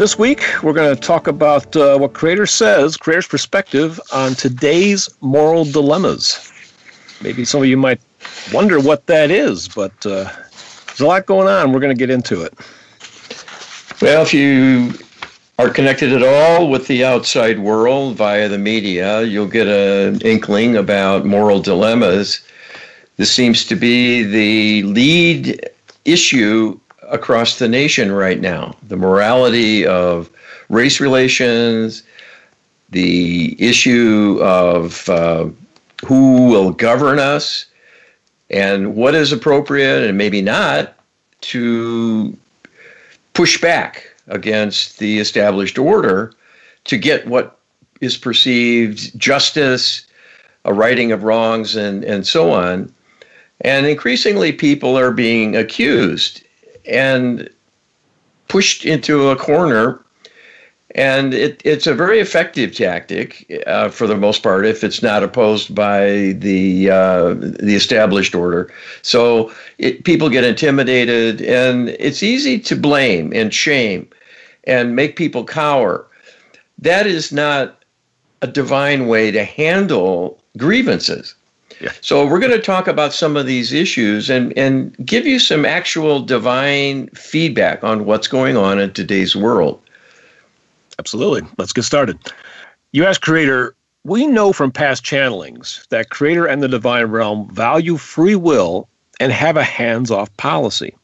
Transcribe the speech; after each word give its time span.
This 0.00 0.18
week, 0.18 0.42
we're 0.62 0.72
going 0.72 0.96
to 0.96 0.98
talk 0.98 1.26
about 1.26 1.76
uh, 1.76 1.98
what 1.98 2.14
Creator 2.14 2.46
says, 2.46 2.96
Creator's 2.96 3.26
perspective 3.26 4.00
on 4.14 4.32
today's 4.32 5.10
moral 5.20 5.66
dilemmas. 5.66 6.50
Maybe 7.20 7.44
some 7.44 7.60
of 7.60 7.68
you 7.68 7.76
might 7.76 8.00
wonder 8.50 8.80
what 8.80 9.06
that 9.08 9.30
is, 9.30 9.68
but 9.68 9.92
uh, 10.06 10.32
there's 10.86 11.00
a 11.00 11.06
lot 11.06 11.26
going 11.26 11.48
on. 11.48 11.72
We're 11.72 11.80
going 11.80 11.94
to 11.94 11.98
get 11.98 12.08
into 12.08 12.40
it. 12.40 12.54
Well, 14.00 14.22
if 14.22 14.32
you 14.32 14.94
are 15.58 15.68
connected 15.68 16.14
at 16.14 16.22
all 16.22 16.70
with 16.70 16.86
the 16.86 17.04
outside 17.04 17.58
world 17.58 18.16
via 18.16 18.48
the 18.48 18.56
media, 18.56 19.20
you'll 19.24 19.48
get 19.48 19.66
an 19.66 20.22
inkling 20.22 20.76
about 20.76 21.26
moral 21.26 21.60
dilemmas. 21.60 22.40
This 23.18 23.30
seems 23.30 23.66
to 23.66 23.76
be 23.76 24.22
the 24.22 24.82
lead 24.84 25.68
issue 26.06 26.80
across 27.10 27.58
the 27.58 27.68
nation 27.68 28.12
right 28.12 28.40
now. 28.40 28.74
The 28.88 28.96
morality 28.96 29.86
of 29.86 30.30
race 30.68 31.00
relations, 31.00 32.02
the 32.90 33.56
issue 33.58 34.38
of 34.40 35.08
uh, 35.08 35.48
who 36.06 36.46
will 36.46 36.70
govern 36.72 37.18
us, 37.18 37.66
and 38.48 38.94
what 38.96 39.14
is 39.14 39.32
appropriate 39.32 40.08
and 40.08 40.16
maybe 40.16 40.40
not 40.40 40.94
to 41.42 42.36
push 43.34 43.60
back 43.60 44.06
against 44.28 44.98
the 44.98 45.18
established 45.18 45.78
order 45.78 46.32
to 46.84 46.96
get 46.96 47.26
what 47.26 47.58
is 48.00 48.16
perceived 48.16 49.16
justice, 49.18 50.06
a 50.64 50.72
righting 50.72 51.12
of 51.12 51.22
wrongs, 51.22 51.76
and, 51.76 52.04
and 52.04 52.26
so 52.26 52.50
on. 52.50 52.92
And 53.62 53.86
increasingly, 53.86 54.52
people 54.52 54.96
are 54.98 55.12
being 55.12 55.54
accused 55.54 56.42
and 56.86 57.48
pushed 58.48 58.84
into 58.84 59.28
a 59.28 59.36
corner. 59.36 60.04
And 60.96 61.32
it, 61.34 61.62
it's 61.64 61.86
a 61.86 61.94
very 61.94 62.18
effective 62.18 62.74
tactic 62.74 63.62
uh, 63.68 63.90
for 63.90 64.08
the 64.08 64.16
most 64.16 64.42
part 64.42 64.66
if 64.66 64.82
it's 64.82 65.04
not 65.04 65.22
opposed 65.22 65.72
by 65.72 66.34
the 66.38 66.90
uh, 66.90 67.34
the 67.34 67.76
established 67.76 68.34
order. 68.34 68.72
So 69.02 69.52
it, 69.78 70.02
people 70.02 70.28
get 70.28 70.42
intimidated, 70.42 71.42
and 71.42 71.90
it's 71.90 72.24
easy 72.24 72.58
to 72.58 72.74
blame 72.74 73.32
and 73.32 73.54
shame 73.54 74.08
and 74.64 74.96
make 74.96 75.14
people 75.14 75.44
cower. 75.44 76.06
That 76.78 77.06
is 77.06 77.30
not 77.30 77.84
a 78.42 78.48
divine 78.48 79.06
way 79.06 79.30
to 79.30 79.44
handle 79.44 80.42
grievances. 80.56 81.34
Yeah. 81.80 81.92
So 82.02 82.26
we're 82.26 82.40
going 82.40 82.52
to 82.52 82.60
talk 82.60 82.88
about 82.88 83.12
some 83.12 83.36
of 83.36 83.46
these 83.46 83.72
issues 83.72 84.28
and, 84.28 84.56
and 84.56 84.94
give 85.04 85.26
you 85.26 85.38
some 85.38 85.64
actual 85.64 86.20
divine 86.20 87.08
feedback 87.08 87.82
on 87.82 88.04
what's 88.04 88.28
going 88.28 88.56
on 88.56 88.78
in 88.78 88.92
today's 88.92 89.34
world. 89.34 89.80
Absolutely. 90.98 91.48
Let's 91.56 91.72
get 91.72 91.84
started. 91.84 92.18
You 92.92 93.06
ask 93.06 93.22
Creator, 93.22 93.74
we 94.04 94.26
know 94.26 94.52
from 94.52 94.70
past 94.70 95.04
channelings 95.04 95.88
that 95.88 96.10
Creator 96.10 96.46
and 96.46 96.62
the 96.62 96.68
divine 96.68 97.06
realm 97.06 97.48
value 97.50 97.96
free 97.96 98.36
will 98.36 98.88
and 99.18 99.32
have 99.32 99.56
a 99.56 99.64
hands 99.64 100.10
off 100.10 100.34
policy. 100.36 100.94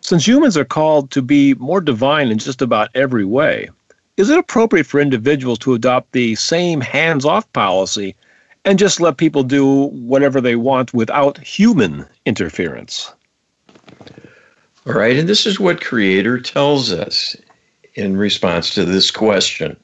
Since 0.00 0.26
humans 0.26 0.56
are 0.56 0.64
called 0.64 1.10
to 1.12 1.22
be 1.22 1.54
more 1.54 1.80
divine 1.80 2.28
in 2.28 2.38
just 2.38 2.60
about 2.60 2.90
every 2.94 3.24
way, 3.24 3.70
is 4.16 4.30
it 4.30 4.38
appropriate 4.38 4.86
for 4.86 5.00
individuals 5.00 5.58
to 5.60 5.74
adopt 5.74 6.12
the 6.12 6.34
same 6.36 6.80
hands 6.80 7.24
off 7.24 7.50
policy 7.52 8.14
and 8.64 8.78
just 8.78 9.00
let 9.00 9.16
people 9.16 9.42
do 9.42 9.86
whatever 9.86 10.40
they 10.40 10.56
want 10.56 10.94
without 10.94 11.38
human 11.38 12.06
interference. 12.24 13.12
All 14.86 14.94
right, 14.94 15.16
and 15.16 15.28
this 15.28 15.46
is 15.46 15.60
what 15.60 15.80
Creator 15.80 16.40
tells 16.40 16.92
us 16.92 17.36
in 17.94 18.16
response 18.16 18.74
to 18.74 18.84
this 18.84 19.10
question. 19.10 19.76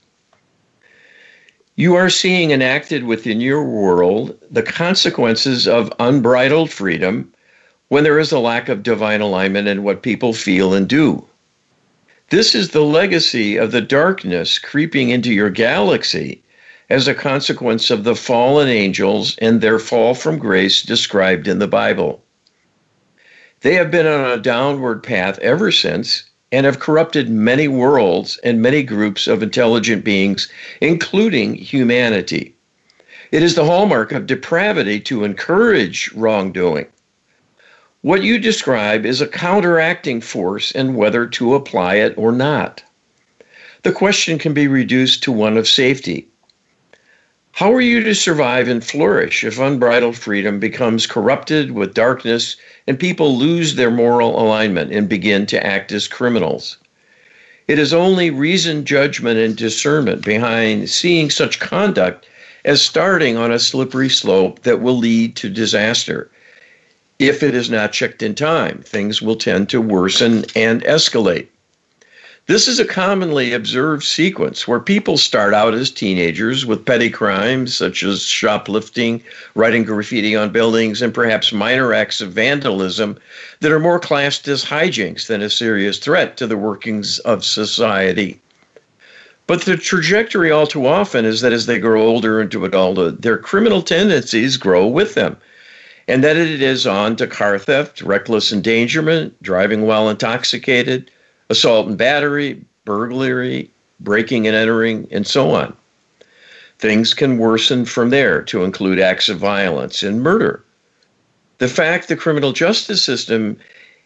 You 1.77 1.95
are 1.95 2.11
seeing 2.11 2.51
enacted 2.51 3.05
within 3.05 3.41
your 3.41 3.65
world 3.65 4.37
the 4.51 4.63
consequences 4.63 5.67
of 5.67 5.93
unbridled 5.99 6.71
freedom 6.71 7.33
when 7.89 8.05
there 8.05 8.19
is 8.19 8.33
a 8.33 8.39
lack 8.39 8.69
of 8.69 8.83
divine 8.83 9.21
alignment 9.21 9.69
in 9.69 9.83
what 9.83 10.03
people 10.03 10.33
feel 10.33 10.75
and 10.75 10.89
do. 10.89 11.25
This 12.29 12.55
is 12.55 12.71
the 12.71 12.85
legacy 12.85 13.57
of 13.57 13.73
the 13.73 13.81
darkness 13.81 14.59
creeping 14.59 15.09
into 15.11 15.33
your 15.33 15.51
galaxy 15.51 16.43
as 16.91 17.07
a 17.07 17.15
consequence 17.15 17.89
of 17.89 18.03
the 18.03 18.17
fallen 18.17 18.69
angels 18.69 19.39
and 19.39 19.61
their 19.61 19.79
fall 19.79 20.13
from 20.13 20.39
grace 20.39 20.83
described 20.83 21.47
in 21.47 21.61
the 21.61 21.69
Bible. 21.69 22.23
They 23.61 23.75
have 23.75 23.93
been 23.93 24.09
on 24.09 24.31
a 24.31 24.43
downward 24.43 25.03
path 25.03 25.39
ever 25.39 25.71
since 25.71 26.25
and 26.51 26.67
have 26.67 26.81
corrupted 26.81 27.31
many 27.31 27.69
worlds 27.69 28.39
and 28.43 28.61
many 28.61 28.83
groups 28.83 29.29
of 29.29 29.41
intelligent 29.41 30.03
beings, 30.03 30.49
including 30.81 31.55
humanity. 31.55 32.57
It 33.31 33.45
is 33.45 33.55
the 33.55 33.65
hallmark 33.65 34.11
of 34.11 34.27
depravity 34.27 34.99
to 35.03 35.23
encourage 35.23 36.11
wrongdoing. 36.13 36.87
What 38.03 38.23
you 38.23 38.39
describe 38.39 39.07
is 39.07 39.21
a 39.21 39.29
counteracting 39.29 40.21
force 40.21 40.73
and 40.73 40.97
whether 40.97 41.27
to 41.27 41.55
apply 41.55 41.97
it 41.97 42.15
or 42.17 42.33
not. 42.33 42.83
The 43.83 43.93
question 43.93 44.39
can 44.39 44.55
be 44.55 44.67
reduced 44.67 45.23
to 45.23 45.33
one 45.33 45.57
of 45.57 45.69
safety. 45.69 46.30
How 47.53 47.73
are 47.75 47.81
you 47.81 48.03
to 48.05 48.15
survive 48.15 48.69
and 48.69 48.83
flourish 48.83 49.45
if 49.45 49.59
unbridled 49.59 50.17
freedom 50.17 50.59
becomes 50.61 51.07
corrupted 51.07 51.73
with 51.73 51.93
darkness 51.93 52.57
and 52.87 52.99
people 52.99 53.37
lose 53.37 53.75
their 53.75 53.91
moral 53.91 54.41
alignment 54.41 54.93
and 54.93 55.09
begin 55.09 55.45
to 55.47 55.67
act 55.67 55.93
as 55.93 56.09
criminals? 56.09 56.79
It 57.69 57.79
is 57.79 57.93
only 57.93 58.31
reason, 58.31 58.85
judgment, 58.85 59.39
and 59.39 59.57
discernment 59.57 60.25
behind 60.25 60.89
seeing 60.91 61.29
such 61.31 61.61
conduct 61.61 62.27
as 62.65 62.83
starting 62.83 63.37
on 63.37 63.53
a 63.53 63.59
slippery 63.59 64.09
slope 64.09 64.63
that 64.63 64.81
will 64.81 64.97
lead 64.97 65.37
to 65.37 65.49
disaster. 65.49 66.31
If 67.19 67.43
it 67.43 67.55
is 67.55 67.69
not 67.69 67.93
checked 67.93 68.23
in 68.23 68.35
time, 68.35 68.83
things 68.85 69.21
will 69.21 69.37
tend 69.37 69.69
to 69.69 69.81
worsen 69.81 70.47
and 70.57 70.83
escalate. 70.85 71.49
This 72.51 72.67
is 72.67 72.81
a 72.81 72.85
commonly 72.85 73.53
observed 73.53 74.03
sequence 74.03 74.67
where 74.67 74.81
people 74.81 75.17
start 75.17 75.55
out 75.55 75.73
as 75.73 75.89
teenagers 75.89 76.67
with 76.67 76.85
petty 76.85 77.09
crimes 77.09 77.77
such 77.77 78.03
as 78.03 78.25
shoplifting, 78.25 79.23
writing 79.55 79.85
graffiti 79.85 80.35
on 80.35 80.51
buildings, 80.51 81.01
and 81.01 81.15
perhaps 81.15 81.53
minor 81.53 81.95
acts 81.95 82.21
of 82.21 82.33
vandalism 82.33 83.21
that 83.61 83.71
are 83.71 83.79
more 83.79 84.01
classed 84.01 84.49
as 84.49 84.65
hijinks 84.65 85.29
than 85.29 85.43
a 85.43 85.49
serious 85.49 85.99
threat 85.99 86.37
to 86.39 86.49
the 86.49 86.57
workings 86.57 87.21
of 87.21 87.45
society. 87.45 88.41
But 89.47 89.61
the 89.63 89.77
trajectory 89.77 90.51
all 90.51 90.67
too 90.67 90.89
often 90.89 91.25
is 91.25 91.43
that 91.43 91.53
as 91.53 91.67
they 91.67 91.79
grow 91.79 92.03
older 92.03 92.41
into 92.41 92.65
adulthood, 92.65 93.23
their 93.23 93.39
criminal 93.39 93.81
tendencies 93.81 94.57
grow 94.57 94.89
with 94.89 95.15
them. 95.15 95.37
And 96.09 96.25
that 96.25 96.37
it 96.37 96.61
is 96.61 96.85
on 96.85 97.15
to 97.15 97.29
car 97.29 97.61
theft, 97.61 98.03
reckless 98.03 98.53
endangerment, 98.53 99.41
driving 99.41 99.83
while 99.83 100.09
intoxicated, 100.09 101.13
assault 101.51 101.89
and 101.89 101.99
battery, 101.99 102.65
burglary, 102.85 103.71
breaking 104.01 104.47
and 104.47 104.57
entering, 104.57 105.07
and 105.11 105.27
so 105.27 105.51
on. 105.51 105.77
Things 106.79 107.13
can 107.13 107.37
worsen 107.37 107.85
from 107.85 108.09
there 108.09 108.41
to 108.45 108.65
include 108.65 108.99
acts 108.99 109.29
of 109.29 109.37
violence 109.37 110.03
and 110.03 110.23
murder. 110.23 110.65
The 111.59 111.69
fact 111.69 112.09
the 112.09 112.17
criminal 112.17 112.53
justice 112.53 113.03
system 113.03 113.59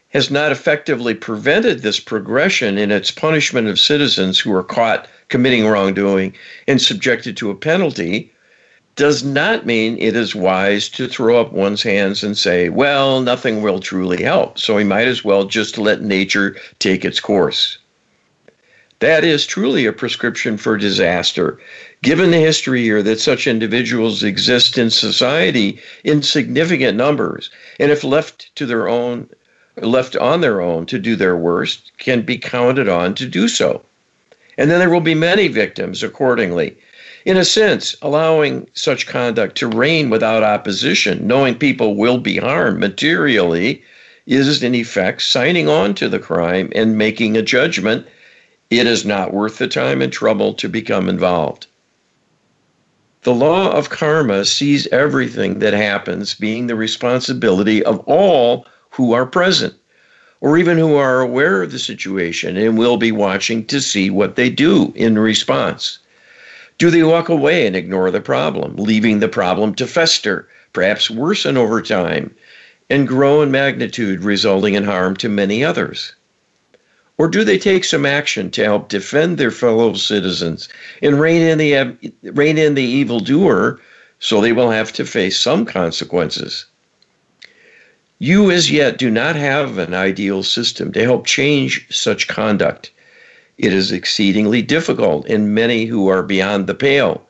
has 0.08 0.30
not 0.30 0.50
effectively 0.50 1.14
prevented 1.14 1.82
this 1.82 2.00
progression 2.00 2.78
in 2.78 2.90
its 2.90 3.12
punishment 3.12 3.69
of 3.69 3.78
citizens 3.78 4.40
who 4.40 4.52
are 4.52 4.64
caught 4.64 5.08
committing 5.28 5.66
wrongdoing 5.66 6.34
and 6.66 6.80
subjected 6.80 7.36
to 7.36 7.50
a 7.50 7.54
penalty 7.54 8.32
does 8.96 9.25
not 9.25 9.67
mean 9.67 9.99
it 9.99 10.14
is 10.14 10.35
wise 10.35 10.88
to 10.88 11.08
throw 11.08 11.41
up 11.41 11.52
one's 11.52 11.82
hands 11.82 12.23
and 12.23 12.38
say, 12.38 12.69
well, 12.69 13.20
nothing 13.20 13.61
will 13.61 13.81
truly 13.81 14.23
help. 14.23 14.58
So 14.58 14.76
we 14.76 14.85
might 14.85 15.08
as 15.08 15.25
well 15.25 15.44
just 15.44 15.79
let 15.79 16.00
nature 16.02 16.56
take 16.79 17.05
its 17.05 17.19
course. 17.19 17.79
That 19.00 19.25
is 19.25 19.44
truly 19.44 19.85
a 19.85 19.93
prescription 19.93 20.56
for 20.56 20.79
disaster, 20.79 21.58
given 22.02 22.31
the 22.31 22.38
history 22.38 22.82
here 22.82 23.02
that 23.02 23.20
such 23.20 23.46
individuals 23.49 24.23
exist 24.23 24.79
in 24.79 24.91
society 24.91 25.81
in 26.05 26.23
significant 26.23 26.96
numbers, 26.96 27.50
and 27.81 27.91
if 27.91 28.05
left 28.05 28.55
to 28.55 28.64
their 28.64 28.88
own, 28.88 29.29
left 29.76 30.17
on 30.17 30.41
their 30.41 30.61
own 30.61 30.87
to 30.87 30.99
do 31.00 31.17
their 31.17 31.37
worst, 31.37 31.91
can 31.99 32.23
be 32.23 32.38
counted 32.38 32.88
on 32.88 33.14
to 33.17 33.26
do 33.26 33.49
so. 33.49 33.82
And 34.56 34.70
then 34.70 34.79
there 34.79 34.91
will 34.91 35.00
be 35.00 35.17
many 35.17 35.49
victims 35.49 36.05
accordingly 36.05 36.76
In 37.24 37.38
a 37.38 37.44
sense, 37.44 37.96
allowing 38.02 38.68
such 38.74 39.06
conduct 39.06 39.56
to 39.56 39.66
reign 39.66 40.10
without 40.10 40.42
opposition, 40.42 41.26
knowing 41.26 41.54
people 41.54 41.94
will 41.94 42.18
be 42.18 42.36
harmed 42.36 42.78
materially, 42.78 43.82
is 44.26 44.62
in 44.62 44.74
effect 44.74 45.22
signing 45.22 45.66
on 45.66 45.94
to 45.94 46.08
the 46.10 46.18
crime 46.18 46.70
and 46.74 46.98
making 46.98 47.34
a 47.34 47.42
judgment 47.42 48.06
it 48.68 48.86
is 48.86 49.06
not 49.06 49.32
worth 49.32 49.56
the 49.56 49.68
time 49.68 50.02
and 50.02 50.12
trouble 50.12 50.52
to 50.52 50.68
become 50.68 51.08
involved. 51.08 51.66
The 53.22 53.34
law 53.34 53.70
of 53.72 53.88
karma 53.88 54.44
sees 54.44 54.86
everything 54.88 55.60
that 55.60 55.72
happens 55.72 56.34
being 56.34 56.66
the 56.66 56.76
responsibility 56.76 57.82
of 57.82 58.00
all 58.00 58.66
who 58.90 59.14
are 59.14 59.24
present, 59.24 59.72
or 60.42 60.58
even 60.58 60.76
who 60.76 60.96
are 60.96 61.20
aware 61.20 61.62
of 61.62 61.72
the 61.72 61.78
situation 61.78 62.58
and 62.58 62.76
will 62.76 62.98
be 62.98 63.12
watching 63.12 63.64
to 63.66 63.80
see 63.80 64.10
what 64.10 64.36
they 64.36 64.50
do 64.50 64.92
in 64.94 65.18
response. 65.18 66.00
Do 66.78 66.90
they 66.90 67.02
walk 67.02 67.28
away 67.28 67.66
and 67.66 67.76
ignore 67.76 68.10
the 68.10 68.20
problem, 68.20 68.76
leaving 68.76 69.20
the 69.20 69.28
problem 69.28 69.74
to 69.76 69.86
fester, 69.86 70.48
perhaps 70.72 71.08
worsen 71.08 71.56
over 71.56 71.80
time, 71.80 72.34
and 72.90 73.08
grow 73.08 73.42
in 73.42 73.50
magnitude, 73.50 74.22
resulting 74.22 74.74
in 74.74 74.84
harm 74.84 75.16
to 75.16 75.28
many 75.28 75.64
others? 75.64 76.12
Or 77.16 77.28
do 77.28 77.44
they 77.44 77.58
take 77.58 77.84
some 77.84 78.04
action 78.04 78.50
to 78.50 78.64
help 78.64 78.88
defend 78.88 79.38
their 79.38 79.52
fellow 79.52 79.94
citizens 79.94 80.68
and 81.00 81.20
rein 81.20 81.42
in 81.42 81.58
the, 81.58 81.96
rein 82.32 82.58
in 82.58 82.74
the 82.74 82.82
evildoer 82.82 83.80
so 84.18 84.40
they 84.40 84.52
will 84.52 84.70
have 84.70 84.92
to 84.94 85.06
face 85.06 85.38
some 85.38 85.64
consequences? 85.64 86.66
You 88.18 88.50
as 88.50 88.70
yet 88.70 88.98
do 88.98 89.10
not 89.10 89.36
have 89.36 89.78
an 89.78 89.94
ideal 89.94 90.42
system 90.42 90.92
to 90.92 91.02
help 91.04 91.26
change 91.26 91.86
such 91.90 92.26
conduct. 92.26 92.90
It 93.56 93.72
is 93.72 93.92
exceedingly 93.92 94.62
difficult 94.62 95.26
in 95.26 95.54
many 95.54 95.84
who 95.84 96.08
are 96.08 96.22
beyond 96.22 96.66
the 96.66 96.74
pale, 96.74 97.24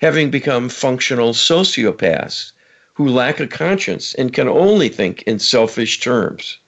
having 0.00 0.30
become 0.30 0.68
functional 0.68 1.32
sociopaths 1.32 2.52
who 2.94 3.08
lack 3.08 3.40
a 3.40 3.46
conscience 3.48 4.14
and 4.14 4.32
can 4.32 4.46
only 4.46 4.88
think 4.88 5.22
in 5.22 5.40
selfish 5.40 5.98
terms. 5.98 6.58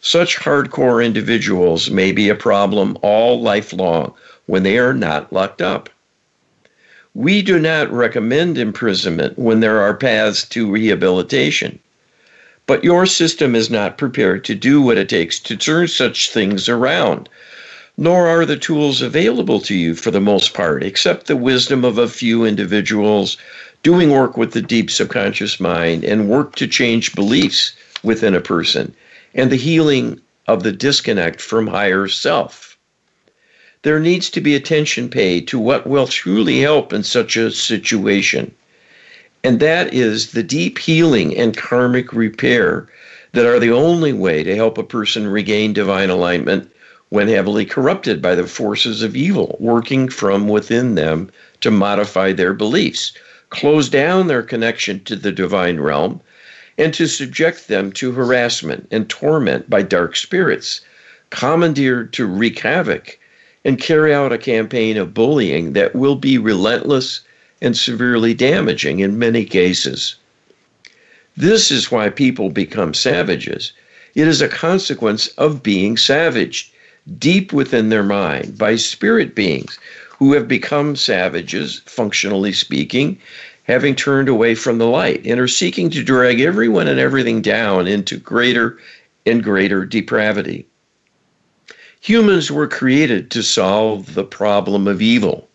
Such 0.00 0.38
hardcore 0.38 1.04
individuals 1.04 1.90
may 1.90 2.12
be 2.12 2.30
a 2.30 2.34
problem 2.34 2.96
all 3.02 3.42
life 3.42 3.74
long 3.74 4.14
when 4.46 4.62
they 4.62 4.78
are 4.78 4.94
not 4.94 5.30
locked 5.30 5.60
up. 5.60 5.90
We 7.12 7.42
do 7.42 7.58
not 7.58 7.92
recommend 7.92 8.56
imprisonment 8.56 9.38
when 9.38 9.60
there 9.60 9.80
are 9.80 9.92
paths 9.92 10.46
to 10.46 10.70
rehabilitation. 10.70 11.78
But 12.66 12.84
your 12.84 13.04
system 13.04 13.54
is 13.54 13.68
not 13.68 13.98
prepared 13.98 14.44
to 14.44 14.54
do 14.54 14.80
what 14.80 14.96
it 14.96 15.10
takes 15.10 15.38
to 15.40 15.56
turn 15.56 15.88
such 15.88 16.30
things 16.30 16.68
around, 16.68 17.28
nor 18.00 18.26
are 18.26 18.46
the 18.46 18.56
tools 18.56 19.02
available 19.02 19.60
to 19.60 19.74
you 19.74 19.94
for 19.94 20.10
the 20.10 20.22
most 20.22 20.54
part, 20.54 20.82
except 20.82 21.26
the 21.26 21.36
wisdom 21.36 21.84
of 21.84 21.98
a 21.98 22.08
few 22.08 22.46
individuals 22.46 23.36
doing 23.82 24.10
work 24.10 24.38
with 24.38 24.52
the 24.52 24.62
deep 24.62 24.90
subconscious 24.90 25.60
mind 25.60 26.02
and 26.02 26.26
work 26.26 26.56
to 26.56 26.66
change 26.66 27.14
beliefs 27.14 27.74
within 28.02 28.34
a 28.34 28.40
person 28.40 28.94
and 29.34 29.52
the 29.52 29.56
healing 29.56 30.18
of 30.48 30.62
the 30.62 30.72
disconnect 30.72 31.42
from 31.42 31.66
higher 31.66 32.08
self. 32.08 32.78
There 33.82 34.00
needs 34.00 34.30
to 34.30 34.40
be 34.40 34.54
attention 34.54 35.10
paid 35.10 35.46
to 35.48 35.58
what 35.58 35.86
will 35.86 36.06
truly 36.06 36.58
help 36.60 36.94
in 36.94 37.02
such 37.02 37.36
a 37.36 37.50
situation. 37.50 38.50
And 39.44 39.60
that 39.60 39.92
is 39.92 40.32
the 40.32 40.42
deep 40.42 40.78
healing 40.78 41.36
and 41.36 41.54
karmic 41.54 42.14
repair 42.14 42.88
that 43.32 43.44
are 43.44 43.58
the 43.58 43.72
only 43.72 44.14
way 44.14 44.42
to 44.42 44.56
help 44.56 44.78
a 44.78 44.82
person 44.82 45.26
regain 45.26 45.74
divine 45.74 46.08
alignment 46.08 46.72
when 47.10 47.28
heavily 47.28 47.64
corrupted 47.66 48.22
by 48.22 48.34
the 48.34 48.46
forces 48.46 49.02
of 49.02 49.16
evil 49.16 49.56
working 49.60 50.08
from 50.08 50.48
within 50.48 50.94
them 50.94 51.28
to 51.60 51.70
modify 51.70 52.32
their 52.32 52.54
beliefs, 52.54 53.12
close 53.50 53.88
down 53.88 54.28
their 54.28 54.42
connection 54.42 55.02
to 55.04 55.16
the 55.16 55.32
divine 55.32 55.80
realm, 55.80 56.20
and 56.78 56.94
to 56.94 57.06
subject 57.06 57.66
them 57.66 57.90
to 57.92 58.12
harassment 58.12 58.86
and 58.92 59.08
torment 59.08 59.68
by 59.68 59.82
dark 59.82 60.16
spirits, 60.16 60.80
commandeered 61.30 62.12
to 62.12 62.24
wreak 62.24 62.60
havoc 62.60 63.18
and 63.64 63.80
carry 63.80 64.14
out 64.14 64.32
a 64.32 64.38
campaign 64.38 64.96
of 64.96 65.12
bullying 65.12 65.72
that 65.72 65.94
will 65.94 66.16
be 66.16 66.38
relentless 66.38 67.20
and 67.60 67.76
severely 67.76 68.32
damaging 68.32 69.00
in 69.00 69.18
many 69.18 69.44
cases. 69.44 70.14
This 71.36 71.70
is 71.70 71.90
why 71.90 72.08
people 72.08 72.50
become 72.50 72.94
savages. 72.94 73.72
It 74.14 74.28
is 74.28 74.40
a 74.40 74.48
consequence 74.48 75.28
of 75.38 75.62
being 75.62 75.96
savaged 75.96 76.69
deep 77.18 77.52
within 77.52 77.88
their 77.88 78.02
mind 78.02 78.56
by 78.58 78.76
spirit 78.76 79.34
beings 79.34 79.78
who 80.08 80.32
have 80.34 80.46
become 80.46 80.94
savages, 80.94 81.80
functionally 81.86 82.52
speaking, 82.52 83.18
having 83.64 83.94
turned 83.94 84.28
away 84.28 84.54
from 84.54 84.78
the 84.78 84.86
light 84.86 85.24
and 85.24 85.40
are 85.40 85.48
seeking 85.48 85.88
to 85.90 86.02
drag 86.02 86.40
everyone 86.40 86.88
and 86.88 87.00
everything 87.00 87.40
down 87.40 87.86
into 87.86 88.16
greater 88.16 88.78
and 89.24 89.42
greater 89.42 89.86
depravity. 89.86 90.66
Humans 92.00 92.50
were 92.50 92.66
created 92.66 93.30
to 93.30 93.42
solve 93.42 94.14
the 94.14 94.24
problem 94.24 94.88
of 94.88 95.02
evil. 95.02 95.48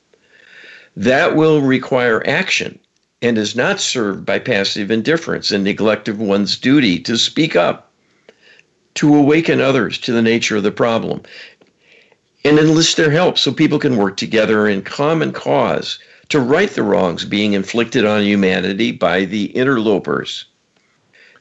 That 0.95 1.35
will 1.35 1.61
require 1.61 2.25
action 2.27 2.79
and 3.21 3.37
is 3.37 3.55
not 3.55 3.81
served 3.81 4.25
by 4.25 4.39
passive 4.39 4.91
indifference 4.91 5.51
and 5.51 5.63
neglect 5.63 6.07
of 6.07 6.19
one's 6.19 6.57
duty 6.57 6.99
to 6.99 7.17
speak 7.17 7.55
up, 7.55 7.84
to 8.95 9.15
awaken 9.15 9.59
others 9.59 9.97
to 9.99 10.11
the 10.11 10.21
nature 10.21 10.57
of 10.57 10.63
the 10.63 10.71
problem, 10.71 11.21
and 12.43 12.57
enlist 12.57 12.97
their 12.97 13.11
help 13.11 13.37
so 13.37 13.51
people 13.51 13.79
can 13.79 13.97
work 13.97 14.17
together 14.17 14.67
in 14.67 14.81
common 14.81 15.31
cause 15.31 15.99
to 16.29 16.39
right 16.39 16.71
the 16.71 16.83
wrongs 16.83 17.25
being 17.25 17.53
inflicted 17.53 18.05
on 18.05 18.23
humanity 18.23 18.91
by 18.91 19.25
the 19.25 19.47
interlopers. 19.55 20.45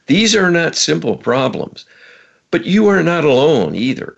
These 0.07 0.35
are 0.35 0.51
not 0.51 0.75
simple 0.75 1.15
problems, 1.17 1.85
but 2.51 2.65
you 2.65 2.87
are 2.87 3.01
not 3.01 3.23
alone 3.23 3.73
either. 3.73 4.17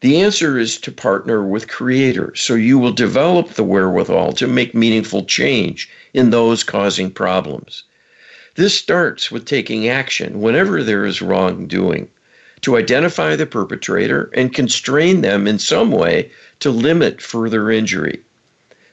The 0.00 0.20
answer 0.20 0.58
is 0.58 0.78
to 0.78 0.90
partner 0.90 1.44
with 1.44 1.68
Creator 1.68 2.34
so 2.34 2.54
you 2.54 2.78
will 2.78 2.92
develop 2.92 3.50
the 3.50 3.64
wherewithal 3.64 4.32
to 4.34 4.46
make 4.46 4.74
meaningful 4.74 5.24
change 5.24 5.90
in 6.14 6.30
those 6.30 6.64
causing 6.64 7.10
problems. 7.10 7.84
This 8.54 8.74
starts 8.74 9.30
with 9.30 9.44
taking 9.44 9.88
action 9.88 10.40
whenever 10.40 10.82
there 10.82 11.04
is 11.04 11.20
wrongdoing 11.20 12.08
to 12.62 12.76
identify 12.76 13.36
the 13.36 13.46
perpetrator 13.46 14.30
and 14.34 14.54
constrain 14.54 15.20
them 15.20 15.46
in 15.46 15.58
some 15.58 15.90
way 15.90 16.30
to 16.60 16.70
limit 16.70 17.22
further 17.22 17.70
injury. 17.70 18.22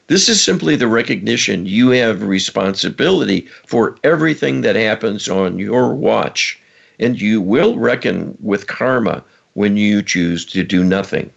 This 0.07 0.29
is 0.29 0.41
simply 0.41 0.75
the 0.75 0.87
recognition 0.87 1.65
you 1.65 1.89
have 1.89 2.23
responsibility 2.23 3.41
for 3.65 3.97
everything 4.03 4.61
that 4.61 4.75
happens 4.75 5.27
on 5.27 5.59
your 5.59 5.93
watch, 5.93 6.57
and 6.99 7.19
you 7.19 7.41
will 7.41 7.77
reckon 7.77 8.37
with 8.41 8.67
karma 8.67 9.23
when 9.53 9.75
you 9.75 10.01
choose 10.01 10.45
to 10.45 10.63
do 10.63 10.83
nothing. 10.83 11.31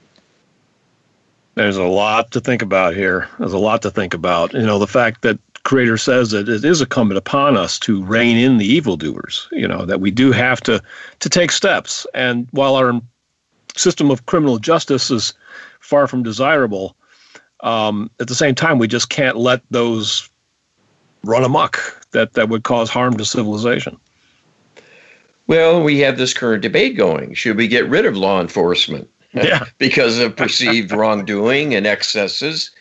There's 1.57 1.77
a 1.77 1.85
lot 1.85 2.31
to 2.31 2.41
think 2.41 2.63
about 2.63 2.95
here. 2.95 3.29
There's 3.39 3.53
a 3.53 3.59
lot 3.59 3.83
to 3.83 3.91
think 3.91 4.15
about. 4.15 4.53
You 4.53 4.63
know, 4.63 4.79
the 4.79 4.87
fact 4.87 5.23
that 5.23 5.39
Creator 5.65 5.99
says 5.99 6.31
that 6.31 6.49
it 6.49 6.65
is 6.65 6.81
incumbent 6.81 7.19
upon 7.19 7.57
us 7.57 7.79
to 7.81 8.05
rein 8.05 8.37
in 8.37 8.59
the 8.59 8.67
evildoers. 8.67 9.49
You 9.53 9.69
know 9.69 9.85
that 9.85 10.01
we 10.01 10.11
do 10.11 10.33
have 10.33 10.61
to 10.63 10.83
to 11.19 11.29
take 11.29 11.53
steps. 11.53 12.07
And 12.15 12.49
while 12.53 12.77
our 12.77 13.01
system 13.77 14.11
of 14.11 14.27
criminal 14.27 14.59
justice 14.59 15.11
is 15.11 15.35
far 15.81 16.07
from 16.07 16.23
desirable, 16.23 16.97
um, 17.63 18.11
at 18.21 18.29
the 18.29 18.35
same 18.35 18.55
time, 18.55 18.79
we 18.79 18.89
just 18.89 19.09
can't 19.11 19.37
let 19.37 19.63
those 19.71 20.29
run 21.25 21.45
amok 21.45 21.79
that, 22.13 22.33
that 22.35 22.49
would 22.49 22.63
cause 22.63 22.91
harm 22.91 23.17
to 23.17 23.25
civilization. 23.25 23.99
Well, 25.47 25.83
we 25.83 25.99
have 25.99 26.17
this 26.17 26.33
current 26.33 26.63
debate 26.63 26.97
going. 26.97 27.35
Should 27.35 27.57
we 27.57 27.69
get 27.69 27.89
rid 27.89 28.07
of 28.07 28.17
law 28.17 28.41
enforcement? 28.41 29.09
Yeah. 29.33 29.67
because 29.79 30.19
of 30.19 30.35
perceived 30.35 30.91
wrongdoing 30.91 31.73
and 31.73 31.87
excesses. 31.87 32.73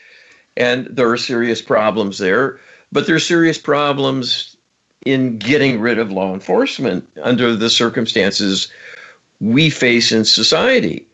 And 0.58 0.88
there 0.88 1.08
are 1.08 1.16
serious 1.16 1.62
problems 1.62 2.18
there. 2.18 2.60
But 2.92 3.08
there 3.08 3.16
are 3.16 3.20
serious 3.20 3.58
problems 3.58 4.58
in 5.06 5.38
getting 5.38 5.80
rid 5.80 6.00
of 6.00 6.12
law 6.12 6.34
enforcement 6.34 7.10
under 7.22 7.56
the 7.56 7.70
circumstances 7.70 8.72
we 9.40 9.70
face 9.70 10.12
in 10.12 10.26
society 10.26 11.08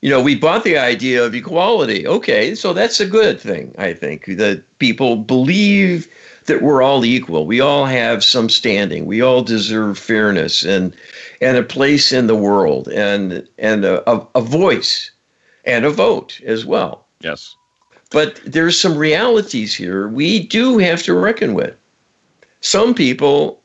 you 0.00 0.10
know, 0.10 0.22
we 0.22 0.36
bought 0.36 0.64
the 0.64 0.78
idea 0.78 1.24
of 1.24 1.34
equality. 1.34 2.06
Okay, 2.06 2.54
so 2.54 2.72
that's 2.72 3.00
a 3.00 3.06
good 3.06 3.40
thing, 3.40 3.74
I 3.78 3.92
think, 3.92 4.26
that 4.36 4.62
people 4.78 5.16
believe 5.16 6.12
that 6.46 6.62
we're 6.62 6.82
all 6.82 7.04
equal. 7.04 7.46
We 7.46 7.60
all 7.60 7.84
have 7.84 8.24
some 8.24 8.48
standing. 8.48 9.06
We 9.06 9.20
all 9.20 9.42
deserve 9.42 9.98
fairness 9.98 10.64
and 10.64 10.96
and 11.40 11.56
a 11.56 11.62
place 11.62 12.12
in 12.12 12.26
the 12.26 12.36
world 12.36 12.88
and 12.88 13.46
and 13.58 13.84
a, 13.84 14.08
a, 14.10 14.26
a 14.36 14.40
voice 14.40 15.10
and 15.64 15.84
a 15.84 15.90
vote 15.90 16.40
as 16.46 16.64
well. 16.64 17.04
Yes. 17.20 17.56
But 18.10 18.40
there's 18.44 18.80
some 18.80 18.96
realities 18.96 19.74
here 19.74 20.08
we 20.08 20.40
do 20.46 20.78
have 20.78 21.02
to 21.02 21.14
reckon 21.14 21.54
with. 21.54 21.76
Some 22.60 22.94
people 22.94 23.62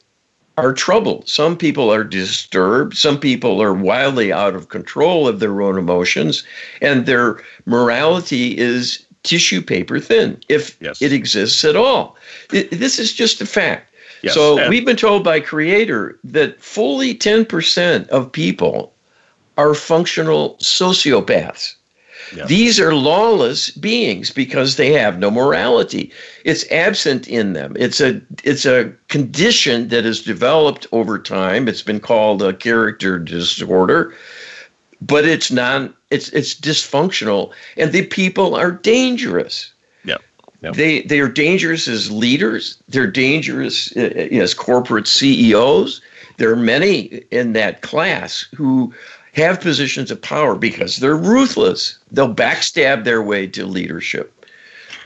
are 0.58 0.74
troubled. 0.74 1.28
Some 1.28 1.58
people 1.58 1.92
are 1.92 2.04
disturbed. 2.04 2.96
Some 2.96 3.20
people 3.20 3.62
are 3.62 3.74
wildly 3.74 4.32
out 4.32 4.56
of 4.56 4.70
control 4.70 5.28
of 5.28 5.40
their 5.40 5.62
own 5.62 5.78
emotions, 5.78 6.44
and 6.82 7.06
their 7.06 7.42
morality 7.66 8.58
is 8.58 9.06
tissue 9.24 9.62
paper 9.62 10.00
thin, 10.00 10.40
if 10.50 10.78
yes. 10.82 11.02
it 11.02 11.14
exists 11.14 11.64
at 11.64 11.76
all. 11.76 12.18
This 12.50 13.00
is 13.00 13.14
just 13.14 13.42
a 13.42 13.46
fact. 13.46 13.92
Yes. 14.22 14.36
So 14.36 14.60
and 14.60 14.70
we've 14.70 14.86
been 14.86 14.96
told 14.96 15.24
by 15.24 15.40
Creator 15.40 16.20
that 16.24 16.62
fully 16.62 17.16
10% 17.16 18.08
of 18.10 18.32
people 18.32 18.94
are 19.58 19.74
functional 19.74 20.56
sociopaths. 20.58 21.76
These 22.48 22.80
are 22.80 22.96
lawless 22.96 23.70
beings 23.72 24.32
because 24.32 24.76
they 24.76 24.92
have 24.94 25.20
no 25.20 25.30
morality. 25.30 26.12
It's 26.44 26.70
absent 26.72 27.28
in 27.28 27.54
them. 27.54 27.76
It's 27.78 28.02
a 28.02 28.22
it's 28.44 28.66
a 28.66 28.92
condition 29.08 29.90
that 29.90 30.06
has 30.06 30.22
developed 30.22 30.88
over 30.92 31.20
time. 31.20 31.68
It's 31.68 31.82
been 31.82 32.00
called 32.00 32.42
a 32.42 32.54
character 32.54 33.20
disorder, 33.20 34.16
but 35.02 35.26
it's 35.26 35.52
non 35.52 35.94
it's 36.10 36.30
it's 36.30 36.56
dysfunctional 36.56 37.52
and 37.78 37.92
the 37.92 38.06
people 38.08 38.56
are 38.56 38.72
dangerous. 38.72 39.72
Yeah. 40.64 40.72
They 40.72 41.02
they 41.02 41.20
are 41.20 41.30
dangerous 41.30 41.88
as 41.88 42.10
leaders. 42.10 42.78
They're 42.88 43.12
dangerous 43.12 43.96
uh, 43.98 44.00
as 44.00 44.54
corporate 44.54 45.08
CEOs. 45.08 46.02
There 46.38 46.52
are 46.52 46.56
many 46.56 47.24
in 47.32 47.54
that 47.54 47.82
class 47.82 48.48
who 48.56 48.94
have 49.34 49.62
positions 49.62 50.12
of 50.12 50.22
power 50.22 50.56
because 50.56 50.98
they're 50.98 51.18
ruthless. 51.18 51.98
They'll 52.12 52.34
backstab 52.34 53.04
their 53.04 53.22
way 53.22 53.48
to 53.48 53.66
leadership. 53.66 54.46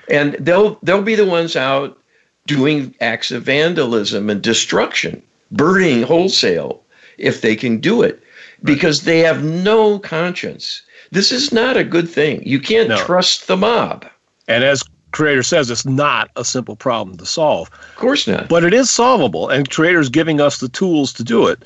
And 0.10 0.34
they'll 0.34 0.78
they'll 0.84 1.02
be 1.02 1.16
the 1.16 1.26
ones 1.26 1.56
out 1.56 1.98
doing 2.46 2.96
acts 3.02 3.32
of 3.32 3.44
vandalism 3.44 4.30
and 4.30 4.42
destruction, 4.42 5.22
burning 5.52 6.04
wholesale 6.04 6.82
if 7.18 7.42
they 7.42 7.56
can 7.56 7.80
do 7.80 8.02
it 8.02 8.22
because 8.64 9.04
they 9.04 9.20
have 9.20 9.44
no 9.44 10.00
conscience. 10.00 10.82
This 11.12 11.32
is 11.32 11.52
not 11.52 11.78
a 11.78 11.84
good 11.84 12.10
thing. 12.10 12.42
You 12.46 12.60
can't 12.60 12.90
no. 12.90 12.98
trust 12.98 13.48
the 13.48 13.58
mob. 13.58 14.06
And 14.48 14.64
as 14.64 14.84
creator 15.12 15.44
says 15.44 15.70
it's 15.70 15.86
not 15.86 16.30
a 16.36 16.44
simple 16.46 16.76
problem 16.76 17.18
to 17.18 17.26
solve. 17.26 17.70
Of 17.72 17.96
course 17.96 18.28
not. 18.28 18.50
But 18.50 18.64
it 18.64 18.74
is 18.74 18.90
solvable 18.90 19.50
and 19.50 19.70
creator's 19.70 20.10
giving 20.10 20.42
us 20.42 20.60
the 20.60 20.70
tools 20.70 21.14
to 21.14 21.24
do 21.24 21.48
it. 21.48 21.64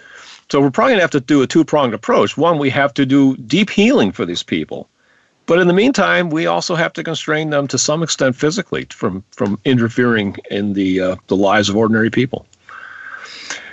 So 0.52 0.60
we're 0.60 0.70
probably 0.70 0.92
going 0.92 0.98
to 0.98 1.04
have 1.04 1.12
to 1.12 1.22
do 1.22 1.42
a 1.42 1.48
two 1.48 1.64
pronged 1.64 1.94
approach. 1.94 2.36
One, 2.36 2.58
we 2.58 2.70
have 2.72 2.94
to 2.96 3.06
do 3.06 3.38
deep 3.38 3.70
healing 3.70 4.12
for 4.12 4.26
these 4.26 4.44
people. 4.44 4.90
But 5.46 5.60
in 5.60 5.68
the 5.70 5.74
meantime, 5.74 6.30
we 6.30 6.46
also 6.46 6.76
have 6.76 6.92
to 6.92 7.06
constrain 7.06 7.52
them 7.52 7.70
to 7.70 7.78
some 7.78 8.04
extent 8.04 8.36
physically 8.36 8.86
from, 8.90 9.24
from 9.32 9.58
interfering 9.64 10.36
in 10.50 10.74
the, 10.74 11.00
uh, 11.00 11.16
the 11.28 11.38
lives 11.38 11.70
of 11.70 11.78
ordinary 11.78 12.10
people. 12.10 12.46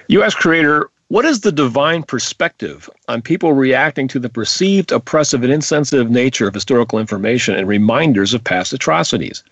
You 0.07 0.21
U.S. 0.21 0.37
Creator, 0.37 0.89
what 1.09 1.25
is 1.25 1.41
the 1.41 1.51
divine 1.51 2.05
perspective 2.05 2.89
on 3.09 3.23
people 3.23 3.55
reacting 3.55 4.07
to 4.07 4.21
the 4.21 4.29
perceived 4.29 4.93
oppressive 4.93 5.43
and 5.43 5.53
insensitive 5.53 6.13
nature 6.13 6.47
of 6.47 6.55
historical 6.55 7.01
information 7.01 7.57
and 7.57 7.67
reminders 7.67 8.35
of 8.35 8.45
past 8.45 8.73
atrocities? 8.73 9.43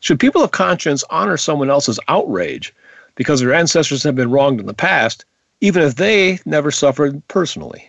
Should 0.00 0.18
people 0.18 0.42
of 0.42 0.52
conscience 0.52 1.04
honor 1.10 1.36
someone 1.36 1.68
else's 1.68 2.00
outrage 2.08 2.72
because 3.14 3.40
their 3.40 3.52
ancestors 3.52 4.02
have 4.04 4.16
been 4.16 4.30
wronged 4.30 4.58
in 4.58 4.64
the 4.64 4.72
past, 4.72 5.26
even 5.62 5.80
if 5.82 5.94
they 5.94 6.40
never 6.44 6.70
suffered 6.70 7.26
personally. 7.28 7.88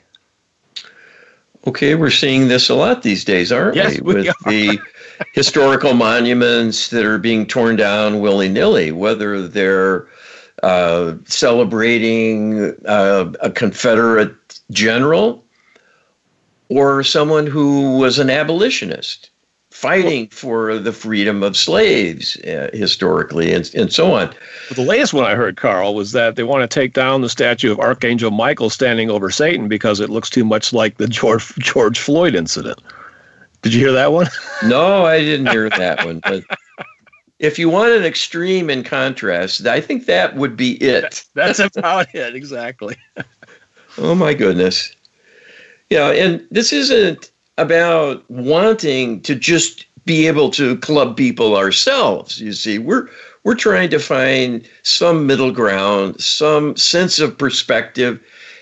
Okay, 1.65 1.95
we're 1.95 2.11
seeing 2.11 2.47
this 2.47 2.69
a 2.69 2.75
lot 2.75 3.01
these 3.01 3.25
days, 3.25 3.51
aren't 3.51 3.75
yes, 3.75 3.99
we? 3.99 4.13
With 4.13 4.35
the 4.45 4.79
historical 5.33 5.93
monuments 5.93 6.89
that 6.89 7.03
are 7.03 7.17
being 7.17 7.47
torn 7.47 7.75
down 7.75 8.19
willy 8.19 8.47
nilly, 8.47 8.91
whether 8.91 9.47
they're 9.47 10.07
uh, 10.61 11.15
celebrating 11.25 12.75
uh, 12.85 13.33
a 13.41 13.49
Confederate 13.49 14.35
general 14.69 15.43
or 16.69 17.03
someone 17.03 17.47
who 17.47 17.97
was 17.97 18.19
an 18.19 18.29
abolitionist 18.29 19.31
fighting 19.83 20.29
for 20.29 20.79
the 20.79 20.93
freedom 20.93 21.43
of 21.43 21.57
slaves 21.57 22.37
uh, 22.43 22.69
historically 22.71 23.51
and, 23.51 23.69
and 23.75 23.91
so 23.91 24.13
on. 24.13 24.33
But 24.69 24.77
the 24.77 24.85
latest 24.85 25.13
one 25.13 25.25
I 25.25 25.35
heard, 25.35 25.57
Carl, 25.57 25.93
was 25.93 26.13
that 26.13 26.37
they 26.37 26.43
want 26.43 26.61
to 26.61 26.73
take 26.73 26.93
down 26.93 27.19
the 27.19 27.27
statue 27.27 27.69
of 27.69 27.81
Archangel 27.81 28.31
Michael 28.31 28.69
standing 28.69 29.09
over 29.09 29.29
Satan 29.29 29.67
because 29.67 29.99
it 29.99 30.09
looks 30.09 30.29
too 30.29 30.45
much 30.45 30.71
like 30.71 30.99
the 30.99 31.07
George, 31.07 31.53
George 31.55 31.99
Floyd 31.99 32.33
incident. 32.33 32.81
Did 33.61 33.73
you 33.73 33.81
hear 33.81 33.91
that 33.91 34.13
one? 34.13 34.27
no, 34.63 35.05
I 35.05 35.19
didn't 35.19 35.47
hear 35.47 35.69
that 35.69 36.05
one. 36.05 36.21
But 36.21 36.45
if 37.39 37.59
you 37.59 37.67
want 37.69 37.91
an 37.91 38.05
extreme 38.05 38.69
in 38.69 38.85
contrast, 38.85 39.67
I 39.67 39.81
think 39.81 40.05
that 40.05 40.37
would 40.37 40.55
be 40.55 40.75
it. 40.81 41.25
That's 41.33 41.59
about 41.59 42.15
it, 42.15 42.37
exactly. 42.37 42.95
oh, 43.97 44.15
my 44.15 44.33
goodness. 44.33 44.95
Yeah, 45.89 46.11
and 46.11 46.47
this 46.51 46.71
isn't 46.71 47.32
about 47.57 48.29
wanting 48.29 49.21
to 49.21 49.35
just 49.35 49.85
be 50.05 50.27
able 50.27 50.49
to 50.51 50.77
club 50.77 51.15
people 51.15 51.55
ourselves. 51.55 52.39
You 52.39 52.53
see, 52.53 52.79
we're 52.79 53.09
we're 53.43 53.55
trying 53.55 53.89
to 53.89 53.99
find 53.99 54.67
some 54.83 55.27
middle 55.27 55.51
ground, 55.51 56.19
some 56.19 56.75
sense 56.77 57.19
of 57.19 57.37
perspective, 57.37 58.19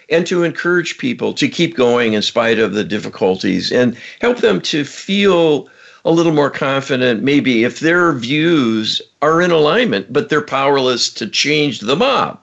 and 0.09 0.25
to 0.27 0.43
encourage 0.43 0.97
people 0.97 1.33
to 1.33 1.47
keep 1.47 1.75
going 1.75 2.13
in 2.13 2.21
spite 2.21 2.59
of 2.59 2.73
the 2.73 2.83
difficulties 2.83 3.71
and 3.71 3.97
help 4.19 4.39
them 4.39 4.59
to 4.61 4.83
feel 4.83 5.69
a 6.03 6.11
little 6.11 6.33
more 6.33 6.49
confident, 6.49 7.21
maybe 7.21 7.63
if 7.63 7.79
their 7.79 8.11
views 8.13 9.01
are 9.21 9.39
in 9.41 9.51
alignment, 9.51 10.11
but 10.11 10.29
they're 10.29 10.41
powerless 10.41 11.09
to 11.13 11.27
change 11.27 11.79
the 11.79 11.95
mob. 11.95 12.41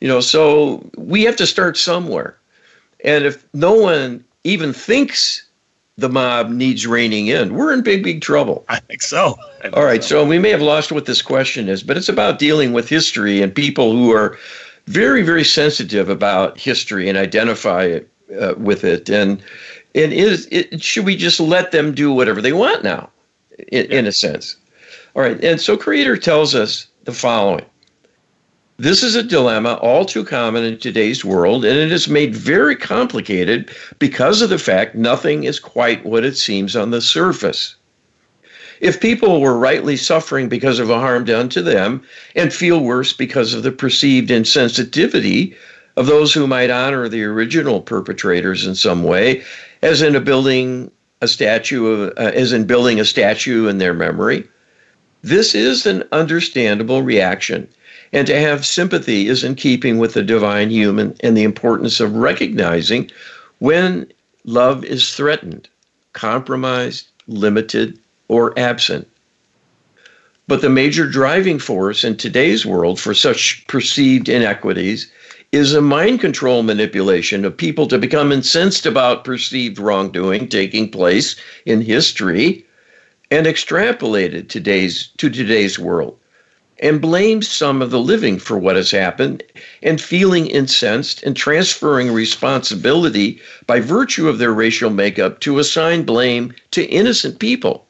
You 0.00 0.08
know, 0.08 0.20
so 0.20 0.88
we 0.96 1.22
have 1.22 1.36
to 1.36 1.46
start 1.46 1.76
somewhere. 1.76 2.36
And 3.04 3.24
if 3.24 3.46
no 3.54 3.72
one 3.72 4.24
even 4.42 4.72
thinks 4.72 5.44
the 5.98 6.08
mob 6.08 6.48
needs 6.48 6.86
reining 6.86 7.26
in, 7.26 7.54
we're 7.54 7.72
in 7.72 7.82
big, 7.82 8.04
big 8.04 8.22
trouble. 8.22 8.64
I 8.68 8.78
think 8.78 9.02
so. 9.02 9.36
I 9.58 9.62
think 9.62 9.76
All 9.76 9.84
right. 9.84 10.02
So. 10.02 10.22
so 10.22 10.26
we 10.26 10.38
may 10.38 10.50
have 10.50 10.62
lost 10.62 10.92
what 10.92 11.06
this 11.06 11.20
question 11.20 11.68
is, 11.68 11.82
but 11.82 11.96
it's 11.96 12.08
about 12.08 12.38
dealing 12.38 12.72
with 12.72 12.88
history 12.88 13.42
and 13.42 13.52
people 13.52 13.92
who 13.92 14.12
are 14.12 14.38
very, 14.86 15.22
very 15.22 15.44
sensitive 15.44 16.08
about 16.08 16.56
history 16.56 17.08
and 17.08 17.18
identify 17.18 17.82
it, 17.82 18.08
uh, 18.40 18.54
with 18.56 18.84
it. 18.84 19.10
And 19.10 19.42
and 19.94 20.12
is 20.12 20.46
it, 20.52 20.80
should 20.80 21.04
we 21.04 21.16
just 21.16 21.40
let 21.40 21.72
them 21.72 21.92
do 21.92 22.12
whatever 22.12 22.40
they 22.40 22.52
want 22.52 22.84
now, 22.84 23.10
in, 23.72 23.90
yeah. 23.90 23.98
in 23.98 24.06
a 24.06 24.12
sense? 24.12 24.56
All 25.16 25.22
right. 25.22 25.42
And 25.42 25.60
so 25.60 25.76
Creator 25.76 26.18
tells 26.18 26.54
us 26.54 26.86
the 27.04 27.12
following. 27.12 27.64
This 28.80 29.02
is 29.02 29.16
a 29.16 29.24
dilemma 29.24 29.74
all 29.82 30.04
too 30.04 30.22
common 30.22 30.62
in 30.62 30.78
today's 30.78 31.24
world, 31.24 31.64
and 31.64 31.76
it 31.76 31.90
is 31.90 32.06
made 32.06 32.36
very 32.36 32.76
complicated 32.76 33.72
because 33.98 34.40
of 34.40 34.50
the 34.50 34.58
fact 34.58 34.94
nothing 34.94 35.42
is 35.42 35.58
quite 35.58 36.06
what 36.06 36.24
it 36.24 36.36
seems 36.36 36.76
on 36.76 36.92
the 36.92 37.00
surface. 37.00 37.74
If 38.78 39.00
people 39.00 39.40
were 39.40 39.58
rightly 39.58 39.96
suffering 39.96 40.48
because 40.48 40.78
of 40.78 40.90
a 40.90 41.00
harm 41.00 41.24
done 41.24 41.48
to 41.48 41.60
them 41.60 42.02
and 42.36 42.54
feel 42.54 42.78
worse 42.78 43.12
because 43.12 43.52
of 43.52 43.64
the 43.64 43.72
perceived 43.72 44.30
insensitivity 44.30 45.56
of 45.96 46.06
those 46.06 46.32
who 46.32 46.46
might 46.46 46.70
honor 46.70 47.08
the 47.08 47.24
original 47.24 47.80
perpetrators 47.80 48.64
in 48.64 48.76
some 48.76 49.02
way, 49.02 49.42
as 49.82 50.02
in 50.02 50.14
a 50.14 50.20
building 50.20 50.88
a 51.20 51.26
statue 51.26 52.10
uh, 52.10 52.30
as 52.32 52.52
in 52.52 52.62
building 52.62 53.00
a 53.00 53.04
statue 53.04 53.66
in 53.66 53.78
their 53.78 53.92
memory, 53.92 54.46
this 55.22 55.52
is 55.52 55.84
an 55.84 56.04
understandable 56.12 57.02
reaction 57.02 57.68
and 58.12 58.26
to 58.26 58.38
have 58.38 58.64
sympathy 58.64 59.28
is 59.28 59.44
in 59.44 59.54
keeping 59.54 59.98
with 59.98 60.14
the 60.14 60.22
divine 60.22 60.70
human 60.70 61.16
and 61.20 61.36
the 61.36 61.42
importance 61.42 62.00
of 62.00 62.14
recognizing 62.16 63.10
when 63.58 64.10
love 64.44 64.84
is 64.84 65.14
threatened, 65.14 65.68
compromised, 66.12 67.08
limited, 67.26 67.98
or 68.28 68.58
absent. 68.58 69.06
But 70.46 70.62
the 70.62 70.70
major 70.70 71.06
driving 71.06 71.58
force 71.58 72.04
in 72.04 72.16
today's 72.16 72.64
world 72.64 72.98
for 72.98 73.12
such 73.12 73.66
perceived 73.66 74.28
inequities 74.28 75.10
is 75.52 75.74
a 75.74 75.80
mind 75.80 76.20
control 76.20 76.62
manipulation 76.62 77.44
of 77.44 77.56
people 77.56 77.86
to 77.88 77.98
become 77.98 78.32
incensed 78.32 78.86
about 78.86 79.24
perceived 79.24 79.78
wrongdoing 79.78 80.48
taking 80.48 80.90
place 80.90 81.36
in 81.66 81.80
history 81.80 82.64
and 83.30 83.46
extrapolated 83.46 84.48
today's 84.48 85.08
to 85.18 85.28
today's 85.28 85.78
world 85.78 86.18
and 86.80 87.00
blame 87.00 87.42
some 87.42 87.82
of 87.82 87.90
the 87.90 87.98
living 87.98 88.38
for 88.38 88.56
what 88.56 88.76
has 88.76 88.90
happened 88.90 89.42
and 89.82 90.00
feeling 90.00 90.46
incensed 90.46 91.22
and 91.24 91.36
transferring 91.36 92.12
responsibility 92.12 93.40
by 93.66 93.80
virtue 93.80 94.28
of 94.28 94.38
their 94.38 94.52
racial 94.52 94.90
makeup 94.90 95.40
to 95.40 95.58
assign 95.58 96.04
blame 96.04 96.54
to 96.70 96.84
innocent 96.84 97.38
people. 97.38 97.84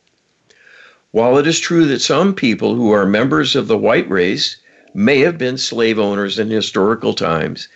While 1.10 1.38
it 1.38 1.46
is 1.46 1.60
true 1.60 1.86
that 1.86 2.00
some 2.00 2.34
people 2.34 2.74
who 2.74 2.90
are 2.90 3.06
members 3.06 3.54
of 3.56 3.66
the 3.66 3.78
white 3.78 4.08
race 4.08 4.56
may 4.94 5.20
have 5.20 5.36
been 5.36 5.58
slave 5.58 5.98
owners 5.98 6.38
in 6.38 6.50
historical 6.50 7.12
times, 7.14 7.68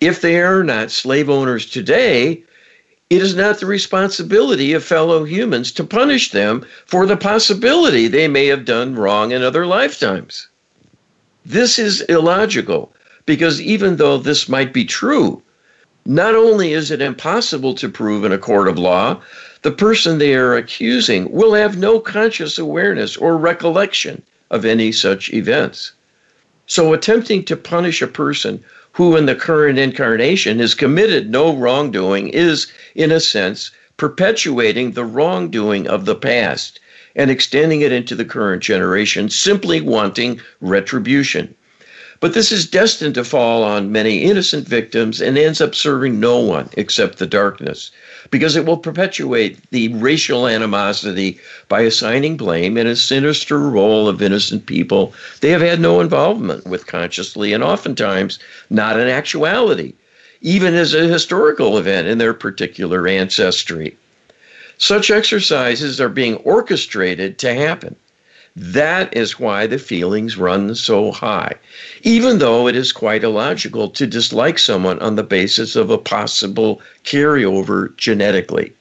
if 0.00 0.20
they 0.20 0.40
are 0.40 0.62
not 0.62 0.90
slave 0.90 1.28
owners 1.28 1.66
today, 1.66 2.42
it 3.10 3.20
is 3.20 3.34
not 3.34 3.60
the 3.60 3.66
responsibility 3.66 4.72
of 4.72 4.82
fellow 4.82 5.24
humans 5.24 5.70
to 5.72 5.84
punish 5.84 6.30
them 6.30 6.64
for 6.86 7.04
the 7.04 7.16
possibility 7.16 8.08
they 8.08 8.26
may 8.26 8.46
have 8.46 8.64
done 8.64 8.94
wrong 8.94 9.32
in 9.32 9.42
other 9.42 9.66
lifetimes. 9.66 10.48
This 11.44 11.78
is 11.78 12.02
illogical 12.02 12.92
because 13.26 13.60
even 13.60 13.96
though 13.96 14.18
this 14.18 14.48
might 14.48 14.72
be 14.72 14.84
true, 14.84 15.42
not 16.06 16.34
only 16.34 16.72
is 16.72 16.90
it 16.90 17.02
impossible 17.02 17.74
to 17.74 17.88
prove 17.88 18.24
in 18.24 18.32
a 18.32 18.38
court 18.38 18.68
of 18.68 18.78
law 18.78 19.20
the 19.62 19.70
person 19.70 20.18
they 20.18 20.34
are 20.34 20.56
accusing 20.56 21.30
will 21.30 21.54
have 21.54 21.78
no 21.78 22.00
conscious 22.00 22.58
awareness 22.58 23.16
or 23.16 23.36
recollection 23.36 24.22
of 24.50 24.64
any 24.64 24.90
such 24.90 25.32
events. 25.32 25.92
So, 26.66 26.92
attempting 26.92 27.44
to 27.44 27.56
punish 27.56 28.02
a 28.02 28.06
person 28.06 28.64
who, 28.92 29.16
in 29.16 29.26
the 29.26 29.34
current 29.34 29.78
incarnation, 29.78 30.58
has 30.58 30.74
committed 30.74 31.30
no 31.30 31.54
wrongdoing 31.54 32.28
is, 32.28 32.66
in 32.94 33.10
a 33.10 33.20
sense, 33.20 33.70
perpetuating 33.96 34.92
the 34.92 35.04
wrongdoing 35.04 35.86
of 35.86 36.04
the 36.04 36.16
past 36.16 36.80
and 37.14 37.30
extending 37.30 37.80
it 37.80 37.92
into 37.92 38.14
the 38.14 38.24
current 38.24 38.62
generation, 38.62 39.28
simply 39.28 39.80
wanting 39.80 40.40
retribution. 40.60 41.54
But 42.22 42.34
this 42.34 42.52
is 42.52 42.68
destined 42.68 43.16
to 43.16 43.24
fall 43.24 43.64
on 43.64 43.90
many 43.90 44.22
innocent 44.22 44.68
victims 44.68 45.20
and 45.20 45.36
ends 45.36 45.60
up 45.60 45.74
serving 45.74 46.20
no 46.20 46.38
one 46.38 46.68
except 46.76 47.18
the 47.18 47.26
darkness, 47.26 47.90
because 48.30 48.54
it 48.54 48.64
will 48.64 48.76
perpetuate 48.76 49.58
the 49.72 49.88
racial 49.88 50.46
animosity 50.46 51.40
by 51.68 51.80
assigning 51.80 52.36
blame 52.36 52.78
in 52.78 52.86
a 52.86 52.94
sinister 52.94 53.58
role 53.58 54.08
of 54.08 54.22
innocent 54.22 54.66
people 54.66 55.12
they 55.40 55.50
have 55.50 55.62
had 55.62 55.80
no 55.80 56.00
involvement 56.00 56.64
with 56.64 56.86
consciously 56.86 57.52
and 57.52 57.64
oftentimes 57.64 58.38
not 58.70 59.00
in 59.00 59.08
actuality, 59.08 59.92
even 60.42 60.74
as 60.74 60.94
a 60.94 61.08
historical 61.08 61.76
event 61.76 62.06
in 62.06 62.18
their 62.18 62.34
particular 62.34 63.08
ancestry. 63.08 63.96
Such 64.82 65.12
exercises 65.12 66.00
are 66.00 66.08
being 66.08 66.38
orchestrated 66.38 67.38
to 67.38 67.54
happen. 67.54 67.94
That 68.56 69.16
is 69.16 69.38
why 69.38 69.68
the 69.68 69.78
feelings 69.78 70.36
run 70.36 70.74
so 70.74 71.12
high, 71.12 71.54
even 72.02 72.40
though 72.40 72.66
it 72.66 72.74
is 72.74 72.90
quite 72.90 73.22
illogical 73.22 73.88
to 73.90 74.08
dislike 74.08 74.58
someone 74.58 74.98
on 74.98 75.14
the 75.14 75.22
basis 75.22 75.76
of 75.76 75.88
a 75.88 75.98
possible 75.98 76.82
carryover 77.04 77.96
genetically. 77.96 78.72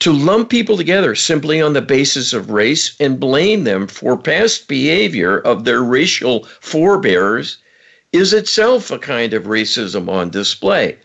To 0.00 0.12
lump 0.12 0.50
people 0.50 0.76
together 0.76 1.14
simply 1.14 1.62
on 1.62 1.72
the 1.72 1.80
basis 1.80 2.34
of 2.34 2.50
race 2.50 2.94
and 3.00 3.18
blame 3.18 3.64
them 3.64 3.86
for 3.86 4.18
past 4.18 4.68
behavior 4.68 5.38
of 5.38 5.64
their 5.64 5.82
racial 5.82 6.44
forebears 6.60 7.56
is 8.12 8.34
itself 8.34 8.90
a 8.90 8.98
kind 8.98 9.32
of 9.32 9.44
racism 9.44 10.10
on 10.10 10.28
display, 10.28 10.98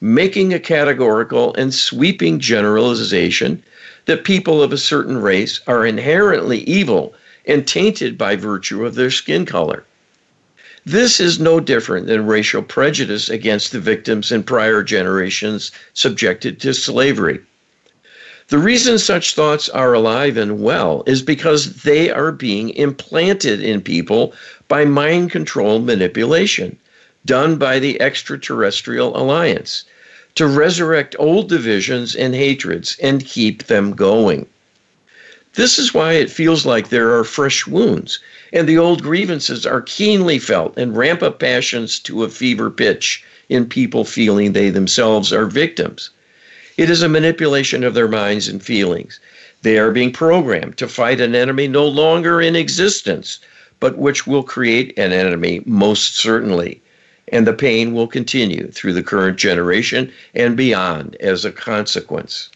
making 0.00 0.54
a 0.54 0.60
categorical 0.60 1.54
and 1.54 1.74
sweeping 1.74 2.38
generalization 2.38 3.62
that 4.04 4.24
people 4.24 4.62
of 4.62 4.72
a 4.72 4.78
certain 4.78 5.18
race 5.18 5.60
are 5.66 5.84
inherently 5.84 6.60
evil 6.60 7.14
and 7.46 7.66
tainted 7.66 8.16
by 8.16 8.36
virtue 8.36 8.86
of 8.86 8.94
their 8.94 9.10
skin 9.10 9.44
color. 9.44 9.84
This 10.86 11.20
is 11.20 11.40
no 11.40 11.60
different 11.60 12.06
than 12.06 12.26
racial 12.26 12.62
prejudice 12.62 13.28
against 13.28 13.72
the 13.72 13.80
victims 13.80 14.30
in 14.30 14.42
prior 14.44 14.82
generations 14.82 15.72
subjected 15.92 16.60
to 16.60 16.72
slavery. 16.72 17.40
The 18.48 18.58
reason 18.58 18.98
such 18.98 19.34
thoughts 19.34 19.68
are 19.68 19.92
alive 19.92 20.38
and 20.38 20.62
well 20.62 21.02
is 21.06 21.20
because 21.20 21.82
they 21.82 22.08
are 22.08 22.32
being 22.32 22.70
implanted 22.70 23.60
in 23.60 23.82
people 23.82 24.32
by 24.68 24.84
mind 24.86 25.30
control 25.30 25.80
manipulation 25.80 26.78
done 27.26 27.56
by 27.56 27.78
the 27.78 28.00
extraterrestrial 28.00 29.16
alliance 29.16 29.84
to 30.34 30.46
resurrect 30.46 31.16
old 31.18 31.48
divisions 31.48 32.14
and 32.14 32.34
hatreds 32.34 32.96
and 33.02 33.26
keep 33.26 33.64
them 33.64 33.92
going. 33.92 34.46
This 35.54 35.78
is 35.78 35.92
why 35.92 36.12
it 36.12 36.30
feels 36.30 36.64
like 36.64 36.88
there 36.88 37.12
are 37.18 37.24
fresh 37.24 37.66
wounds, 37.66 38.20
and 38.52 38.68
the 38.68 38.78
old 38.78 39.02
grievances 39.02 39.66
are 39.66 39.82
keenly 39.82 40.38
felt 40.38 40.78
and 40.78 40.96
ramp 40.96 41.22
up 41.22 41.40
passions 41.40 41.98
to 42.00 42.22
a 42.22 42.28
fever 42.28 42.70
pitch 42.70 43.24
in 43.48 43.66
people 43.66 44.04
feeling 44.04 44.52
they 44.52 44.70
themselves 44.70 45.32
are 45.32 45.46
victims. 45.46 46.10
It 46.76 46.88
is 46.88 47.02
a 47.02 47.08
manipulation 47.08 47.82
of 47.82 47.94
their 47.94 48.06
minds 48.06 48.46
and 48.46 48.62
feelings. 48.62 49.18
They 49.62 49.78
are 49.78 49.90
being 49.90 50.12
programmed 50.12 50.76
to 50.76 50.86
fight 50.86 51.20
an 51.20 51.34
enemy 51.34 51.66
no 51.66 51.88
longer 51.88 52.40
in 52.40 52.54
existence, 52.54 53.40
but 53.80 53.98
which 53.98 54.26
will 54.26 54.44
create 54.44 54.96
an 54.96 55.12
enemy 55.12 55.62
most 55.66 56.14
certainly 56.14 56.80
and 57.32 57.46
the 57.46 57.52
pain 57.52 57.94
will 57.94 58.06
continue 58.06 58.70
through 58.70 58.92
the 58.92 59.02
current 59.02 59.38
generation 59.38 60.12
and 60.34 60.56
beyond 60.56 61.16
as 61.16 61.44
a 61.44 61.52
consequence. 61.52 62.50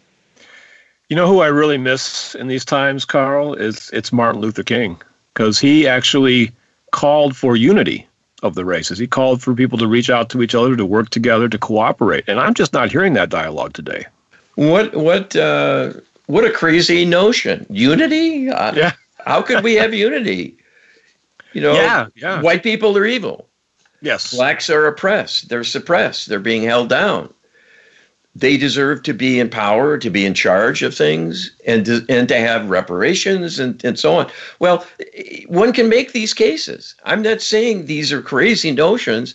You 1.09 1.17
know 1.17 1.27
who 1.27 1.41
I 1.41 1.49
really 1.49 1.79
miss 1.79 2.35
in 2.35 2.49
these 2.49 2.65
times, 2.65 3.05
Carl? 3.05 3.55
Is 3.55 3.91
it's 3.93 4.13
Martin 4.13 4.41
Luther 4.41 4.63
King 4.63 5.01
because 5.35 5.59
he 5.59 5.87
actually 5.87 6.53
called 6.91 7.37
for 7.37 7.57
unity 7.57 8.07
of 8.43 8.55
the 8.55 8.65
races. 8.65 8.99
He 8.99 9.07
called 9.07 9.43
for 9.43 9.55
people 9.55 9.79
to 9.79 9.87
reach 9.87 10.11
out 10.11 10.31
to 10.31 10.43
each 10.43 10.55
other, 10.55 10.77
to 10.77 10.87
work 10.87 11.11
together, 11.11 11.49
to 11.49 11.59
cooperate, 11.59 12.25
and 12.29 12.41
I'm 12.41 12.55
just 12.55 12.73
not 12.73 12.91
hearing 12.91 13.13
that 13.15 13.29
dialogue 13.29 13.73
today. 13.73 14.07
What 14.55 14.95
what 14.95 15.35
uh, 15.37 15.95
what 16.27 16.45
a 16.45 16.51
crazy 16.51 17.05
notion! 17.05 17.67
Unity? 17.71 18.51
Uh, 18.51 18.75
yeah. 18.75 18.93
how 19.25 19.43
could 19.43 19.65
we 19.65 19.75
have 19.75 19.95
unity? 19.95 20.57
You 21.53 21.61
know, 21.63 21.73
yeah, 21.75 22.07
yeah. 22.15 22.41
white 22.41 22.63
people 22.63 22.97
are 22.97 23.07
evil. 23.07 23.49
Yes. 24.03 24.35
Blacks 24.35 24.69
are 24.69 24.87
oppressed, 24.87 25.49
they're 25.49 25.65
suppressed, 25.65 26.29
they're 26.29 26.41
being 26.41 26.65
held 26.65 26.89
down. 26.89 27.33
They 28.35 28.57
deserve 28.57 29.03
to 29.05 29.13
be 29.13 29.39
in 29.39 29.51
power, 29.51 29.99
to 29.99 30.11
be 30.11 30.25
in 30.25 30.33
charge 30.35 30.83
of 30.83 30.95
things, 30.95 31.51
and 31.67 31.85
to, 31.85 32.05
and 32.09 32.27
to 32.29 32.37
have 32.39 32.71
reparations 32.71 33.59
and, 33.59 33.83
and 33.85 33.99
so 33.99 34.15
on. 34.15 34.31
Well, 34.59 34.87
one 35.49 35.73
can 35.73 35.89
make 35.89 36.13
these 36.13 36.33
cases. 36.33 36.95
I'm 37.05 37.23
not 37.23 37.43
saying 37.43 37.85
these 37.85 38.11
are 38.11 38.23
crazy 38.23 38.73
notions, 38.73 39.35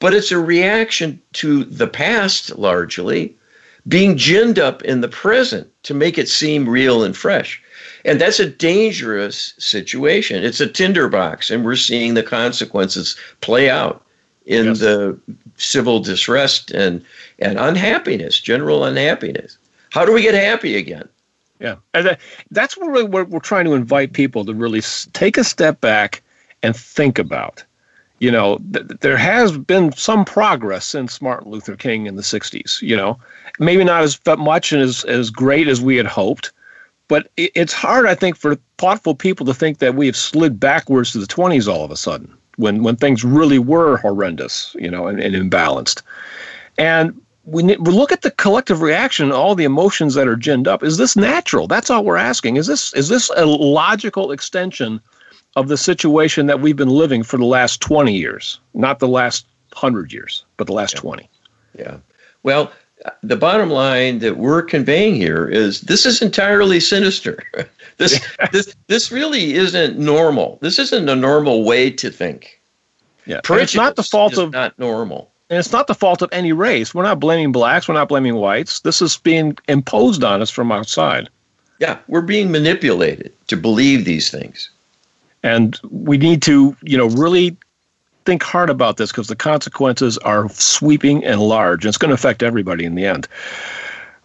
but 0.00 0.14
it's 0.14 0.32
a 0.32 0.38
reaction 0.38 1.22
to 1.34 1.64
the 1.64 1.86
past 1.86 2.58
largely 2.58 3.36
being 3.86 4.16
ginned 4.16 4.58
up 4.58 4.82
in 4.82 5.00
the 5.00 5.08
present 5.08 5.70
to 5.84 5.94
make 5.94 6.18
it 6.18 6.28
seem 6.28 6.68
real 6.68 7.04
and 7.04 7.16
fresh. 7.16 7.62
And 8.04 8.20
that's 8.20 8.38
a 8.38 8.48
dangerous 8.48 9.54
situation. 9.58 10.44
It's 10.44 10.60
a 10.60 10.66
tinderbox, 10.66 11.50
and 11.50 11.64
we're 11.64 11.76
seeing 11.76 12.14
the 12.14 12.22
consequences 12.22 13.16
play 13.40 13.70
out 13.70 14.04
in 14.44 14.66
yes. 14.66 14.80
the 14.80 15.18
civil 15.56 16.00
distress 16.00 16.70
and, 16.70 17.02
and 17.38 17.58
unhappiness, 17.58 18.40
general 18.40 18.84
unhappiness. 18.84 19.56
How 19.90 20.04
do 20.04 20.12
we 20.12 20.22
get 20.22 20.34
happy 20.34 20.76
again? 20.76 21.08
Yeah, 21.60 21.76
and 21.94 22.16
that's 22.50 22.76
what 22.76 23.10
we're, 23.10 23.40
trying 23.40 23.64
to 23.64 23.74
invite 23.74 24.12
people 24.12 24.44
to 24.44 24.52
really 24.52 24.82
take 25.12 25.38
a 25.38 25.44
step 25.44 25.80
back 25.80 26.22
and 26.62 26.76
think 26.76 27.18
about. 27.18 27.64
You 28.18 28.30
know, 28.30 28.58
th- 28.72 28.86
there 29.00 29.16
has 29.16 29.56
been 29.56 29.92
some 29.92 30.24
progress 30.24 30.84
since 30.84 31.22
Martin 31.22 31.50
Luther 31.50 31.76
King 31.76 32.06
in 32.06 32.16
the 32.16 32.22
'60s. 32.22 32.82
You 32.82 32.96
know, 32.96 33.18
maybe 33.58 33.84
not 33.84 34.02
as 34.02 34.18
much 34.36 34.72
and 34.72 34.82
as 34.82 35.04
as 35.04 35.30
great 35.30 35.68
as 35.68 35.80
we 35.80 35.96
had 35.96 36.06
hoped, 36.06 36.52
but 37.08 37.30
it's 37.36 37.72
hard, 37.72 38.06
I 38.06 38.14
think, 38.14 38.36
for 38.36 38.56
thoughtful 38.78 39.14
people 39.14 39.44
to 39.46 39.54
think 39.54 39.78
that 39.78 39.94
we 39.94 40.06
have 40.06 40.16
slid 40.16 40.58
backwards 40.58 41.12
to 41.12 41.18
the 41.18 41.26
20s 41.26 41.68
all 41.68 41.84
of 41.84 41.90
a 41.90 41.96
sudden 41.96 42.32
when, 42.56 42.82
when 42.82 42.96
things 42.96 43.24
really 43.24 43.58
were 43.58 43.98
horrendous, 43.98 44.74
you 44.78 44.90
know, 44.90 45.06
and, 45.06 45.20
and 45.20 45.34
imbalanced. 45.34 46.02
And 46.78 47.20
we, 47.44 47.62
we 47.62 47.76
look 47.76 48.10
at 48.10 48.22
the 48.22 48.30
collective 48.30 48.80
reaction, 48.80 49.32
all 49.32 49.54
the 49.54 49.64
emotions 49.64 50.14
that 50.14 50.26
are 50.26 50.36
ginned 50.36 50.66
up. 50.66 50.82
Is 50.82 50.96
this 50.96 51.14
natural? 51.14 51.66
That's 51.66 51.90
all 51.90 52.04
we're 52.04 52.16
asking. 52.16 52.56
Is 52.56 52.66
this 52.66 52.94
is 52.94 53.08
this 53.08 53.30
a 53.36 53.44
logical 53.44 54.32
extension 54.32 55.00
of 55.56 55.68
the 55.68 55.76
situation 55.76 56.46
that 56.46 56.60
we've 56.60 56.76
been 56.76 56.88
living 56.88 57.22
for 57.22 57.36
the 57.36 57.44
last 57.44 57.80
20 57.80 58.14
years? 58.14 58.60
Not 58.72 58.98
the 58.98 59.08
last 59.08 59.46
100 59.72 60.12
years, 60.12 60.44
but 60.56 60.66
the 60.66 60.72
last 60.72 60.94
yeah. 60.94 61.00
20. 61.00 61.30
Yeah. 61.78 61.96
Well, 62.44 62.72
the 63.22 63.36
bottom 63.36 63.70
line 63.70 64.18
that 64.20 64.36
we're 64.36 64.62
conveying 64.62 65.14
here 65.14 65.46
is 65.46 65.82
this 65.82 66.06
is 66.06 66.22
entirely 66.22 66.80
sinister. 66.80 67.38
this 67.98 68.24
this 68.52 68.74
this 68.86 69.12
really 69.12 69.54
isn't 69.54 69.98
normal. 69.98 70.58
This 70.62 70.78
isn't 70.78 71.08
a 71.08 71.16
normal 71.16 71.64
way 71.64 71.90
to 71.90 72.10
think. 72.10 72.60
Yeah, 73.26 73.40
it's 73.48 73.74
not 73.74 73.96
the 73.96 74.02
fault 74.02 74.36
of 74.36 74.52
not 74.52 74.78
normal. 74.78 75.30
And 75.50 75.58
it's 75.58 75.72
not 75.72 75.86
the 75.86 75.94
fault 75.94 76.22
of 76.22 76.30
any 76.32 76.52
race. 76.52 76.94
We're 76.94 77.02
not 77.02 77.20
blaming 77.20 77.52
blacks. 77.52 77.86
We're 77.86 77.94
not 77.94 78.08
blaming 78.08 78.36
whites. 78.36 78.80
This 78.80 79.02
is 79.02 79.18
being 79.18 79.56
imposed 79.68 80.24
on 80.24 80.40
us 80.40 80.50
from 80.50 80.72
outside. 80.72 81.28
Yeah, 81.80 81.98
we're 82.08 82.22
being 82.22 82.50
manipulated 82.50 83.32
to 83.48 83.56
believe 83.56 84.04
these 84.04 84.30
things. 84.30 84.70
And 85.42 85.78
we 85.90 86.16
need 86.16 86.40
to, 86.42 86.74
you 86.82 86.96
know, 86.96 87.08
really 87.08 87.56
think 88.24 88.42
hard 88.42 88.70
about 88.70 88.96
this 88.96 89.10
because 89.10 89.28
the 89.28 89.36
consequences 89.36 90.18
are 90.18 90.48
sweeping 90.50 91.24
and 91.24 91.40
large, 91.40 91.84
and 91.84 91.88
it's 91.88 91.98
going 91.98 92.10
to 92.10 92.14
affect 92.14 92.42
everybody 92.42 92.84
in 92.84 92.94
the 92.94 93.06
end. 93.06 93.28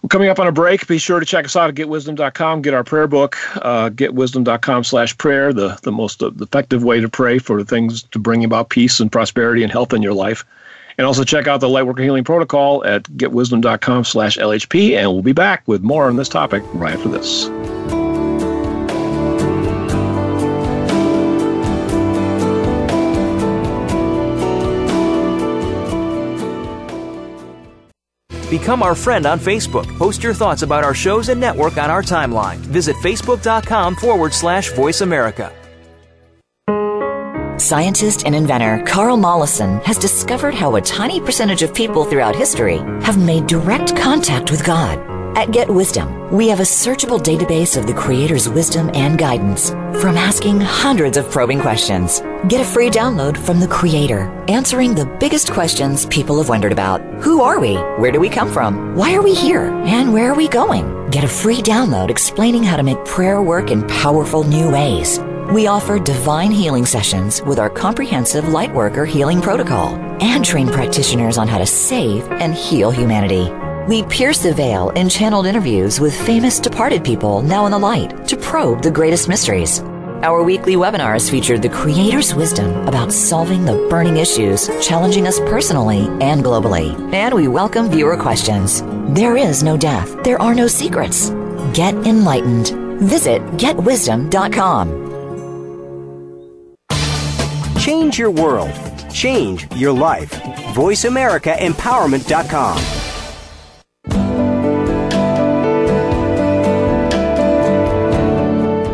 We're 0.02 0.08
coming 0.08 0.30
up 0.30 0.40
on 0.40 0.48
a 0.48 0.52
break. 0.52 0.88
Be 0.88 0.98
sure 0.98 1.20
to 1.20 1.26
check 1.26 1.46
us 1.46 1.56
out 1.56 1.70
at 1.70 1.76
getwisdom.com. 1.76 2.62
Get 2.62 2.74
our 2.74 2.86
prayer 2.86 3.08
book, 3.08 3.38
uh, 3.58 3.90
getwisdom.com 3.90 4.86
slash 4.86 5.18
prayer, 5.18 5.52
the, 5.52 5.78
the 5.84 5.92
most 5.92 6.22
effective 6.22 6.84
way 6.84 7.02
to 7.02 7.10
pray 7.10 7.38
for 7.38 7.62
things 7.64 8.04
to 8.04 8.20
bring 8.20 8.46
about 8.46 8.70
peace 8.70 9.02
and 9.02 9.12
prosperity 9.12 9.62
and 9.62 9.72
health 9.72 9.94
in 9.94 10.02
your 10.02 10.14
life. 10.14 10.46
And 10.98 11.06
also 11.06 11.24
check 11.24 11.48
out 11.48 11.62
the 11.62 11.68
Lightworker 11.68 12.04
Healing 12.04 12.24
Protocol 12.24 12.84
at 12.86 13.04
getwisdom.com 13.04 14.04
slash 14.06 14.38
LHP. 14.38 14.98
And 14.98 15.12
we'll 15.12 15.22
be 15.22 15.34
back 15.34 15.68
with 15.68 15.82
more 15.82 16.08
on 16.08 16.16
this 16.16 16.30
topic 16.30 16.64
right 16.74 16.94
after 16.94 17.10
this. 17.10 17.50
Become 28.50 28.82
our 28.82 28.96
friend 28.96 29.26
on 29.26 29.40
Facebook. 29.40 29.86
Post 29.98 30.24
your 30.24 30.34
thoughts 30.34 30.64
about 30.64 30.84
our 30.84 30.94
shows 30.94 31.30
and 31.30 31.40
network 31.40 31.78
on 31.78 31.92
our 31.92 32.02
timeline. 32.02 32.58
Visit 32.58 32.96
facebook.com 32.98 33.96
forward 33.96 34.34
slash 34.34 34.72
voice 34.72 35.02
America. 35.02 35.54
Scientist 37.60 38.26
and 38.26 38.34
inventor 38.34 38.82
Carl 38.88 39.18
Mollison 39.18 39.80
has 39.82 39.98
discovered 39.98 40.54
how 40.54 40.76
a 40.76 40.82
tiny 40.82 41.20
percentage 41.20 41.62
of 41.62 41.74
people 41.76 42.06
throughout 42.06 42.36
history 42.36 42.78
have 43.04 43.18
made 43.24 43.48
direct 43.48 43.96
contact 43.96 44.50
with 44.50 44.66
God. 44.66 44.98
At 45.38 45.52
Get 45.52 45.70
Wisdom, 45.70 46.32
we 46.32 46.48
have 46.48 46.62
a 46.62 46.64
searchable 46.64 47.20
database 47.20 47.78
of 47.78 47.86
the 47.86 47.94
Creator's 47.94 48.50
wisdom 48.50 48.90
and 48.94 49.20
guidance 49.20 49.70
from 50.02 50.18
asking 50.18 50.62
hundreds 50.62 51.18
of 51.18 51.30
probing 51.30 51.60
questions. 51.60 52.22
Get 52.48 52.62
a 52.62 52.66
free 52.66 52.90
download 52.90 53.38
from 53.38 53.60
the 53.60 53.68
Creator, 53.68 54.22
answering 54.48 54.96
the 54.96 55.06
biggest 55.20 55.52
questions 55.52 56.06
people 56.06 56.38
have 56.38 56.48
wondered 56.48 56.72
about. 56.72 57.02
Who 57.22 57.42
are 57.42 57.60
we? 57.60 57.76
Where 57.76 58.14
do 58.14 58.20
we 58.22 58.30
come 58.30 58.50
from? 58.50 58.96
Why 58.96 59.14
are 59.14 59.22
we 59.22 59.34
here? 59.34 59.64
And 59.64 60.14
where 60.14 60.32
are 60.32 60.36
we 60.36 60.48
going? 60.48 61.10
Get 61.10 61.26
a 61.26 61.28
free 61.28 61.62
download 61.62 62.10
explaining 62.10 62.64
how 62.64 62.78
to 62.78 62.84
make 62.84 63.04
prayer 63.04 63.42
work 63.42 63.72
in 63.72 63.86
powerful 63.88 64.46
new 64.46 64.72
ways. 64.72 65.20
We 65.52 65.68
offer 65.68 66.00
divine 66.00 66.52
healing 66.52 66.86
sessions 66.86 67.42
with 67.42 67.60
our 67.60 67.70
comprehensive 67.70 68.46
Lightworker 68.46 69.06
healing 69.06 69.42
protocol 69.42 69.96
and 70.22 70.46
train 70.46 70.70
practitioners 70.70 71.38
on 71.38 71.50
how 71.50 71.58
to 71.58 71.66
save 71.66 72.26
and 72.32 72.56
heal 72.56 72.90
humanity. 72.90 73.52
We 73.86 74.04
pierce 74.04 74.40
the 74.40 74.54
veil 74.54 74.92
in 74.92 75.10
channeled 75.10 75.46
interviews 75.46 76.00
with 76.00 76.16
famous 76.16 76.58
departed 76.60 77.04
people 77.04 77.42
now 77.42 77.66
in 77.66 77.74
the 77.74 77.80
light 77.80 78.28
to 78.30 78.38
probe 78.38 78.82
the 78.82 78.92
greatest 78.92 79.28
mysteries. 79.28 79.82
Our 80.22 80.44
weekly 80.44 80.76
webinars 80.76 81.32
featured 81.32 81.62
the 81.62 81.70
Creator's 81.70 82.36
wisdom 82.36 82.86
about 82.86 83.14
solving 83.14 83.64
the 83.64 83.88
burning 83.90 84.18
issues 84.18 84.68
challenging 84.86 85.26
us 85.28 85.40
personally 85.40 86.08
and 86.20 86.44
globally. 86.44 86.92
And 87.14 87.34
we 87.34 87.48
welcome 87.48 87.90
viewer 87.90 88.18
questions. 88.18 88.82
There 89.16 89.38
is 89.38 89.64
no 89.64 89.78
death. 89.78 90.22
There 90.26 90.42
are 90.42 90.54
no 90.54 90.68
secrets. 90.68 91.30
Get 91.74 91.94
enlightened. 92.06 92.72
Visit 93.00 93.42
getwisdom.com. 93.54 95.08
Change 97.80 98.20
your 98.20 98.32
world. 98.32 98.74
Change 99.14 99.72
your 99.74 99.94
life. 99.94 100.32
VoiceAmericaEmpowerment.com. 100.74 102.99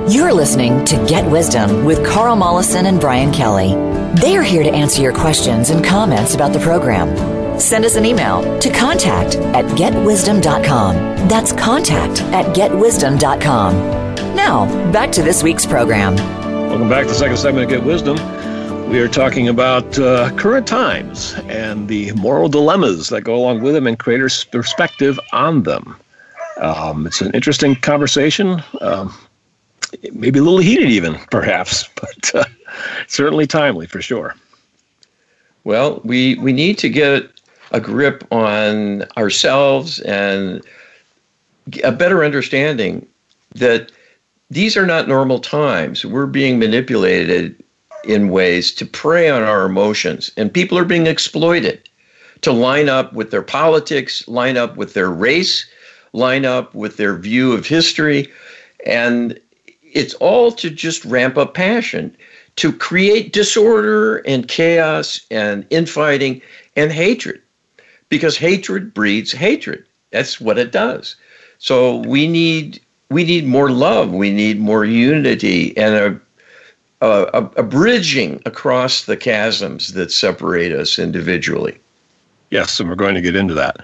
You're 0.08 0.32
listening 0.32 0.86
to 0.86 1.04
Get 1.08 1.26
Wisdom 1.32 1.84
with 1.84 2.06
Carl 2.06 2.36
Mollison 2.36 2.86
and 2.86 3.00
Brian 3.00 3.34
Kelly. 3.34 3.70
They 4.22 4.38
are 4.38 4.44
here 4.44 4.62
to 4.62 4.70
answer 4.70 5.02
your 5.02 5.12
questions 5.12 5.72
and 5.72 5.84
comments 5.84 6.36
about 6.36 6.54
the 6.54 6.60
program. 6.60 7.60
Send 7.60 7.86
us 7.86 7.96
an 7.96 8.06
email 8.06 8.44
to 8.60 8.70
contact 8.70 9.38
at 9.38 9.66
getwisdom.com. 9.76 11.28
That's 11.28 11.54
contact 11.54 12.22
at 12.22 12.56
getwisdom.com. 12.56 13.76
Now, 14.36 14.92
back 14.92 15.12
to 15.14 15.24
this 15.24 15.42
week's 15.42 15.66
program. 15.66 16.16
Welcome 16.70 16.88
back 16.88 17.06
to 17.06 17.10
the 17.10 17.16
second 17.16 17.38
segment 17.38 17.64
of 17.64 17.72
Get 17.72 17.84
Wisdom. 17.84 18.18
We 18.92 19.00
are 19.00 19.08
talking 19.08 19.48
about 19.48 19.98
uh, 19.98 20.32
current 20.36 20.68
times 20.68 21.34
and 21.48 21.88
the 21.88 22.12
moral 22.12 22.48
dilemmas 22.48 23.10
that 23.10 23.22
go 23.22 23.36
along 23.36 23.64
with 23.64 23.74
them 23.74 23.88
and 23.88 23.98
creators' 23.98 24.44
perspective 24.44 25.20
on 25.34 25.64
them. 25.64 25.96
Um, 26.58 27.08
it's 27.08 27.22
an 27.22 27.32
interesting 27.32 27.76
conversation. 27.76 28.64
Um, 28.82 29.12
maybe 30.14 30.40
a 30.40 30.44
little 30.44 30.60
heated, 30.60 30.90
even 30.90 31.16
perhaps, 31.32 31.88
but 31.96 32.36
uh, 32.36 32.46
certainly 33.08 33.48
timely 33.48 33.88
for 33.88 34.02
sure. 34.02 34.36
Well, 35.64 36.02
we 36.04 36.36
we 36.36 36.54
need 36.54 36.78
to 36.80 36.90
get 36.90 37.30
a 37.72 37.80
grip 37.80 38.24
on 38.32 39.04
ourselves 39.18 40.00
and 40.02 40.64
a 41.84 41.92
better 41.92 42.24
understanding 42.24 43.08
that 43.56 43.92
these 44.52 44.78
are 44.78 44.86
not 44.86 45.08
normal 45.08 45.40
times. 45.40 46.06
We're 46.06 46.28
being 46.28 46.60
manipulated 46.60 47.62
in 48.04 48.30
ways 48.30 48.72
to 48.74 48.86
prey 48.86 49.30
on 49.30 49.42
our 49.42 49.66
emotions, 49.66 50.32
and 50.38 50.54
people 50.54 50.78
are 50.78 50.86
being 50.86 51.08
exploited 51.08 51.90
to 52.42 52.52
line 52.52 52.90
up 52.90 53.14
with 53.14 53.32
their 53.32 53.42
politics, 53.42 54.28
line 54.28 54.58
up 54.58 54.78
with 54.78 54.94
their 54.94 55.10
race, 55.10 55.66
line 56.14 56.46
up 56.46 56.76
with 56.76 56.98
their 56.98 57.16
view 57.16 57.54
of 57.54 57.66
history, 57.66 58.32
and 58.86 59.40
it's 59.96 60.14
all 60.16 60.52
to 60.52 60.70
just 60.70 61.04
ramp 61.06 61.38
up 61.38 61.56
passion, 61.56 62.16
to 62.58 62.72
create 62.72 63.34
disorder 63.34 64.18
and 64.18 64.48
chaos 64.48 65.22
and 65.32 65.66
infighting 65.72 66.42
and 66.76 66.92
hatred, 66.92 67.42
because 68.10 68.38
hatred 68.38 68.94
breeds 68.94 69.32
hatred. 69.32 69.84
That's 70.12 70.40
what 70.40 70.60
it 70.60 70.72
does. 70.72 71.16
So 71.58 71.98
we 71.98 72.28
need 72.28 72.82
we 73.10 73.24
need 73.24 73.46
more 73.46 73.72
love. 73.72 74.12
We 74.12 74.32
need 74.32 74.60
more 74.60 74.86
unity 74.86 75.76
and 75.78 75.96
a 75.96 76.22
a, 77.02 77.50
a, 77.58 77.64
bridging 77.64 78.42
across 78.46 79.04
the 79.04 79.16
chasms 79.16 79.94
that 79.94 80.12
separate 80.12 80.72
us 80.72 80.98
individually. 80.98 81.78
Yes, 82.52 82.80
and 82.80 82.90
we're 82.90 82.96
going 82.96 83.16
to 83.16 83.22
get 83.22 83.36
into 83.36 83.54
that. 83.54 83.78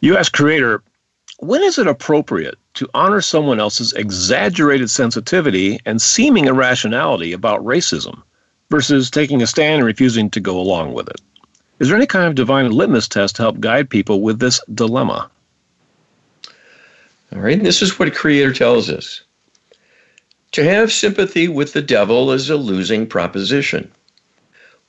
You 0.00 0.16
ask 0.16 0.32
Creator, 0.32 0.82
when 1.40 1.62
is 1.62 1.78
it 1.78 1.86
appropriate 1.86 2.56
to 2.78 2.88
honor 2.94 3.20
someone 3.20 3.58
else's 3.58 3.92
exaggerated 3.94 4.88
sensitivity 4.88 5.80
and 5.84 6.00
seeming 6.00 6.46
irrationality 6.46 7.32
about 7.32 7.64
racism 7.64 8.22
versus 8.70 9.10
taking 9.10 9.42
a 9.42 9.48
stand 9.48 9.78
and 9.78 9.84
refusing 9.84 10.30
to 10.30 10.38
go 10.38 10.56
along 10.56 10.92
with 10.94 11.08
it? 11.08 11.20
Is 11.80 11.88
there 11.88 11.96
any 11.96 12.06
kind 12.06 12.28
of 12.28 12.36
divine 12.36 12.70
litmus 12.70 13.08
test 13.08 13.34
to 13.36 13.42
help 13.42 13.58
guide 13.58 13.90
people 13.90 14.20
with 14.20 14.38
this 14.38 14.60
dilemma? 14.72 15.28
All 17.32 17.40
right, 17.40 17.60
this 17.60 17.82
is 17.82 17.98
what 17.98 18.14
Creator 18.14 18.52
tells 18.52 18.88
us. 18.88 19.22
To 20.52 20.62
have 20.62 20.92
sympathy 20.92 21.48
with 21.48 21.72
the 21.72 21.82
devil 21.82 22.30
is 22.30 22.48
a 22.48 22.56
losing 22.56 23.08
proposition. 23.08 23.90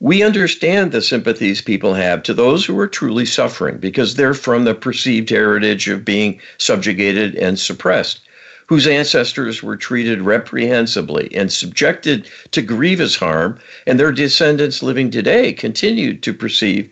We 0.02 0.22
understand 0.22 0.92
the 0.92 1.02
sympathies 1.02 1.60
people 1.60 1.92
have 1.92 2.22
to 2.22 2.32
those 2.32 2.64
who 2.64 2.78
are 2.78 2.88
truly 2.88 3.26
suffering 3.26 3.76
because 3.76 4.14
they're 4.14 4.32
from 4.32 4.64
the 4.64 4.74
perceived 4.74 5.28
heritage 5.28 5.88
of 5.88 6.06
being 6.06 6.40
subjugated 6.56 7.34
and 7.34 7.58
suppressed, 7.58 8.22
whose 8.66 8.86
ancestors 8.86 9.62
were 9.62 9.76
treated 9.76 10.22
reprehensibly 10.22 11.28
and 11.34 11.52
subjected 11.52 12.26
to 12.52 12.62
grievous 12.62 13.14
harm, 13.14 13.60
and 13.86 14.00
their 14.00 14.10
descendants 14.10 14.82
living 14.82 15.10
today 15.10 15.52
continue 15.52 16.16
to 16.16 16.32
perceive 16.32 16.90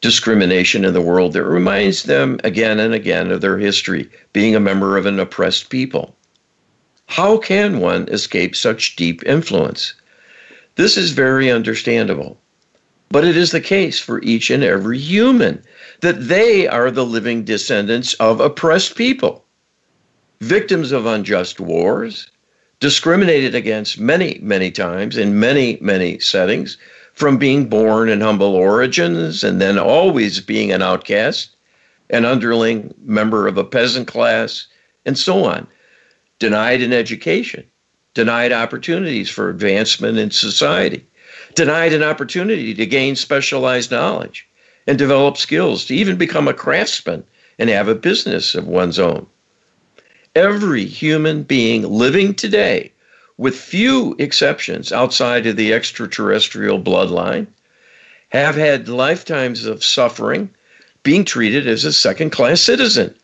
discrimination 0.00 0.84
in 0.84 0.92
the 0.92 1.00
world 1.00 1.34
that 1.34 1.44
reminds 1.44 2.02
them 2.02 2.40
again 2.42 2.80
and 2.80 2.94
again 2.94 3.30
of 3.30 3.42
their 3.42 3.58
history, 3.58 4.10
being 4.32 4.56
a 4.56 4.60
member 4.60 4.96
of 4.96 5.06
an 5.06 5.20
oppressed 5.20 5.70
people. 5.70 6.16
How 7.06 7.36
can 7.36 7.78
one 7.78 8.08
escape 8.08 8.56
such 8.56 8.96
deep 8.96 9.22
influence? 9.24 9.94
This 10.76 10.96
is 10.96 11.12
very 11.12 11.50
understandable. 11.50 12.38
But 13.10 13.24
it 13.24 13.36
is 13.36 13.50
the 13.50 13.60
case 13.60 13.98
for 13.98 14.22
each 14.22 14.50
and 14.50 14.62
every 14.62 14.98
human 14.98 15.62
that 16.00 16.28
they 16.28 16.68
are 16.68 16.90
the 16.90 17.04
living 17.04 17.44
descendants 17.44 18.14
of 18.14 18.40
oppressed 18.40 18.94
people, 18.94 19.44
victims 20.40 20.92
of 20.92 21.06
unjust 21.06 21.58
wars, 21.58 22.30
discriminated 22.78 23.54
against 23.54 23.98
many, 23.98 24.38
many 24.40 24.70
times 24.70 25.16
in 25.16 25.40
many, 25.40 25.76
many 25.80 26.18
settings, 26.20 26.78
from 27.12 27.36
being 27.36 27.68
born 27.68 28.08
in 28.08 28.20
humble 28.20 28.54
origins 28.54 29.42
and 29.42 29.60
then 29.60 29.78
always 29.78 30.40
being 30.40 30.70
an 30.70 30.80
outcast, 30.80 31.56
an 32.10 32.24
underling 32.24 32.94
member 33.04 33.46
of 33.46 33.58
a 33.58 33.64
peasant 33.64 34.06
class, 34.06 34.66
and 35.04 35.18
so 35.18 35.44
on 35.44 35.66
denied 36.38 36.80
an 36.80 36.92
education, 36.92 37.64
denied 38.14 38.52
opportunities 38.52 39.28
for 39.28 39.48
advancement 39.48 40.18
in 40.18 40.30
society, 40.30 41.04
denied 41.54 41.92
an 41.92 42.02
opportunity 42.02 42.74
to 42.74 42.86
gain 42.86 43.16
specialized 43.16 43.90
knowledge 43.90 44.46
and 44.86 44.98
develop 44.98 45.36
skills 45.36 45.84
to 45.84 45.94
even 45.94 46.16
become 46.16 46.48
a 46.48 46.54
craftsman 46.54 47.24
and 47.58 47.70
have 47.70 47.88
a 47.88 47.94
business 47.94 48.54
of 48.54 48.66
one's 48.66 48.98
own. 48.98 49.26
Every 50.34 50.84
human 50.84 51.42
being 51.42 51.82
living 51.82 52.34
today, 52.34 52.92
with 53.36 53.56
few 53.56 54.16
exceptions 54.18 54.92
outside 54.92 55.46
of 55.46 55.56
the 55.56 55.72
extraterrestrial 55.72 56.80
bloodline, 56.80 57.46
have 58.30 58.54
had 58.54 58.88
lifetimes 58.88 59.64
of 59.66 59.84
suffering, 59.84 60.50
being 61.02 61.24
treated 61.24 61.66
as 61.66 61.84
a 61.84 61.92
second 61.92 62.30
class 62.30 62.60
citizen 62.60 63.14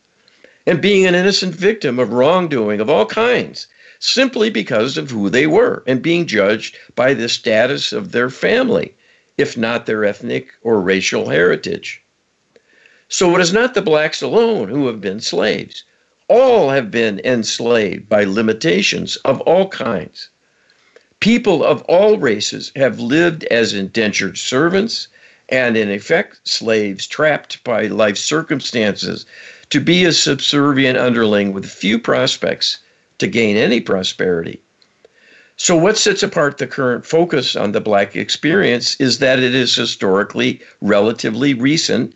and 0.65 0.81
being 0.81 1.05
an 1.05 1.15
innocent 1.15 1.55
victim 1.55 1.99
of 1.99 2.11
wrongdoing 2.11 2.81
of 2.81 2.89
all 2.89 3.05
kinds 3.05 3.67
simply 3.99 4.49
because 4.49 4.97
of 4.97 5.09
who 5.09 5.29
they 5.29 5.47
were 5.47 5.83
and 5.87 6.01
being 6.01 6.25
judged 6.25 6.77
by 6.95 7.13
the 7.13 7.29
status 7.29 7.91
of 7.91 8.11
their 8.11 8.29
family, 8.29 8.93
if 9.37 9.57
not 9.57 9.85
their 9.85 10.05
ethnic 10.05 10.53
or 10.61 10.79
racial 10.79 11.29
heritage. 11.29 12.01
So 13.09 13.35
it 13.35 13.41
is 13.41 13.53
not 13.53 13.73
the 13.73 13.81
blacks 13.81 14.21
alone 14.21 14.67
who 14.67 14.87
have 14.87 14.99
been 14.99 15.21
slaves. 15.21 15.83
All 16.27 16.69
have 16.71 16.91
been 16.91 17.21
enslaved 17.23 18.09
by 18.09 18.25
limitations 18.25 19.15
of 19.17 19.39
all 19.41 19.69
kinds. 19.69 20.29
People 21.19 21.63
of 21.63 21.81
all 21.83 22.17
races 22.17 22.71
have 22.75 22.99
lived 22.99 23.45
as 23.45 23.73
indentured 23.73 24.37
servants, 24.37 25.07
and 25.49 25.77
in 25.77 25.89
effect, 25.89 26.41
slaves 26.43 27.07
trapped 27.07 27.63
by 27.63 27.87
life 27.87 28.17
circumstances 28.17 29.25
to 29.69 29.79
be 29.79 30.03
a 30.03 30.11
subservient 30.11 30.97
underling 30.97 31.53
with 31.53 31.65
few 31.65 31.97
prospects 31.97 32.79
to 33.19 33.27
gain 33.27 33.57
any 33.57 33.79
prosperity. 33.79 34.61
So, 35.55 35.75
what 35.75 35.97
sets 35.97 36.21
apart 36.21 36.59
the 36.59 36.67
current 36.67 37.05
focus 37.05 37.55
on 37.55 37.71
the 37.71 37.81
Black 37.81 38.15
experience 38.15 38.95
is 38.99 39.17
that 39.19 39.39
it 39.39 39.55
is 39.55 39.75
historically 39.75 40.61
relatively 40.81 41.55
recent, 41.55 42.15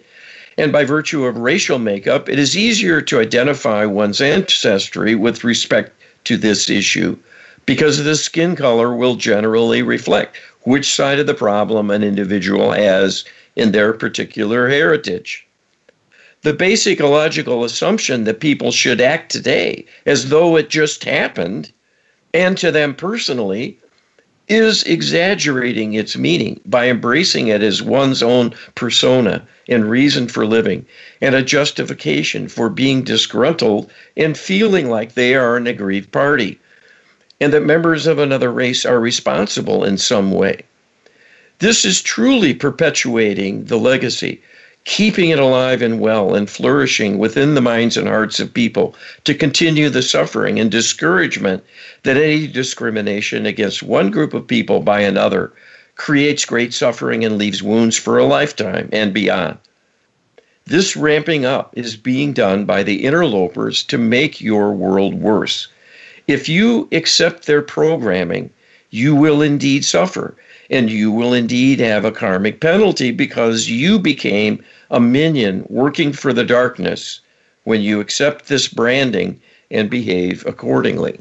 and 0.57 0.71
by 0.71 0.83
virtue 0.83 1.25
of 1.25 1.37
racial 1.37 1.79
makeup, 1.79 2.29
it 2.29 2.37
is 2.37 2.55
easier 2.55 3.01
to 3.01 3.19
identify 3.19 3.85
one's 3.85 4.21
ancestry 4.21 5.15
with 5.15 5.43
respect 5.43 5.91
to 6.25 6.37
this 6.37 6.69
issue 6.69 7.17
because 7.65 8.03
the 8.03 8.15
skin 8.15 8.55
color 8.55 8.93
will 8.93 9.15
generally 9.15 9.81
reflect 9.81 10.37
which 10.63 10.93
side 10.93 11.19
of 11.19 11.27
the 11.27 11.33
problem 11.33 11.89
an 11.89 12.03
individual 12.03 12.71
has 12.71 13.25
in 13.55 13.71
their 13.71 13.93
particular 13.93 14.69
heritage. 14.69 15.47
The 16.43 16.53
basic 16.53 16.99
illogical 16.99 17.63
assumption 17.63 18.23
that 18.23 18.39
people 18.39 18.71
should 18.71 18.99
act 18.99 19.31
today 19.31 19.85
as 20.07 20.29
though 20.29 20.55
it 20.57 20.69
just 20.69 21.03
happened 21.03 21.71
and 22.33 22.57
to 22.57 22.71
them 22.71 22.95
personally 22.95 23.77
is 24.47 24.81
exaggerating 24.83 25.93
its 25.93 26.17
meaning 26.17 26.59
by 26.65 26.89
embracing 26.89 27.47
it 27.47 27.61
as 27.61 27.83
one's 27.83 28.23
own 28.23 28.55
persona 28.73 29.47
and 29.69 29.89
reason 29.89 30.27
for 30.27 30.45
living 30.45 30.83
and 31.21 31.35
a 31.35 31.43
justification 31.43 32.47
for 32.47 32.69
being 32.69 33.03
disgruntled 33.03 33.91
and 34.17 34.35
feeling 34.35 34.89
like 34.89 35.13
they 35.13 35.35
are 35.35 35.57
an 35.57 35.67
aggrieved 35.67 36.11
party 36.11 36.59
and 37.39 37.53
that 37.53 37.61
members 37.61 38.07
of 38.07 38.17
another 38.17 38.51
race 38.51 38.83
are 38.83 38.99
responsible 38.99 39.83
in 39.83 39.97
some 39.97 40.31
way. 40.31 40.61
This 41.59 41.85
is 41.85 42.01
truly 42.01 42.55
perpetuating 42.55 43.65
the 43.65 43.77
legacy 43.77 44.41
keeping 44.83 45.29
it 45.29 45.39
alive 45.39 45.81
and 45.81 45.99
well 45.99 46.33
and 46.33 46.49
flourishing 46.49 47.17
within 47.17 47.53
the 47.53 47.61
minds 47.61 47.97
and 47.97 48.07
hearts 48.07 48.39
of 48.39 48.53
people 48.53 48.95
to 49.23 49.33
continue 49.33 49.89
the 49.89 50.01
suffering 50.01 50.59
and 50.59 50.71
discouragement 50.71 51.63
that 52.03 52.17
any 52.17 52.47
discrimination 52.47 53.45
against 53.45 53.83
one 53.83 54.09
group 54.09 54.33
of 54.33 54.47
people 54.47 54.79
by 54.79 55.01
another 55.01 55.53
creates 55.95 56.45
great 56.45 56.73
suffering 56.73 57.23
and 57.23 57.37
leaves 57.37 57.61
wounds 57.61 57.95
for 57.95 58.17
a 58.17 58.25
lifetime 58.25 58.89
and 58.91 59.13
beyond. 59.13 59.57
This 60.65 60.95
ramping 60.95 61.45
up 61.45 61.73
is 61.75 61.95
being 61.95 62.33
done 62.33 62.65
by 62.65 62.81
the 62.81 63.03
interlopers 63.05 63.83
to 63.83 63.97
make 63.97 64.41
your 64.41 64.71
world 64.71 65.13
worse. 65.13 65.67
If 66.27 66.47
you 66.47 66.87
accept 66.91 67.45
their 67.45 67.61
programming, 67.61 68.49
you 68.91 69.15
will 69.15 69.41
indeed 69.41 69.83
suffer 69.83 70.35
and 70.69 70.89
you 70.89 71.11
will 71.11 71.33
indeed 71.33 71.79
have 71.79 72.05
a 72.05 72.11
karmic 72.11 72.61
penalty 72.61 73.11
because 73.11 73.69
you 73.69 73.97
became 73.97 74.63
a 74.91 74.99
minion 74.99 75.65
working 75.69 76.13
for 76.13 76.31
the 76.31 76.45
darkness 76.45 77.19
when 77.63 77.81
you 77.81 77.99
accept 77.99 78.47
this 78.47 78.67
branding 78.67 79.39
and 79.69 79.89
behave 79.89 80.45
accordingly. 80.45 81.19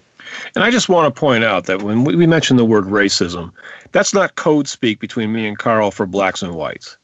And 0.54 0.62
I 0.62 0.70
just 0.70 0.88
want 0.88 1.12
to 1.12 1.18
point 1.18 1.42
out 1.42 1.66
that 1.66 1.82
when 1.82 2.04
we 2.04 2.26
mention 2.26 2.56
the 2.56 2.64
word 2.64 2.84
racism, 2.84 3.52
that's 3.92 4.14
not 4.14 4.36
code 4.36 4.68
speak 4.68 5.00
between 5.00 5.32
me 5.32 5.46
and 5.46 5.58
Carl 5.58 5.90
for 5.90 6.06
blacks 6.06 6.42
and 6.42 6.54
whites. 6.54 6.96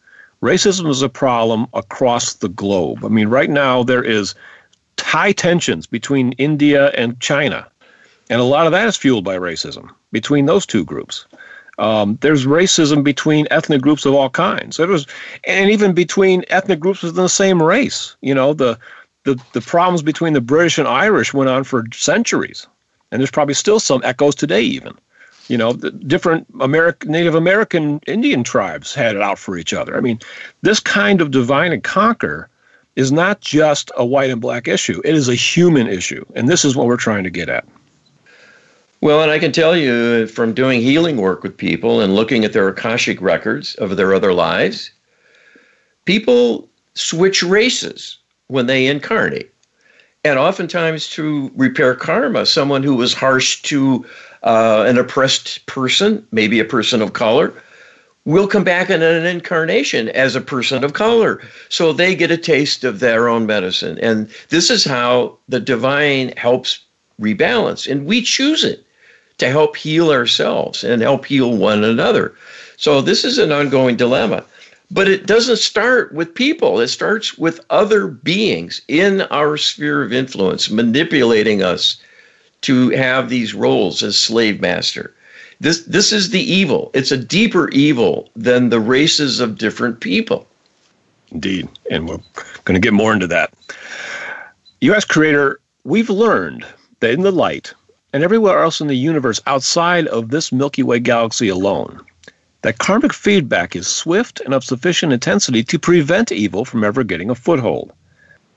Racism 0.42 0.88
is 0.88 1.02
a 1.02 1.08
problem 1.08 1.66
across 1.74 2.34
the 2.34 2.48
globe. 2.48 3.04
I 3.04 3.08
mean, 3.08 3.28
right 3.28 3.50
now 3.50 3.82
there 3.82 4.02
is 4.02 4.34
high 5.00 5.32
tensions 5.32 5.86
between 5.86 6.32
India 6.32 6.88
and 6.90 7.18
China. 7.20 7.66
And 8.30 8.40
a 8.40 8.44
lot 8.44 8.66
of 8.66 8.72
that 8.72 8.86
is 8.86 8.96
fueled 8.96 9.24
by 9.24 9.36
racism 9.36 9.90
between 10.16 10.46
those 10.46 10.64
two 10.64 10.82
groups. 10.82 11.26
Um, 11.76 12.18
there's 12.22 12.46
racism 12.46 13.04
between 13.04 13.46
ethnic 13.50 13.82
groups 13.82 14.06
of 14.06 14.14
all 14.14 14.30
kinds. 14.30 14.80
It 14.80 14.88
was, 14.88 15.06
and 15.44 15.70
even 15.70 15.92
between 15.92 16.42
ethnic 16.48 16.80
groups 16.80 17.02
within 17.02 17.22
the 17.22 17.28
same 17.28 17.62
race. 17.62 18.16
You 18.22 18.34
know, 18.34 18.54
the, 18.54 18.78
the 19.24 19.38
the 19.52 19.60
problems 19.60 20.00
between 20.00 20.32
the 20.32 20.40
British 20.40 20.78
and 20.78 20.88
Irish 20.88 21.34
went 21.34 21.50
on 21.50 21.64
for 21.64 21.84
centuries, 21.92 22.66
and 23.10 23.20
there's 23.20 23.30
probably 23.38 23.52
still 23.52 23.78
some 23.78 24.00
echoes 24.04 24.34
today. 24.34 24.62
Even, 24.62 24.94
you 25.48 25.58
know, 25.58 25.74
the 25.74 25.90
different 25.90 26.46
American 26.60 27.12
Native 27.12 27.34
American 27.34 28.00
Indian 28.06 28.42
tribes 28.42 28.94
had 28.94 29.16
it 29.16 29.20
out 29.20 29.38
for 29.38 29.58
each 29.58 29.74
other. 29.74 29.98
I 29.98 30.00
mean, 30.00 30.18
this 30.62 30.80
kind 30.80 31.20
of 31.20 31.30
divine 31.30 31.74
and 31.74 31.84
conquer 31.84 32.48
is 32.94 33.12
not 33.12 33.42
just 33.42 33.90
a 33.98 34.06
white 34.06 34.30
and 34.30 34.40
black 34.40 34.66
issue; 34.66 34.98
it 35.04 35.14
is 35.14 35.28
a 35.28 35.34
human 35.34 35.86
issue, 35.88 36.24
and 36.34 36.48
this 36.48 36.64
is 36.64 36.74
what 36.74 36.86
we're 36.86 37.06
trying 37.08 37.24
to 37.24 37.36
get 37.40 37.50
at. 37.50 37.66
Well, 39.06 39.22
and 39.22 39.30
I 39.30 39.38
can 39.38 39.52
tell 39.52 39.76
you 39.76 40.26
from 40.26 40.52
doing 40.52 40.80
healing 40.80 41.16
work 41.18 41.44
with 41.44 41.56
people 41.56 42.00
and 42.00 42.16
looking 42.16 42.44
at 42.44 42.52
their 42.52 42.66
Akashic 42.66 43.22
records 43.22 43.76
of 43.76 43.96
their 43.96 44.12
other 44.12 44.32
lives, 44.32 44.90
people 46.06 46.68
switch 46.94 47.40
races 47.40 48.18
when 48.48 48.66
they 48.66 48.88
incarnate. 48.88 49.54
And 50.24 50.40
oftentimes, 50.40 51.08
to 51.10 51.52
repair 51.54 51.94
karma, 51.94 52.46
someone 52.46 52.82
who 52.82 52.96
was 52.96 53.14
harsh 53.14 53.62
to 53.62 54.04
uh, 54.42 54.82
an 54.88 54.98
oppressed 54.98 55.64
person, 55.66 56.26
maybe 56.32 56.58
a 56.58 56.64
person 56.64 57.00
of 57.00 57.12
color, 57.12 57.52
will 58.24 58.48
come 58.48 58.64
back 58.64 58.90
in 58.90 59.02
an 59.02 59.24
incarnation 59.24 60.08
as 60.08 60.34
a 60.34 60.40
person 60.40 60.82
of 60.82 60.94
color. 60.94 61.40
So 61.68 61.92
they 61.92 62.16
get 62.16 62.32
a 62.32 62.36
taste 62.36 62.82
of 62.82 62.98
their 62.98 63.28
own 63.28 63.46
medicine. 63.46 64.00
And 64.00 64.28
this 64.48 64.68
is 64.68 64.84
how 64.84 65.38
the 65.48 65.60
divine 65.60 66.32
helps 66.36 66.80
rebalance. 67.20 67.88
And 67.88 68.04
we 68.04 68.20
choose 68.20 68.64
it 68.64 68.82
to 69.38 69.48
help 69.50 69.76
heal 69.76 70.10
ourselves 70.10 70.82
and 70.84 71.02
help 71.02 71.26
heal 71.26 71.56
one 71.56 71.84
another. 71.84 72.34
So 72.76 73.00
this 73.00 73.24
is 73.24 73.38
an 73.38 73.52
ongoing 73.52 73.96
dilemma. 73.96 74.44
But 74.90 75.08
it 75.08 75.26
doesn't 75.26 75.56
start 75.56 76.14
with 76.14 76.34
people. 76.34 76.80
It 76.80 76.88
starts 76.88 77.36
with 77.36 77.64
other 77.70 78.06
beings 78.06 78.80
in 78.86 79.22
our 79.22 79.56
sphere 79.56 80.02
of 80.02 80.12
influence 80.12 80.70
manipulating 80.70 81.62
us 81.62 81.96
to 82.62 82.90
have 82.90 83.28
these 83.28 83.52
roles 83.52 84.02
as 84.02 84.16
slave 84.16 84.60
master. 84.60 85.12
This 85.60 85.80
this 85.84 86.12
is 86.12 86.30
the 86.30 86.40
evil. 86.40 86.90
It's 86.94 87.10
a 87.10 87.16
deeper 87.16 87.68
evil 87.70 88.30
than 88.36 88.68
the 88.68 88.80
races 88.80 89.40
of 89.40 89.58
different 89.58 90.00
people. 90.00 90.46
Indeed. 91.32 91.68
And 91.90 92.08
we're 92.08 92.20
going 92.64 92.80
to 92.80 92.86
get 92.86 92.92
more 92.92 93.12
into 93.12 93.26
that. 93.26 93.52
US 94.82 95.04
creator, 95.04 95.60
we've 95.84 96.10
learned 96.10 96.64
that 97.00 97.12
in 97.12 97.22
the 97.22 97.32
light, 97.32 97.72
and 98.16 98.24
everywhere 98.24 98.62
else 98.62 98.80
in 98.80 98.86
the 98.86 98.96
universe 98.96 99.42
outside 99.46 100.06
of 100.06 100.30
this 100.30 100.50
Milky 100.50 100.82
Way 100.82 100.98
galaxy 100.98 101.50
alone. 101.50 102.00
That 102.62 102.78
karmic 102.78 103.12
feedback 103.12 103.76
is 103.76 103.86
swift 103.86 104.40
and 104.40 104.54
of 104.54 104.64
sufficient 104.64 105.12
intensity 105.12 105.62
to 105.64 105.78
prevent 105.78 106.32
evil 106.32 106.64
from 106.64 106.82
ever 106.82 107.04
getting 107.04 107.28
a 107.28 107.34
foothold. 107.34 107.92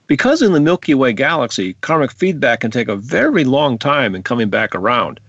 Because 0.08 0.42
in 0.42 0.54
the 0.54 0.62
Milky 0.62 0.94
Way 0.94 1.12
galaxy, 1.12 1.74
karmic 1.82 2.10
feedback 2.10 2.62
can 2.62 2.72
take 2.72 2.88
a 2.88 2.96
very 2.96 3.44
long 3.44 3.78
time 3.78 4.16
in 4.16 4.24
coming 4.24 4.50
back 4.50 4.74
around, 4.74 5.20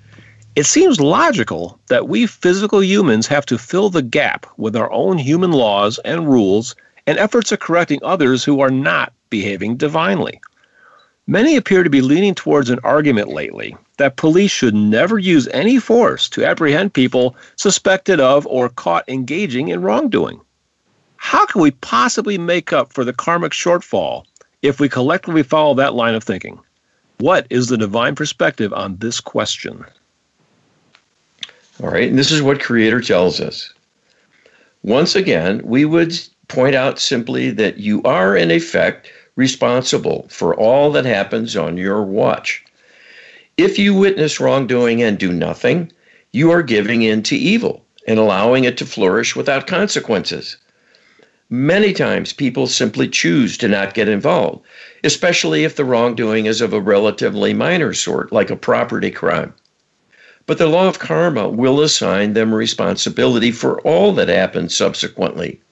it 0.55 0.65
seems 0.65 1.01
logical 1.01 1.81
that 1.89 2.07
we 2.07 2.25
physical 2.29 2.85
humans 2.85 3.27
have 3.27 3.47
to 3.47 3.59
fill 3.59 3.91
the 3.91 4.01
gap 4.01 4.47
with 4.59 4.77
our 4.77 4.93
own 4.93 5.19
human 5.19 5.51
laws 5.51 5.99
and 6.05 6.29
rules 6.29 6.77
and 7.09 7.19
efforts 7.19 7.51
of 7.51 7.59
correcting 7.59 7.99
others 8.05 8.45
who 8.45 8.61
are 8.61 8.71
not 8.71 9.13
behaving 9.29 9.77
divinely. 9.77 10.41
Many 11.31 11.55
appear 11.55 11.85
to 11.85 11.91
be 11.91 12.01
leaning 12.01 12.35
towards 12.35 12.71
an 12.71 12.81
argument 12.83 13.29
lately 13.29 13.77
that 13.99 14.17
police 14.17 14.51
should 14.51 14.75
never 14.75 15.17
use 15.17 15.47
any 15.53 15.79
force 15.79 16.29
to 16.31 16.45
apprehend 16.45 16.93
people 16.93 17.37
suspected 17.55 18.19
of 18.19 18.49
or 18.49 18.69
caught 18.69 19.09
engaging 19.09 19.69
in 19.69 19.81
wrongdoing. 19.81 20.41
How 21.19 21.47
can 21.47 21.63
we 21.63 21.71
possibly 21.71 22.37
make 22.37 22.73
up 22.73 22.93
for 22.93 23.05
the 23.05 23.13
karmic 23.13 23.53
shortfall 23.53 24.25
if 24.63 24.81
we 24.81 24.89
collectively 24.89 25.45
follow 25.45 25.73
that 25.75 25.95
line 25.95 26.17
of 26.17 26.25
thinking? 26.25 26.59
What 27.19 27.47
is 27.49 27.69
the 27.69 27.79
divine 27.79 28.17
perspective 28.17 28.73
on 28.73 28.97
this 28.97 29.21
question? 29.21 29.85
All 31.81 31.91
right, 31.91 32.09
and 32.09 32.19
this 32.19 32.33
is 32.33 32.43
what 32.43 32.61
Creator 32.61 33.03
tells 33.03 33.41
us. 33.41 33.73
Once 34.83 35.15
again, 35.15 35.61
we 35.63 35.85
would 35.85 36.13
point 36.49 36.75
out 36.75 36.99
simply 36.99 37.53
that 37.53 37.77
you 37.77 38.03
are, 38.03 38.37
in 38.37 38.51
effect, 38.51 39.13
responsible 39.41 40.27
for 40.29 40.55
all 40.55 40.93
that 40.93 41.07
happens 41.07 41.57
on 41.57 41.79
your 41.79 42.03
watch. 42.03 42.63
If 43.57 43.79
you 43.79 43.95
witness 43.95 44.39
wrongdoing 44.39 45.03
and 45.03 45.19
do 45.19 45.33
nothing, 45.33 45.91
you 46.31 46.51
are 46.51 46.63
giving 46.63 47.01
in 47.01 47.23
to 47.23 47.37
evil 47.37 47.83
and 48.07 48.19
allowing 48.19 48.65
it 48.65 48.77
to 48.77 48.85
flourish 48.85 49.35
without 49.35 49.67
consequences. 49.67 50.59
Many 51.49 51.95
times 51.95 52.35
people 52.35 52.67
simply 52.67 53.09
choose 53.09 53.57
to 53.57 53.67
not 53.67 53.95
get 53.95 54.09
involved, 54.09 54.63
especially 55.03 55.65
if 55.65 55.75
the 55.75 55.87
wrongdoing 55.87 56.45
is 56.45 56.61
of 56.61 56.75
a 56.75 56.87
relatively 56.95 57.55
minor 57.55 57.95
sort, 57.95 58.31
like 58.33 58.51
a 58.51 58.57
property 58.57 59.11
crime. 59.11 59.55
But 60.45 60.59
the 60.59 60.67
law 60.67 60.87
of 60.87 60.99
karma 60.99 61.49
will 61.49 61.81
assign 61.81 62.35
them 62.35 62.55
responsibility 62.55 63.53
for 63.53 63.81
all 63.81 64.13
that 64.13 64.29
happens 64.29 64.75
subsequently 64.75 65.63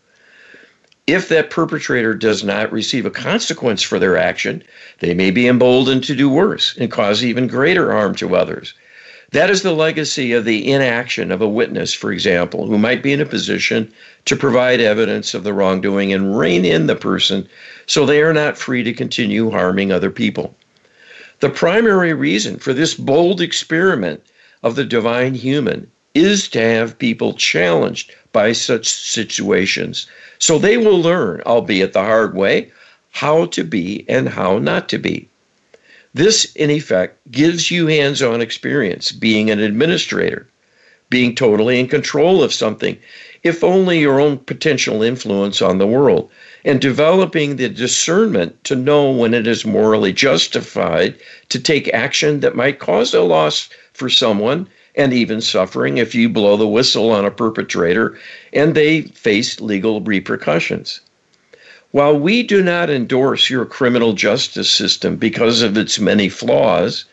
if 1.08 1.30
that 1.30 1.48
perpetrator 1.48 2.12
does 2.12 2.44
not 2.44 2.70
receive 2.70 3.06
a 3.06 3.10
consequence 3.10 3.82
for 3.82 3.98
their 3.98 4.18
action, 4.18 4.62
they 4.98 5.14
may 5.14 5.30
be 5.30 5.48
emboldened 5.48 6.04
to 6.04 6.14
do 6.14 6.28
worse 6.28 6.76
and 6.76 6.90
cause 6.90 7.24
even 7.24 7.46
greater 7.46 7.90
harm 7.92 8.14
to 8.16 8.36
others. 8.36 8.74
That 9.32 9.48
is 9.48 9.62
the 9.62 9.72
legacy 9.72 10.32
of 10.32 10.44
the 10.44 10.70
inaction 10.70 11.32
of 11.32 11.40
a 11.40 11.48
witness, 11.48 11.94
for 11.94 12.12
example, 12.12 12.66
who 12.66 12.76
might 12.76 13.02
be 13.02 13.14
in 13.14 13.22
a 13.22 13.26
position 13.26 13.90
to 14.26 14.36
provide 14.36 14.80
evidence 14.80 15.32
of 15.32 15.44
the 15.44 15.54
wrongdoing 15.54 16.12
and 16.12 16.38
rein 16.38 16.66
in 16.66 16.86
the 16.86 16.96
person 16.96 17.48
so 17.86 18.04
they 18.04 18.20
are 18.20 18.34
not 18.34 18.58
free 18.58 18.82
to 18.82 18.92
continue 18.92 19.50
harming 19.50 19.90
other 19.90 20.10
people. 20.10 20.54
The 21.40 21.48
primary 21.48 22.12
reason 22.12 22.58
for 22.58 22.74
this 22.74 22.94
bold 22.94 23.40
experiment 23.40 24.22
of 24.62 24.76
the 24.76 24.84
divine 24.84 25.34
human 25.34 25.90
is 26.14 26.48
to 26.48 26.60
have 26.60 26.98
people 26.98 27.32
challenged 27.32 28.12
by 28.38 28.52
such 28.52 28.86
situations 28.86 30.06
so 30.38 30.58
they 30.58 30.76
will 30.76 31.00
learn, 31.00 31.42
albeit 31.44 31.92
the 31.92 32.02
hard 32.02 32.36
way, 32.36 32.70
how 33.10 33.46
to 33.46 33.64
be 33.64 34.04
and 34.08 34.28
how 34.28 34.58
not 34.58 34.88
to 34.88 34.98
be. 34.98 35.28
This, 36.14 36.54
in 36.54 36.70
effect, 36.70 37.18
gives 37.32 37.72
you 37.72 37.88
hands 37.88 38.22
on 38.22 38.40
experience 38.40 39.10
being 39.10 39.50
an 39.50 39.58
administrator, 39.58 40.46
being 41.10 41.34
totally 41.34 41.80
in 41.80 41.88
control 41.88 42.42
of 42.42 42.54
something, 42.54 42.96
if 43.42 43.64
only 43.64 43.98
your 43.98 44.20
own 44.20 44.38
potential 44.38 45.02
influence 45.02 45.60
on 45.60 45.78
the 45.78 45.86
world, 45.86 46.30
and 46.64 46.80
developing 46.80 47.56
the 47.56 47.68
discernment 47.68 48.62
to 48.62 48.76
know 48.76 49.10
when 49.10 49.34
it 49.34 49.48
is 49.48 49.64
morally 49.64 50.12
justified 50.12 51.16
to 51.48 51.58
take 51.58 51.92
action 51.92 52.40
that 52.40 52.54
might 52.54 52.78
cause 52.78 53.12
a 53.12 53.22
loss 53.22 53.68
for 53.92 54.08
someone 54.08 54.68
and 54.98 55.12
even 55.14 55.40
suffering 55.40 55.96
if 55.96 56.12
you 56.14 56.28
blow 56.28 56.56
the 56.56 56.66
whistle 56.68 57.10
on 57.10 57.24
a 57.24 57.30
perpetrator 57.30 58.18
and 58.52 58.74
they 58.74 59.02
face 59.02 59.60
legal 59.60 60.00
repercussions. 60.00 61.00
While 61.92 62.18
we 62.18 62.42
do 62.42 62.62
not 62.62 62.90
endorse 62.90 63.48
your 63.48 63.64
criminal 63.64 64.12
justice 64.12 64.70
system 64.70 65.16
because 65.16 65.62
of 65.62 65.78
its 65.78 65.98
many 66.00 66.28
flaws, 66.28 67.04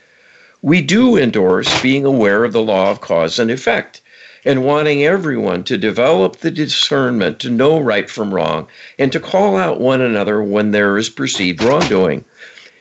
we 0.64 0.82
do 0.82 1.16
endorse 1.16 1.82
being 1.82 2.04
aware 2.06 2.44
of 2.44 2.52
the 2.52 2.62
law 2.64 2.90
of 2.90 3.00
cause 3.02 3.38
and 3.38 3.52
effect 3.52 4.02
and 4.46 4.64
wanting 4.64 5.04
everyone 5.04 5.64
to 5.64 5.78
develop 5.78 6.38
the 6.38 6.52
discernment 6.52 7.40
to 7.40 7.50
know 7.50 7.80
right 7.80 8.10
from 8.10 8.34
wrong 8.34 8.68
and 9.00 9.12
to 9.12 9.20
call 9.20 9.58
out 9.58 9.80
one 9.80 10.02
another 10.02 10.44
when 10.44 10.72
there 10.72 10.98
is 10.98 11.10
perceived 11.10 11.64
wrongdoing. 11.64 12.26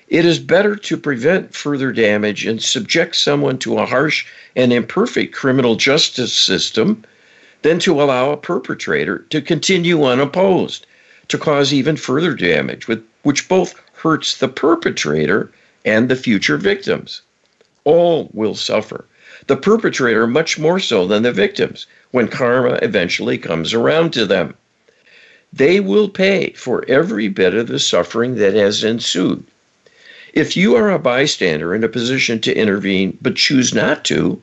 It 0.09 0.27
is 0.27 0.39
better 0.39 0.77
to 0.77 0.99
prevent 0.99 1.55
further 1.55 1.91
damage 1.91 2.45
and 2.45 2.63
subject 2.63 3.17
someone 3.17 3.57
to 3.61 3.79
a 3.79 3.87
harsh 3.87 4.27
and 4.55 4.71
imperfect 4.71 5.35
criminal 5.35 5.77
justice 5.77 6.35
system 6.35 7.05
than 7.63 7.79
to 7.79 8.03
allow 8.03 8.31
a 8.31 8.37
perpetrator 8.37 9.25
to 9.31 9.41
continue 9.41 10.05
unopposed 10.05 10.87
to 11.29 11.39
cause 11.39 11.73
even 11.73 11.97
further 11.97 12.35
damage, 12.35 12.87
which 13.23 13.49
both 13.49 13.81
hurts 13.95 14.37
the 14.37 14.49
perpetrator 14.49 15.51
and 15.87 16.11
the 16.11 16.17
future 16.17 16.59
victims. 16.59 17.23
All 17.85 18.29
will 18.35 18.55
suffer. 18.55 19.07
The 19.47 19.57
perpetrator 19.57 20.27
much 20.27 20.59
more 20.59 20.81
so 20.81 21.07
than 21.07 21.23
the 21.23 21.33
victims 21.33 21.87
when 22.11 22.29
karma 22.29 22.79
eventually 22.83 23.39
comes 23.39 23.73
around 23.73 24.13
to 24.13 24.27
them. 24.27 24.55
They 25.51 25.81
will 25.81 26.11
pay 26.11 26.53
for 26.53 26.85
every 26.89 27.29
bit 27.29 27.55
of 27.55 27.69
the 27.69 27.79
suffering 27.79 28.35
that 28.35 28.53
has 28.53 28.85
ensued. 28.85 29.45
If 30.35 30.57
you 30.57 30.75
are 30.75 30.91
a 30.91 30.99
bystander 30.99 31.77
in 31.77 31.85
a 31.85 31.89
position 31.89 32.41
to 32.41 32.53
intervene 32.53 33.17
but 33.23 33.37
choose 33.37 33.73
not 33.73 34.05
to, 34.07 34.43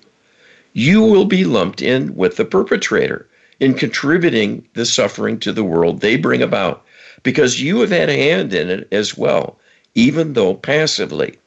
you 0.72 1.02
will 1.02 1.26
be 1.26 1.44
lumped 1.44 1.82
in 1.82 2.16
with 2.16 2.38
the 2.38 2.46
perpetrator 2.46 3.28
in 3.60 3.74
contributing 3.74 4.66
the 4.74 4.86
suffering 4.86 5.38
to 5.42 5.52
the 5.52 5.66
world 5.66 6.00
they 6.00 6.16
bring 6.16 6.42
about 6.42 6.86
because 7.24 7.62
you 7.62 7.82
have 7.82 7.92
had 7.92 8.10
a 8.10 8.16
hand 8.16 8.54
in 8.54 8.70
it 8.70 8.88
as 8.94 9.18
well, 9.18 9.60
even 9.94 10.32
though 10.32 10.54
passively. 10.54 11.38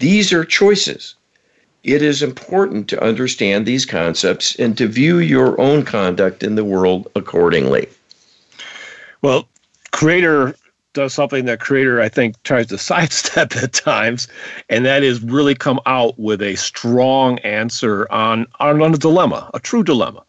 These 0.00 0.32
are 0.32 0.44
choices. 0.44 1.14
It 1.84 2.02
is 2.02 2.20
important 2.20 2.88
to 2.88 3.02
understand 3.02 3.64
these 3.64 3.86
concepts 3.86 4.56
and 4.56 4.76
to 4.76 4.88
view 4.88 5.18
your 5.20 5.60
own 5.60 5.84
conduct 5.84 6.42
in 6.42 6.56
the 6.56 6.64
world 6.64 7.08
accordingly. 7.14 7.88
Well, 9.22 9.46
Creator 9.92 10.56
does 10.92 11.14
something 11.14 11.44
that 11.46 11.60
Creator, 11.60 12.00
I 12.00 12.08
think, 12.08 12.42
tries 12.42 12.66
to 12.68 12.78
sidestep 12.90 13.56
at 13.56 13.72
times, 13.72 14.28
and 14.68 14.84
that 14.86 15.02
is 15.02 15.22
really 15.22 15.54
come 15.54 15.80
out 15.86 16.18
with 16.18 16.42
a 16.42 16.56
strong 16.56 17.38
answer 17.40 18.10
on, 18.12 18.46
on, 18.60 18.82
on 18.82 18.94
a 18.94 18.98
dilemma, 18.98 19.50
a 19.54 19.60
true 19.60 19.82
dilemma 19.82 20.22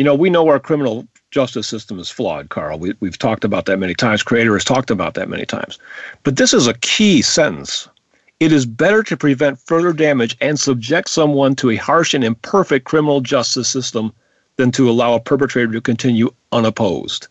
you 0.00 0.04
know, 0.04 0.14
we 0.14 0.30
know 0.30 0.48
our 0.48 0.58
criminal 0.58 1.06
justice 1.30 1.68
system 1.68 1.98
is 1.98 2.08
flawed, 2.08 2.48
Carl. 2.48 2.78
We, 2.78 2.94
we've 3.00 3.18
talked 3.18 3.44
about 3.44 3.66
that 3.66 3.76
many 3.76 3.94
times. 3.94 4.22
Creator 4.22 4.54
has 4.54 4.64
talked 4.64 4.90
about 4.90 5.12
that 5.12 5.28
many 5.28 5.44
times. 5.44 5.78
But 6.22 6.36
this 6.36 6.54
is 6.54 6.66
a 6.66 6.72
key 6.72 7.20
sentence. 7.20 7.86
It 8.40 8.50
is 8.50 8.64
better 8.64 9.02
to 9.02 9.14
prevent 9.18 9.58
further 9.58 9.92
damage 9.92 10.38
and 10.40 10.58
subject 10.58 11.10
someone 11.10 11.54
to 11.56 11.68
a 11.68 11.76
harsh 11.76 12.14
and 12.14 12.24
imperfect 12.24 12.86
criminal 12.86 13.20
justice 13.20 13.68
system 13.68 14.10
than 14.56 14.70
to 14.70 14.88
allow 14.88 15.12
a 15.12 15.20
perpetrator 15.20 15.70
to 15.72 15.82
continue 15.82 16.32
unopposed. 16.50 17.28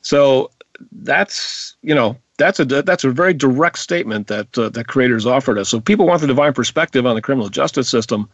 So 0.00 0.50
that's, 0.90 1.74
you 1.82 1.94
know, 1.94 2.16
that's 2.38 2.58
a 2.58 2.64
that's 2.64 3.04
a 3.04 3.10
very 3.10 3.34
direct 3.34 3.78
statement 3.78 4.26
that 4.26 4.58
uh, 4.58 4.68
that 4.70 4.88
creators 4.88 5.26
offered 5.26 5.58
us. 5.58 5.68
So 5.68 5.80
people 5.80 6.06
want 6.06 6.22
the 6.22 6.26
divine 6.26 6.52
perspective 6.52 7.06
on 7.06 7.14
the 7.14 7.22
criminal 7.22 7.48
justice 7.48 7.88
system 7.88 8.28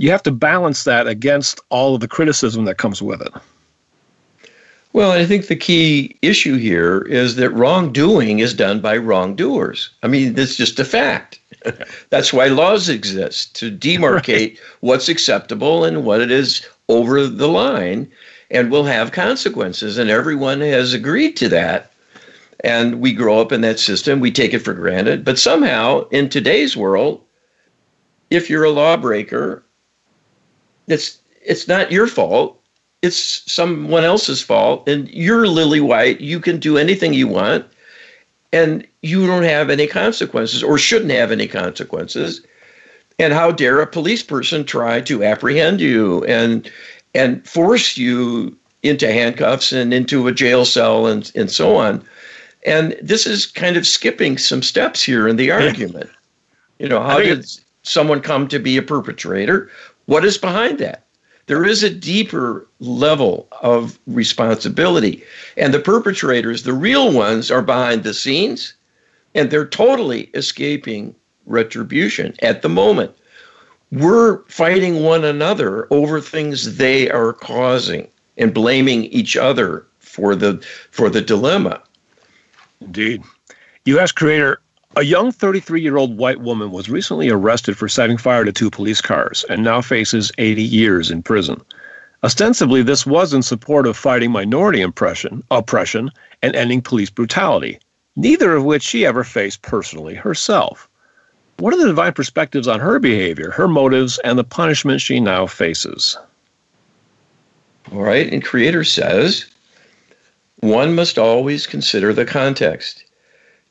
you 0.00 0.10
have 0.10 0.22
to 0.22 0.32
balance 0.32 0.84
that 0.84 1.06
against 1.06 1.60
all 1.68 1.94
of 1.94 2.00
the 2.00 2.08
criticism 2.08 2.64
that 2.64 2.78
comes 2.78 3.02
with 3.02 3.20
it. 3.20 3.32
Well, 4.94 5.12
I 5.12 5.26
think 5.26 5.46
the 5.46 5.56
key 5.56 6.16
issue 6.22 6.56
here 6.56 7.02
is 7.02 7.36
that 7.36 7.50
wrongdoing 7.50 8.38
is 8.38 8.54
done 8.54 8.80
by 8.80 8.96
wrongdoers. 8.96 9.90
I 10.02 10.08
mean, 10.08 10.32
that's 10.32 10.56
just 10.56 10.80
a 10.80 10.84
fact. 10.84 11.38
That's 12.08 12.32
why 12.32 12.46
laws 12.46 12.88
exist 12.88 13.54
to 13.56 13.70
demarcate 13.70 14.26
right. 14.28 14.58
what's 14.80 15.10
acceptable 15.10 15.84
and 15.84 16.06
what 16.06 16.22
it 16.22 16.30
is 16.30 16.66
over 16.88 17.26
the 17.26 17.48
line 17.48 18.10
and 18.50 18.70
will 18.70 18.84
have 18.84 19.12
consequences. 19.12 19.98
And 19.98 20.10
everyone 20.10 20.60
has 20.60 20.92
agreed 20.92 21.36
to 21.36 21.48
that. 21.50 21.92
And 22.62 23.00
we 23.00 23.12
grow 23.12 23.40
up 23.40 23.52
in 23.52 23.62
that 23.62 23.78
system, 23.78 24.20
we 24.20 24.30
take 24.30 24.52
it 24.52 24.58
for 24.58 24.74
granted. 24.74 25.24
But 25.24 25.38
somehow, 25.38 26.06
in 26.08 26.28
today's 26.28 26.76
world, 26.76 27.22
if 28.28 28.50
you're 28.50 28.64
a 28.64 28.70
lawbreaker 28.70 29.64
it's 30.90 31.18
it's 31.42 31.68
not 31.68 31.92
your 31.92 32.06
fault. 32.06 32.60
It's 33.02 33.42
someone 33.50 34.04
else's 34.04 34.42
fault. 34.42 34.88
And 34.88 35.08
you're 35.08 35.46
lily 35.46 35.80
white. 35.80 36.20
You 36.20 36.38
can 36.38 36.58
do 36.58 36.76
anything 36.76 37.14
you 37.14 37.28
want. 37.28 37.64
And 38.52 38.86
you 39.02 39.26
don't 39.26 39.44
have 39.44 39.70
any 39.70 39.86
consequences 39.86 40.62
or 40.62 40.76
shouldn't 40.76 41.12
have 41.12 41.32
any 41.32 41.46
consequences. 41.46 42.42
And 43.18 43.32
how 43.32 43.52
dare 43.52 43.80
a 43.80 43.86
police 43.86 44.22
person 44.22 44.64
try 44.64 45.00
to 45.02 45.24
apprehend 45.24 45.80
you 45.80 46.24
and 46.24 46.70
and 47.14 47.46
force 47.46 47.96
you 47.96 48.56
into 48.82 49.10
handcuffs 49.12 49.72
and 49.72 49.92
into 49.92 50.26
a 50.26 50.32
jail 50.32 50.64
cell 50.64 51.06
and, 51.06 51.30
and 51.34 51.50
so 51.50 51.76
on. 51.76 52.02
And 52.66 52.96
this 53.02 53.26
is 53.26 53.46
kind 53.46 53.76
of 53.76 53.86
skipping 53.86 54.38
some 54.38 54.62
steps 54.62 55.02
here 55.02 55.26
in 55.28 55.36
the 55.36 55.50
argument. 55.50 56.10
You 56.78 56.88
know, 56.88 57.02
how 57.02 57.18
did 57.18 57.46
someone 57.82 58.20
come 58.20 58.48
to 58.48 58.58
be 58.58 58.76
a 58.76 58.82
perpetrator? 58.82 59.70
What 60.06 60.24
is 60.24 60.38
behind 60.38 60.78
that? 60.78 61.04
There 61.46 61.64
is 61.64 61.82
a 61.82 61.90
deeper 61.90 62.66
level 62.78 63.48
of 63.60 63.98
responsibility. 64.06 65.22
And 65.56 65.74
the 65.74 65.80
perpetrators, 65.80 66.62
the 66.62 66.72
real 66.72 67.12
ones, 67.12 67.50
are 67.50 67.62
behind 67.62 68.02
the 68.02 68.14
scenes 68.14 68.74
and 69.34 69.50
they're 69.50 69.66
totally 69.66 70.30
escaping 70.34 71.14
retribution 71.46 72.34
at 72.42 72.62
the 72.62 72.68
moment. 72.68 73.14
We're 73.92 74.42
fighting 74.44 75.02
one 75.02 75.24
another 75.24 75.88
over 75.90 76.20
things 76.20 76.76
they 76.76 77.10
are 77.10 77.32
causing 77.32 78.08
and 78.36 78.54
blaming 78.54 79.04
each 79.06 79.36
other 79.36 79.86
for 79.98 80.34
the 80.34 80.64
for 80.90 81.10
the 81.10 81.20
dilemma. 81.20 81.82
Indeed. 82.80 83.22
US 83.86 84.12
creator 84.12 84.60
a 84.96 85.02
young 85.02 85.30
33 85.30 85.80
year 85.80 85.96
old 85.96 86.16
white 86.16 86.40
woman 86.40 86.72
was 86.72 86.90
recently 86.90 87.30
arrested 87.30 87.76
for 87.76 87.88
setting 87.88 88.16
fire 88.16 88.44
to 88.44 88.50
two 88.50 88.70
police 88.70 89.00
cars 89.00 89.44
and 89.48 89.62
now 89.62 89.80
faces 89.80 90.32
80 90.36 90.62
years 90.64 91.12
in 91.12 91.22
prison. 91.22 91.62
Ostensibly, 92.24 92.82
this 92.82 93.06
was 93.06 93.32
in 93.32 93.42
support 93.42 93.86
of 93.86 93.96
fighting 93.96 94.32
minority 94.32 94.82
oppression, 94.82 95.44
oppression 95.50 96.10
and 96.42 96.56
ending 96.56 96.82
police 96.82 97.08
brutality, 97.08 97.78
neither 98.16 98.54
of 98.54 98.64
which 98.64 98.82
she 98.82 99.06
ever 99.06 99.22
faced 99.22 99.62
personally 99.62 100.16
herself. 100.16 100.89
What 101.60 101.74
are 101.74 101.78
the 101.78 101.88
divine 101.88 102.14
perspectives 102.14 102.66
on 102.66 102.80
her 102.80 102.98
behavior, 102.98 103.50
her 103.50 103.68
motives, 103.68 104.18
and 104.24 104.38
the 104.38 104.44
punishment 104.44 105.02
she 105.02 105.20
now 105.20 105.46
faces? 105.46 106.16
All 107.92 108.00
right, 108.00 108.32
and 108.32 108.42
Creator 108.42 108.84
says 108.84 109.44
one 110.60 110.94
must 110.94 111.18
always 111.18 111.66
consider 111.66 112.14
the 112.14 112.24
context. 112.24 113.04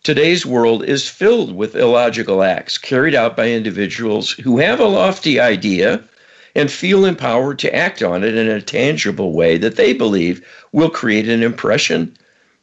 Today's 0.04 0.46
world 0.46 0.84
is 0.84 1.10
filled 1.10 1.56
with 1.56 1.76
illogical 1.76 2.44
acts 2.44 2.78
carried 2.78 3.16
out 3.16 3.36
by 3.36 3.50
individuals 3.50 4.34
who 4.34 4.60
have 4.60 4.80
a 4.80 4.86
lofty 4.86 5.40
idea 5.40 6.04
and 6.54 6.72
feel 6.72 7.06
empowered 7.06 7.58
to 7.58 7.76
act 7.76 8.04
on 8.04 8.24
it 8.24 8.36
in 8.36 8.48
a 8.50 8.62
tangible 8.62 9.34
way 9.34 9.58
that 9.58 9.78
they 9.78 9.94
believe 9.94 10.46
will 10.74 10.92
create 10.92 11.28
an 11.28 11.42
impression, 11.42 12.16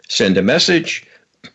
send 0.08 0.38
a 0.38 0.42
message, 0.42 1.04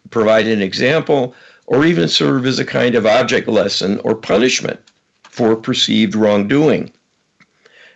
provide 0.09 0.45
an 0.45 0.61
example, 0.61 1.34
or 1.72 1.86
even 1.86 2.05
serve 2.05 2.45
as 2.45 2.59
a 2.59 2.65
kind 2.65 2.95
of 2.95 3.05
object 3.05 3.47
lesson 3.47 3.97
or 4.03 4.13
punishment. 4.13 4.78
for 5.24 5.55
perceived 5.55 6.13
wrongdoing. 6.13 6.91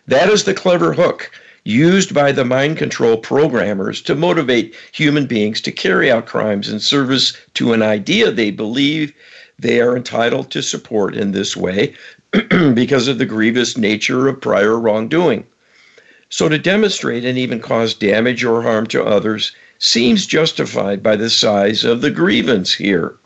That 0.08 0.30
is 0.30 0.46
the 0.46 0.54
clever 0.54 0.94
hook 0.94 1.30
used 1.66 2.14
by 2.14 2.32
the 2.32 2.46
mind 2.46 2.78
control 2.78 3.18
programmers 3.18 4.02
to 4.04 4.16
motivate 4.16 4.74
human 4.94 5.26
beings 5.26 5.60
to 5.60 5.74
carry 5.74 6.10
out 6.10 6.26
crimes 6.26 6.70
in 6.70 6.80
service 6.80 7.34
to 7.56 7.74
an 7.74 7.82
idea 7.82 8.32
they 8.32 8.50
believe 8.50 9.12
they 9.60 9.82
are 9.82 9.98
entitled 9.98 10.52
to 10.52 10.64
support 10.64 11.14
in 11.14 11.34
this 11.34 11.58
way 11.58 11.94
because 12.74 13.10
of 13.10 13.18
the 13.18 13.26
grievous 13.26 13.76
nature 13.76 14.30
of 14.30 14.40
prior 14.40 14.80
wrongdoing. 14.80 15.46
So, 16.30 16.48
to 16.48 16.58
demonstrate 16.58 17.26
and 17.26 17.38
even 17.38 17.60
cause 17.60 17.94
damage 17.94 18.46
or 18.46 18.62
harm 18.62 18.88
to 18.88 19.04
others 19.04 19.52
seems 19.80 20.26
justified 20.26 21.04
by 21.04 21.18
the 21.18 21.30
size 21.30 21.84
of 21.84 22.00
the 22.00 22.12
grievance 22.12 22.74
here. 22.74 23.18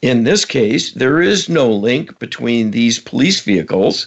In 0.00 0.22
this 0.22 0.44
case, 0.44 0.92
there 0.92 1.20
is 1.20 1.48
no 1.48 1.72
link 1.72 2.20
between 2.20 2.70
these 2.70 3.00
police 3.00 3.40
vehicles 3.40 4.06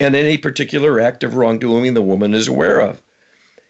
and 0.00 0.16
any 0.16 0.38
particular 0.38 0.98
act 1.00 1.22
of 1.22 1.34
wrongdoing 1.34 1.92
the 1.92 2.00
woman 2.00 2.32
is 2.32 2.48
aware 2.48 2.80
of. 2.80 3.02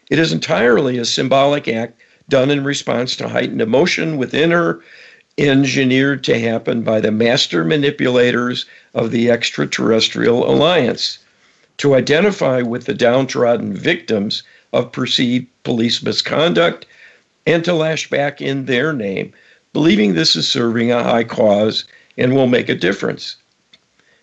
It 0.08 0.20
is 0.20 0.32
entirely 0.32 0.98
a 0.98 1.04
symbolic 1.04 1.66
act 1.66 2.00
done 2.28 2.50
in 2.50 2.62
response 2.62 3.16
to 3.16 3.28
heightened 3.28 3.60
emotion 3.60 4.18
within 4.18 4.52
her, 4.52 4.80
engineered 5.36 6.22
to 6.24 6.38
happen 6.38 6.82
by 6.82 7.00
the 7.00 7.10
master 7.10 7.64
manipulators 7.64 8.66
of 8.94 9.10
the 9.10 9.30
extraterrestrial 9.30 10.48
alliance 10.48 11.18
to 11.78 11.94
identify 11.94 12.62
with 12.62 12.84
the 12.84 12.94
downtrodden 12.94 13.74
victims 13.74 14.42
of 14.72 14.92
perceived 14.92 15.46
police 15.64 16.02
misconduct 16.02 16.86
and 17.46 17.64
to 17.64 17.72
lash 17.72 18.10
back 18.10 18.40
in 18.40 18.66
their 18.66 18.92
name 18.92 19.32
believing 19.72 20.14
this 20.14 20.36
is 20.36 20.48
serving 20.48 20.90
a 20.90 21.02
high 21.02 21.24
cause 21.24 21.84
and 22.16 22.34
will 22.34 22.46
make 22.46 22.68
a 22.68 22.74
difference. 22.74 23.36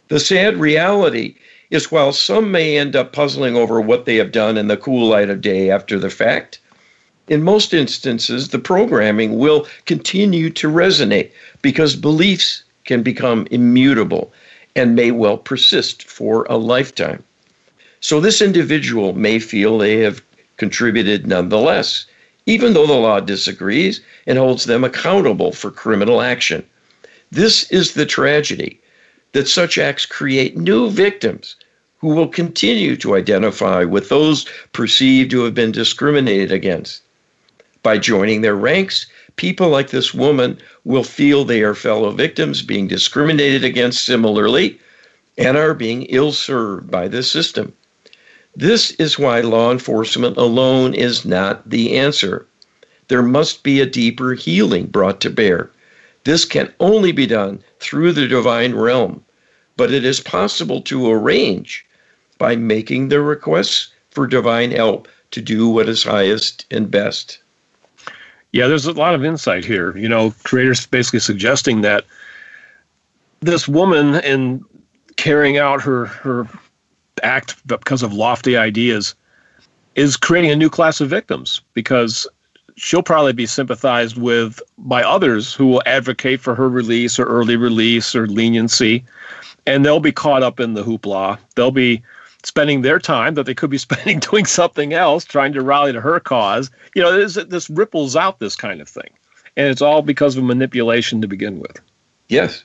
The 0.08 0.20
sad 0.20 0.58
reality 0.58 1.36
is 1.72 1.92
while 1.92 2.14
some 2.14 2.52
may 2.52 2.78
end 2.78 2.96
up 2.96 3.14
puzzling 3.14 3.56
over 3.56 3.82
what 3.82 4.06
they 4.06 4.18
have 4.18 4.32
done 4.32 4.58
in 4.58 4.68
the 4.68 4.78
cool 4.78 5.08
light 5.08 5.30
of 5.30 5.42
day 5.42 5.72
after 5.72 5.98
the 5.98 6.10
fact, 6.10 6.60
in 7.28 7.42
most 7.42 7.74
instances, 7.74 8.50
the 8.50 8.60
programming 8.60 9.40
will 9.40 9.68
continue 9.86 10.52
to 10.52 10.70
resonate 10.70 11.32
because 11.64 11.96
beliefs 11.96 12.64
can 12.86 13.02
become 13.02 13.48
immutable 13.50 14.32
and 14.76 14.96
may 14.96 15.10
well 15.10 15.38
persist 15.38 16.04
for 16.04 16.46
a 16.50 16.58
lifetime. 16.58 17.24
So, 18.00 18.20
this 18.20 18.42
individual 18.42 19.14
may 19.14 19.40
feel 19.40 19.78
they 19.78 19.98
have 20.02 20.22
contributed 20.58 21.26
nonetheless, 21.26 22.06
even 22.46 22.74
though 22.74 22.88
the 22.88 22.94
law 22.94 23.20
disagrees 23.20 24.02
and 24.28 24.38
holds 24.38 24.66
them 24.66 24.84
accountable 24.84 25.52
for 25.52 25.72
criminal 25.72 26.22
action. 26.22 26.64
This 27.32 27.70
is 27.72 27.94
the 27.94 28.06
tragedy 28.06 28.80
that 29.32 29.48
such 29.48 29.78
acts 29.78 30.06
create 30.06 30.56
new 30.58 30.90
victims 30.90 31.56
who 31.98 32.10
will 32.10 32.28
continue 32.28 32.96
to 32.98 33.16
identify 33.16 33.84
with 33.84 34.10
those 34.10 34.46
perceived 34.74 35.32
to 35.32 35.44
have 35.44 35.54
been 35.54 35.72
discriminated 35.72 36.52
against. 36.52 37.02
By 37.82 37.98
joining 37.98 38.42
their 38.42 38.56
ranks, 38.56 39.08
people 39.36 39.70
like 39.70 39.90
this 39.90 40.14
woman 40.14 40.58
will 40.84 41.04
feel 41.04 41.44
they 41.44 41.64
are 41.64 41.76
fellow 41.76 42.12
victims 42.12 42.62
being 42.62 42.88
discriminated 42.88 43.64
against 43.64 44.06
similarly 44.06 44.80
and 45.38 45.58
are 45.58 45.74
being 45.74 46.04
ill 46.04 46.32
served 46.32 46.90
by 46.90 47.08
the 47.08 47.24
system. 47.24 47.74
This 48.56 48.92
is 48.92 49.20
why 49.20 49.42
law 49.42 49.72
enforcement 49.72 50.38
alone 50.38 50.94
is 50.94 51.26
not 51.26 51.70
the 51.70 51.98
answer. 51.98 52.46
There 53.10 53.22
must 53.22 53.64
be 53.64 53.82
a 53.82 53.86
deeper 53.86 54.34
healing 54.34 54.86
brought 54.86 55.20
to 55.22 55.30
bear. 55.30 55.70
This 56.24 56.46
can 56.46 56.74
only 56.80 57.12
be 57.12 57.28
done 57.28 57.62
through 57.80 58.14
the 58.14 58.28
divine 58.28 58.74
realm, 58.74 59.24
but 59.78 59.92
it 59.92 60.06
is 60.06 60.20
possible 60.22 60.82
to 60.84 61.12
arrange 61.12 61.86
by 62.38 62.56
making 62.56 63.10
the 63.10 63.22
requests 63.22 63.92
for 64.10 64.26
divine 64.26 64.72
help 64.72 65.08
to 65.32 65.42
do 65.42 65.68
what 65.68 65.90
is 65.90 66.04
highest 66.04 66.66
and 66.72 66.90
best. 66.90 67.40
Yeah, 68.54 68.68
there's 68.68 68.86
a 68.86 68.94
lot 68.94 69.14
of 69.14 69.26
insight 69.26 69.66
here. 69.66 69.96
You 69.98 70.08
know, 70.08 70.34
creators 70.44 70.86
basically 70.86 71.20
suggesting 71.20 71.82
that 71.82 72.06
this 73.42 73.68
woman, 73.68 74.16
in 74.24 74.64
carrying 75.18 75.58
out 75.58 75.82
her 75.82 76.06
her 76.06 76.48
act 77.24 77.56
because 77.68 78.04
of 78.04 78.14
lofty 78.14 78.58
ideas 78.58 79.16
is 79.96 80.18
creating 80.18 80.52
a 80.52 80.56
new 80.56 80.70
class 80.70 81.00
of 81.02 81.10
victims 81.10 81.62
because 81.74 82.28
she'll 82.76 83.04
probably 83.04 83.34
be 83.34 83.46
sympathized 83.46 84.18
with 84.18 84.62
by 84.78 85.02
others 85.02 85.54
who 85.54 85.68
will 85.68 85.84
advocate 85.86 86.42
for 86.42 86.56
her 86.56 86.70
release 86.70 87.18
or 87.18 87.26
early 87.26 87.56
release 87.56 88.16
or 88.16 88.28
leniency. 88.28 89.04
And 89.66 89.86
they'll 89.86 90.00
be 90.00 90.12
caught 90.12 90.44
up 90.44 90.60
in 90.60 90.74
the 90.74 90.84
hoopla. 90.84 91.40
They'll 91.56 91.72
be 91.72 92.04
spending 92.44 92.82
their 92.82 93.00
time 93.00 93.34
that 93.36 93.46
they 93.46 93.56
could 93.56 93.70
be 93.70 93.78
spending 93.90 94.20
doing 94.20 94.46
something 94.46 94.94
else 94.94 95.26
trying 95.26 95.54
to 95.54 95.62
rally 95.62 95.94
to 95.94 96.02
her 96.02 96.20
cause. 96.20 96.70
You 96.94 97.02
know 97.02 97.18
this, 97.18 97.36
this 97.48 97.70
ripples 97.70 98.16
out 98.16 98.40
this 98.40 98.56
kind 98.56 98.82
of 98.82 98.90
thing. 98.90 99.10
And 99.58 99.68
it's 99.70 99.82
all 99.82 100.02
because 100.02 100.36
of 100.36 100.44
manipulation 100.44 101.22
to 101.22 101.28
begin 101.28 101.60
with. 101.60 101.80
Yes. 102.28 102.64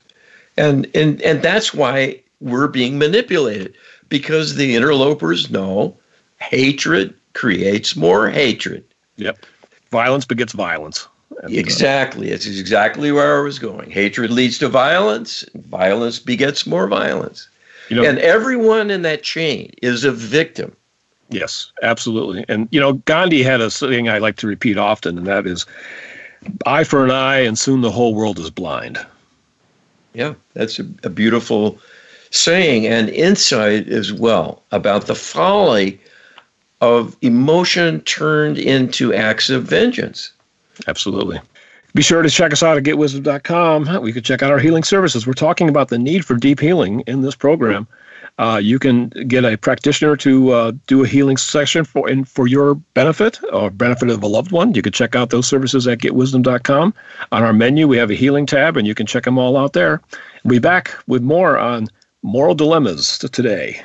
And 0.57 0.89
and 0.93 1.21
and 1.21 1.41
that's 1.41 1.73
why 1.73 2.21
we're 2.41 2.67
being 2.67 2.97
manipulated 2.97 3.73
because 4.11 4.55
the 4.55 4.75
interlopers 4.75 5.49
know 5.49 5.97
hatred 6.39 7.15
creates 7.33 7.95
more 7.95 8.29
hatred. 8.29 8.83
Yep. 9.15 9.43
Violence 9.89 10.25
begets 10.25 10.53
violence. 10.53 11.07
And, 11.41 11.55
uh, 11.55 11.57
exactly. 11.57 12.29
It's 12.29 12.45
exactly 12.45 13.11
where 13.11 13.39
I 13.39 13.41
was 13.41 13.57
going. 13.57 13.89
Hatred 13.89 14.29
leads 14.29 14.59
to 14.59 14.67
violence, 14.67 15.45
violence 15.55 16.19
begets 16.19 16.67
more 16.67 16.87
violence. 16.87 17.47
You 17.89 17.95
know, 17.95 18.03
and 18.03 18.19
everyone 18.19 18.91
in 18.91 19.01
that 19.01 19.23
chain 19.23 19.73
is 19.81 20.03
a 20.03 20.11
victim. 20.11 20.75
Yes, 21.29 21.71
absolutely. 21.81 22.43
And, 22.49 22.67
you 22.71 22.79
know, 22.79 22.93
Gandhi 22.93 23.41
had 23.41 23.61
a 23.61 23.71
saying 23.71 24.09
I 24.09 24.17
like 24.17 24.35
to 24.37 24.47
repeat 24.47 24.77
often, 24.77 25.17
and 25.17 25.27
that 25.27 25.47
is 25.47 25.65
eye 26.65 26.83
for 26.83 27.05
an 27.05 27.11
eye, 27.11 27.39
and 27.39 27.57
soon 27.57 27.79
the 27.79 27.91
whole 27.91 28.13
world 28.13 28.39
is 28.39 28.49
blind. 28.49 28.99
Yeah, 30.13 30.33
that's 30.53 30.79
a, 30.79 30.85
a 31.03 31.09
beautiful 31.09 31.79
saying 32.31 32.87
and 32.87 33.09
insight 33.09 33.87
as 33.89 34.11
well 34.11 34.63
about 34.71 35.07
the 35.07 35.15
folly 35.15 35.99
of 36.81 37.15
emotion 37.21 38.01
turned 38.01 38.57
into 38.57 39.13
acts 39.13 39.49
of 39.49 39.63
vengeance. 39.63 40.31
Absolutely. 40.87 41.39
Be 41.93 42.01
sure 42.01 42.21
to 42.21 42.29
check 42.29 42.53
us 42.53 42.63
out 42.63 42.77
at 42.77 42.83
getwisdom.com. 42.83 44.01
We 44.01 44.13
could 44.13 44.25
check 44.25 44.41
out 44.41 44.51
our 44.51 44.59
healing 44.59 44.83
services. 44.83 45.27
We're 45.27 45.33
talking 45.33 45.69
about 45.69 45.89
the 45.89 45.99
need 45.99 46.25
for 46.25 46.35
deep 46.35 46.59
healing 46.59 47.01
in 47.05 47.21
this 47.21 47.35
program. 47.35 47.87
Uh, 48.39 48.59
you 48.63 48.79
can 48.79 49.09
get 49.27 49.43
a 49.43 49.57
practitioner 49.57 50.15
to 50.15 50.51
uh, 50.51 50.71
do 50.87 51.03
a 51.03 51.07
healing 51.07 51.37
session 51.37 51.83
for 51.83 52.09
in, 52.09 52.23
for 52.23 52.47
your 52.47 52.75
benefit 52.75 53.39
or 53.51 53.69
benefit 53.69 54.09
of 54.09 54.23
a 54.23 54.27
loved 54.27 54.51
one. 54.51 54.73
You 54.73 54.81
can 54.81 54.93
check 54.93 55.15
out 55.15 55.29
those 55.29 55.45
services 55.45 55.85
at 55.85 55.99
getwisdom.com. 55.99 56.93
On 57.33 57.43
our 57.43 57.53
menu, 57.53 57.87
we 57.87 57.97
have 57.97 58.09
a 58.09 58.15
healing 58.15 58.45
tab, 58.45 58.77
and 58.77 58.87
you 58.87 58.95
can 58.95 59.05
check 59.05 59.25
them 59.25 59.37
all 59.37 59.57
out 59.57 59.73
there. 59.73 60.01
We'll 60.43 60.53
be 60.53 60.59
back 60.59 60.95
with 61.07 61.21
more 61.21 61.59
on 61.59 61.87
moral 62.23 62.55
dilemmas 62.55 63.17
to 63.19 63.29
today. 63.29 63.83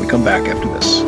we 0.00 0.06
come 0.06 0.24
back 0.24 0.48
after 0.48 0.68
this. 0.68 1.02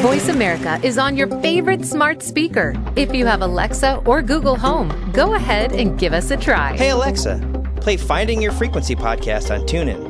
Voice 0.00 0.28
America 0.28 0.80
is 0.82 0.98
on 0.98 1.16
your 1.16 1.28
favorite 1.40 1.84
smart 1.84 2.22
speaker. 2.22 2.74
If 2.96 3.14
you 3.14 3.26
have 3.26 3.42
Alexa 3.42 4.02
or 4.06 4.22
Google 4.22 4.56
Home, 4.56 5.10
go 5.12 5.34
ahead 5.34 5.72
and 5.72 5.98
give 5.98 6.12
us 6.12 6.30
a 6.30 6.36
try. 6.36 6.76
Hey, 6.76 6.90
Alexa, 6.90 7.38
play 7.80 7.96
Finding 7.96 8.42
Your 8.42 8.52
Frequency 8.52 8.96
podcast 8.96 9.54
on 9.54 9.66
TuneIn. 9.66 10.09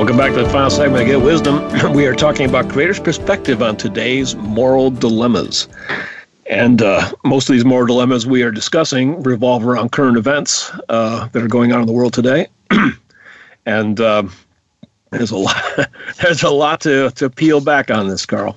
Welcome 0.00 0.16
back 0.16 0.32
to 0.32 0.42
the 0.42 0.48
final 0.48 0.70
segment 0.70 1.02
of 1.02 1.08
Get 1.08 1.20
Wisdom. 1.20 1.92
we 1.92 2.06
are 2.06 2.14
talking 2.14 2.48
about 2.48 2.70
creators' 2.70 2.98
perspective 2.98 3.62
on 3.62 3.76
today's 3.76 4.34
moral 4.34 4.90
dilemmas. 4.90 5.68
And 6.46 6.80
uh, 6.80 7.12
most 7.22 7.50
of 7.50 7.52
these 7.52 7.66
moral 7.66 7.86
dilemmas 7.86 8.26
we 8.26 8.42
are 8.42 8.50
discussing 8.50 9.22
revolve 9.22 9.66
around 9.66 9.92
current 9.92 10.16
events 10.16 10.70
uh, 10.88 11.28
that 11.28 11.42
are 11.42 11.48
going 11.48 11.72
on 11.72 11.82
in 11.82 11.86
the 11.86 11.92
world 11.92 12.14
today. 12.14 12.46
and 13.66 14.00
uh, 14.00 14.22
there's 15.10 15.32
a 15.32 15.36
lot, 15.36 15.62
there's 16.22 16.44
a 16.44 16.50
lot 16.50 16.80
to, 16.80 17.10
to 17.10 17.28
peel 17.28 17.60
back 17.60 17.90
on 17.90 18.08
this, 18.08 18.24
Carl. 18.24 18.56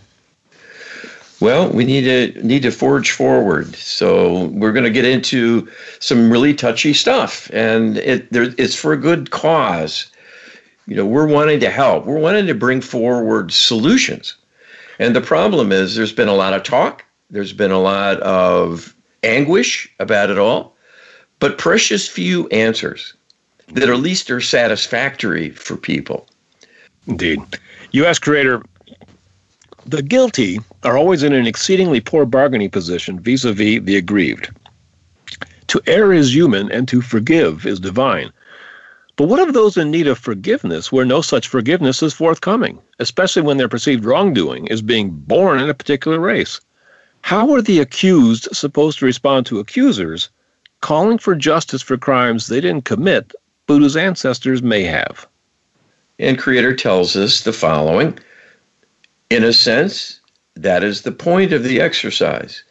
Well, 1.41 1.69
we 1.69 1.83
need 1.83 2.03
to 2.05 2.41
need 2.41 2.61
to 2.61 2.71
forge 2.71 3.11
forward. 3.11 3.75
So 3.75 4.45
we're 4.45 4.71
going 4.71 4.85
to 4.85 4.89
get 4.89 5.03
into 5.03 5.69
some 5.99 6.31
really 6.31 6.53
touchy 6.53 6.93
stuff, 6.93 7.49
and 7.51 7.97
it 7.97 8.31
there, 8.31 8.53
it's 8.57 8.75
for 8.75 8.93
a 8.93 8.97
good 8.97 9.31
cause. 9.31 10.09
You 10.87 10.95
know, 10.95 11.05
we're 11.05 11.27
wanting 11.27 11.59
to 11.61 11.69
help. 11.69 12.05
We're 12.05 12.19
wanting 12.19 12.47
to 12.47 12.55
bring 12.55 12.81
forward 12.81 13.51
solutions. 13.51 14.35
And 14.99 15.15
the 15.15 15.21
problem 15.21 15.71
is, 15.71 15.95
there's 15.95 16.11
been 16.11 16.27
a 16.27 16.35
lot 16.35 16.53
of 16.53 16.63
talk. 16.63 17.05
There's 17.29 17.53
been 17.53 17.71
a 17.71 17.79
lot 17.79 18.19
of 18.19 18.95
anguish 19.23 19.89
about 19.99 20.29
it 20.29 20.37
all, 20.37 20.75
but 21.39 21.57
precious 21.57 22.07
few 22.07 22.47
answers 22.49 23.13
that 23.69 23.89
at 23.89 23.99
least 23.99 24.29
are 24.29 24.41
satisfactory 24.41 25.49
for 25.49 25.77
people. 25.77 26.27
Indeed. 27.07 27.39
U.S. 27.91 28.19
creator, 28.19 28.61
the 29.85 30.01
guilty 30.01 30.59
are 30.83 30.97
always 30.97 31.23
in 31.23 31.33
an 31.33 31.47
exceedingly 31.47 32.01
poor 32.01 32.25
bargaining 32.25 32.69
position 32.69 33.19
vis 33.19 33.45
a 33.45 33.53
vis 33.53 33.81
the 33.83 33.95
aggrieved. 33.95 34.49
To 35.67 35.81
err 35.87 36.13
is 36.13 36.35
human, 36.35 36.71
and 36.71 36.87
to 36.89 37.01
forgive 37.01 37.65
is 37.65 37.79
divine. 37.79 38.31
But 39.15 39.27
what 39.27 39.47
of 39.47 39.53
those 39.53 39.77
in 39.77 39.91
need 39.91 40.07
of 40.07 40.17
forgiveness 40.17 40.91
where 40.91 41.05
no 41.05 41.21
such 41.21 41.47
forgiveness 41.47 42.01
is 42.01 42.13
forthcoming, 42.13 42.79
especially 42.99 43.43
when 43.43 43.57
their 43.57 43.69
perceived 43.69 44.05
wrongdoing 44.05 44.65
is 44.67 44.81
being 44.81 45.11
born 45.11 45.59
in 45.59 45.69
a 45.69 45.73
particular 45.73 46.19
race? 46.19 46.59
How 47.21 47.53
are 47.53 47.61
the 47.61 47.79
accused 47.79 48.47
supposed 48.51 48.99
to 48.99 49.05
respond 49.05 49.45
to 49.45 49.59
accusers 49.59 50.29
calling 50.81 51.17
for 51.17 51.35
justice 51.35 51.81
for 51.81 51.95
crimes 51.95 52.47
they 52.47 52.59
didn't 52.59 52.85
commit 52.85 53.33
but 53.67 53.79
whose 53.79 53.95
ancestors 53.95 54.63
may 54.63 54.83
have? 54.83 55.27
And 56.19 56.39
Creator 56.39 56.75
tells 56.75 57.15
us 57.15 57.41
the 57.41 57.53
following 57.53 58.17
In 59.29 59.43
a 59.43 59.53
sense, 59.53 60.19
that 60.55 60.83
is 60.83 61.03
the 61.03 61.11
point 61.11 61.53
of 61.53 61.63
the 61.63 61.79
exercise 61.79 62.63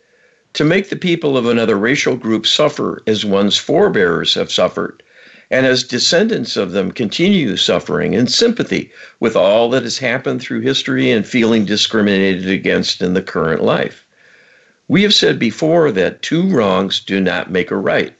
to 0.54 0.64
make 0.64 0.90
the 0.90 0.96
people 0.96 1.36
of 1.36 1.46
another 1.46 1.78
racial 1.78 2.16
group 2.16 2.46
suffer 2.46 3.02
as 3.06 3.24
one's 3.24 3.56
forebears 3.56 4.34
have 4.34 4.52
suffered, 4.52 5.02
and 5.52 5.66
as 5.66 5.84
descendants 5.84 6.56
of 6.56 6.72
them 6.72 6.90
continue 6.90 7.58
suffering 7.58 8.14
in 8.14 8.26
sympathy 8.26 8.90
with 9.20 9.36
all 9.36 9.68
that 9.68 9.82
has 9.82 9.98
happened 9.98 10.40
through 10.40 10.60
history 10.60 11.10
and 11.10 11.26
feeling 11.26 11.66
discriminated 11.66 12.48
against 12.48 13.02
in 13.02 13.12
the 13.12 13.20
current 13.20 13.62
life. 13.62 14.08
We 14.88 15.02
have 15.02 15.12
said 15.12 15.38
before 15.38 15.92
that 15.92 16.22
two 16.22 16.48
wrongs 16.48 17.00
do 17.00 17.20
not 17.20 17.50
make 17.50 17.70
a 17.70 17.76
right. 17.76 18.14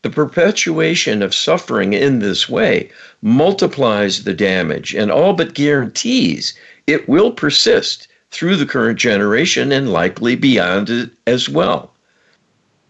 The 0.00 0.08
perpetuation 0.08 1.20
of 1.20 1.34
suffering 1.34 1.92
in 1.92 2.20
this 2.20 2.48
way 2.48 2.90
multiplies 3.20 4.24
the 4.24 4.32
damage 4.32 4.94
and 4.94 5.10
all 5.10 5.34
but 5.34 5.52
guarantees 5.52 6.54
it 6.86 7.06
will 7.06 7.32
persist 7.32 8.08
through 8.30 8.56
the 8.56 8.64
current 8.64 8.98
generation 8.98 9.72
and 9.72 9.92
likely 9.92 10.36
beyond 10.36 10.88
it 10.88 11.10
as 11.26 11.50
well. 11.50 11.89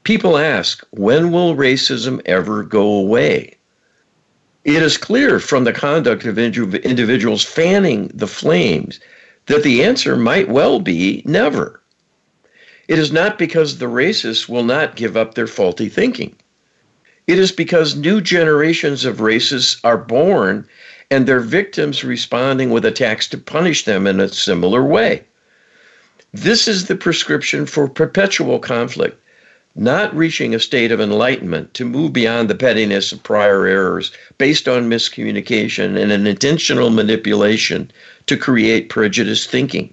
People 0.02 0.38
ask, 0.38 0.84
when 0.90 1.30
will 1.30 1.54
racism 1.54 2.20
ever 2.24 2.62
go 2.62 2.82
away? 2.82 3.54
It 4.64 4.82
is 4.82 4.96
clear 4.96 5.40
from 5.40 5.64
the 5.64 5.72
conduct 5.72 6.24
of 6.24 6.38
individuals 6.38 7.44
fanning 7.44 8.10
the 8.14 8.26
flames 8.26 9.00
that 9.46 9.62
the 9.62 9.82
answer 9.82 10.16
might 10.16 10.48
well 10.48 10.80
be 10.80 11.22
never. 11.24 11.80
It 12.88 12.98
is 12.98 13.12
not 13.12 13.38
because 13.38 13.78
the 13.78 13.86
racists 13.86 14.48
will 14.48 14.64
not 14.64 14.96
give 14.96 15.16
up 15.16 15.34
their 15.34 15.46
faulty 15.46 15.88
thinking. 15.88 16.34
It 17.26 17.38
is 17.38 17.52
because 17.52 17.94
new 17.94 18.20
generations 18.20 19.04
of 19.04 19.18
racists 19.18 19.78
are 19.84 19.98
born 19.98 20.68
and 21.10 21.26
their 21.26 21.40
victims 21.40 22.04
responding 22.04 22.70
with 22.70 22.84
attacks 22.84 23.28
to 23.28 23.38
punish 23.38 23.84
them 23.84 24.06
in 24.06 24.18
a 24.18 24.28
similar 24.28 24.82
way. 24.82 25.24
This 26.32 26.68
is 26.68 26.86
the 26.86 26.96
prescription 26.96 27.66
for 27.66 27.88
perpetual 27.88 28.58
conflict, 28.58 29.20
not 29.74 30.14
reaching 30.16 30.54
a 30.54 30.60
state 30.60 30.90
of 30.90 31.00
enlightenment 31.00 31.72
to 31.74 31.84
move 31.84 32.12
beyond 32.12 32.50
the 32.50 32.54
pettiness 32.54 33.12
of 33.12 33.22
prior 33.22 33.66
errors 33.66 34.10
based 34.36 34.66
on 34.68 34.90
miscommunication 34.90 36.00
and 36.00 36.10
an 36.10 36.26
intentional 36.26 36.90
manipulation 36.90 37.90
to 38.26 38.36
create 38.36 38.88
prejudiced 38.88 39.48
thinking. 39.48 39.92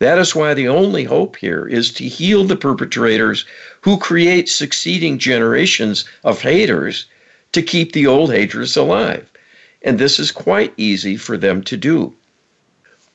That 0.00 0.18
is 0.18 0.34
why 0.34 0.54
the 0.54 0.68
only 0.68 1.04
hope 1.04 1.36
here 1.36 1.66
is 1.66 1.90
to 1.92 2.04
heal 2.04 2.44
the 2.44 2.56
perpetrators 2.56 3.44
who 3.80 3.98
create 3.98 4.48
succeeding 4.48 5.18
generations 5.18 6.04
of 6.24 6.42
haters 6.42 7.06
to 7.52 7.62
keep 7.62 7.92
the 7.92 8.06
old 8.06 8.32
haters 8.32 8.76
alive. 8.76 9.30
And 9.82 9.98
this 9.98 10.18
is 10.18 10.30
quite 10.30 10.72
easy 10.76 11.16
for 11.16 11.36
them 11.36 11.62
to 11.64 11.76
do. 11.76 12.14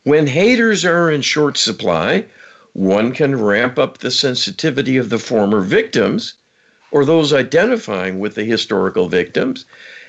When 0.03 0.27
haters 0.27 0.84
are 0.84 1.09
in 1.09 1.21
short 1.21 1.57
supply, 1.57 2.25
one 2.74 3.13
can 3.13 3.39
ramp 3.39 3.78
up 3.78 3.99
the 3.99 4.11
sensitivity 4.11 4.97
of 4.97 5.09
the 5.09 5.19
former 5.19 5.61
victims 5.61 6.36
or 6.91 7.05
those 7.05 7.32
identifying 7.32 8.19
with 8.19 8.36
the 8.36 8.43
historical 8.43 9.07
victims 9.07 9.65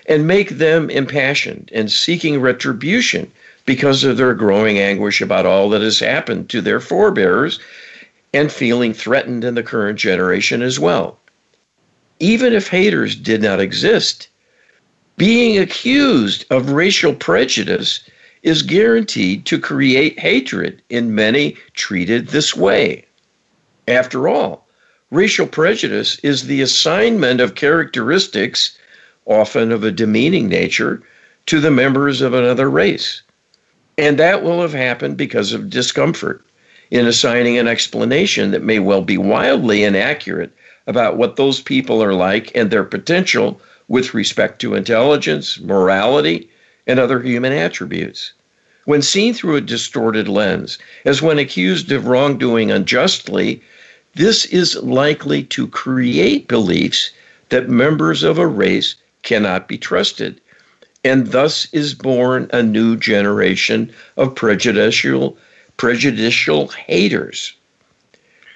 and 0.06 0.26
make 0.26 0.50
them 0.50 0.90
impassioned 0.90 1.70
and 1.72 1.90
seeking 1.90 2.40
retribution 2.40 3.30
because 3.66 4.04
of 4.04 4.16
their 4.16 4.34
growing 4.34 4.78
anguish 4.78 5.20
about 5.20 5.46
all 5.46 5.70
that 5.70 5.80
has 5.80 5.98
happened 5.98 6.48
to 6.50 6.60
their 6.60 6.80
forebears 6.80 7.58
and 8.34 8.52
feeling 8.52 8.92
threatened 8.92 9.44
in 9.44 9.54
the 9.54 9.62
current 9.62 9.98
generation 9.98 10.60
as 10.60 10.78
well. 10.78 11.18
Even 12.20 12.52
if 12.52 12.68
haters 12.68 13.14
did 13.14 13.42
not 13.42 13.60
exist, 13.60 14.28
being 15.16 15.58
accused 15.58 16.44
of 16.50 16.70
racial 16.70 17.14
prejudice 17.14 18.00
is 18.44 18.60
guaranteed 18.60 19.46
to 19.46 19.58
create 19.58 20.20
hatred 20.20 20.80
in 20.90 21.14
many 21.14 21.56
treated 21.72 22.28
this 22.28 22.54
way. 22.54 23.02
After 23.88 24.28
all, 24.28 24.68
racial 25.10 25.46
prejudice 25.46 26.18
is 26.22 26.46
the 26.46 26.60
assignment 26.60 27.40
of 27.40 27.54
characteristics, 27.54 28.78
often 29.24 29.72
of 29.72 29.82
a 29.82 29.90
demeaning 29.90 30.46
nature, 30.46 31.02
to 31.46 31.58
the 31.58 31.70
members 31.70 32.20
of 32.20 32.34
another 32.34 32.68
race. 32.68 33.22
And 33.96 34.18
that 34.18 34.42
will 34.42 34.60
have 34.60 34.74
happened 34.74 35.16
because 35.16 35.54
of 35.54 35.70
discomfort 35.70 36.44
in 36.90 37.06
assigning 37.06 37.56
an 37.56 37.66
explanation 37.66 38.50
that 38.50 38.62
may 38.62 38.78
well 38.78 39.02
be 39.02 39.16
wildly 39.16 39.84
inaccurate 39.84 40.52
about 40.86 41.16
what 41.16 41.36
those 41.36 41.62
people 41.62 42.02
are 42.02 42.12
like 42.12 42.54
and 42.54 42.70
their 42.70 42.84
potential 42.84 43.58
with 43.88 44.12
respect 44.12 44.60
to 44.60 44.74
intelligence, 44.74 45.58
morality, 45.60 46.50
and 46.86 47.00
other 47.00 47.22
human 47.22 47.54
attributes. 47.54 48.33
When 48.84 49.02
seen 49.02 49.34
through 49.34 49.56
a 49.56 49.60
distorted 49.60 50.28
lens, 50.28 50.78
as 51.04 51.22
when 51.22 51.38
accused 51.38 51.90
of 51.92 52.06
wrongdoing 52.06 52.70
unjustly, 52.70 53.62
this 54.14 54.44
is 54.46 54.76
likely 54.76 55.42
to 55.44 55.66
create 55.68 56.48
beliefs 56.48 57.10
that 57.48 57.68
members 57.68 58.22
of 58.22 58.38
a 58.38 58.46
race 58.46 58.94
cannot 59.22 59.68
be 59.68 59.78
trusted 59.78 60.40
and 61.04 61.28
thus 61.28 61.68
is 61.72 61.94
born 61.94 62.48
a 62.52 62.62
new 62.62 62.96
generation 62.96 63.92
of 64.16 64.34
prejudicial 64.34 65.36
prejudicial 65.76 66.68
haters. 66.68 67.52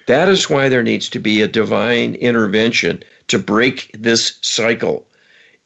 That 0.07 0.29
is 0.29 0.49
why 0.49 0.69
there 0.69 0.83
needs 0.83 1.09
to 1.11 1.19
be 1.19 1.43
a 1.43 1.49
divine 1.49 2.15
intervention 2.15 3.03
to 3.27 3.39
break 3.39 3.91
this 3.93 4.39
cycle. 4.41 5.07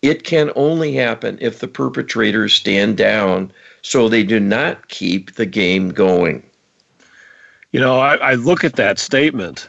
It 0.01 0.25
can 0.25 0.51
only 0.57 0.95
happen 0.95 1.39
if 1.41 1.61
the 1.61 1.69
perpetrators 1.69 2.55
stand 2.55 2.97
down 2.97 3.53
so 3.83 4.09
they 4.09 4.23
do 4.23 4.41
not 4.41 4.89
keep 4.89 5.35
the 5.35 5.47
game 5.47 5.91
going. 5.91 6.43
You 7.73 7.81
know, 7.81 7.99
I, 7.99 8.15
I 8.17 8.35
look 8.35 8.65
at 8.65 8.77
that 8.77 8.99
statement 8.99 9.69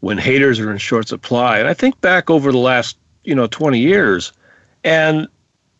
when 0.00 0.18
haters 0.18 0.58
are 0.60 0.70
in 0.70 0.78
short 0.78 1.08
supply, 1.08 1.58
and 1.58 1.68
I 1.68 1.74
think 1.74 2.00
back 2.00 2.30
over 2.30 2.52
the 2.52 2.58
last, 2.58 2.96
you 3.24 3.34
know, 3.34 3.46
20 3.46 3.78
years, 3.78 4.32
and, 4.84 5.28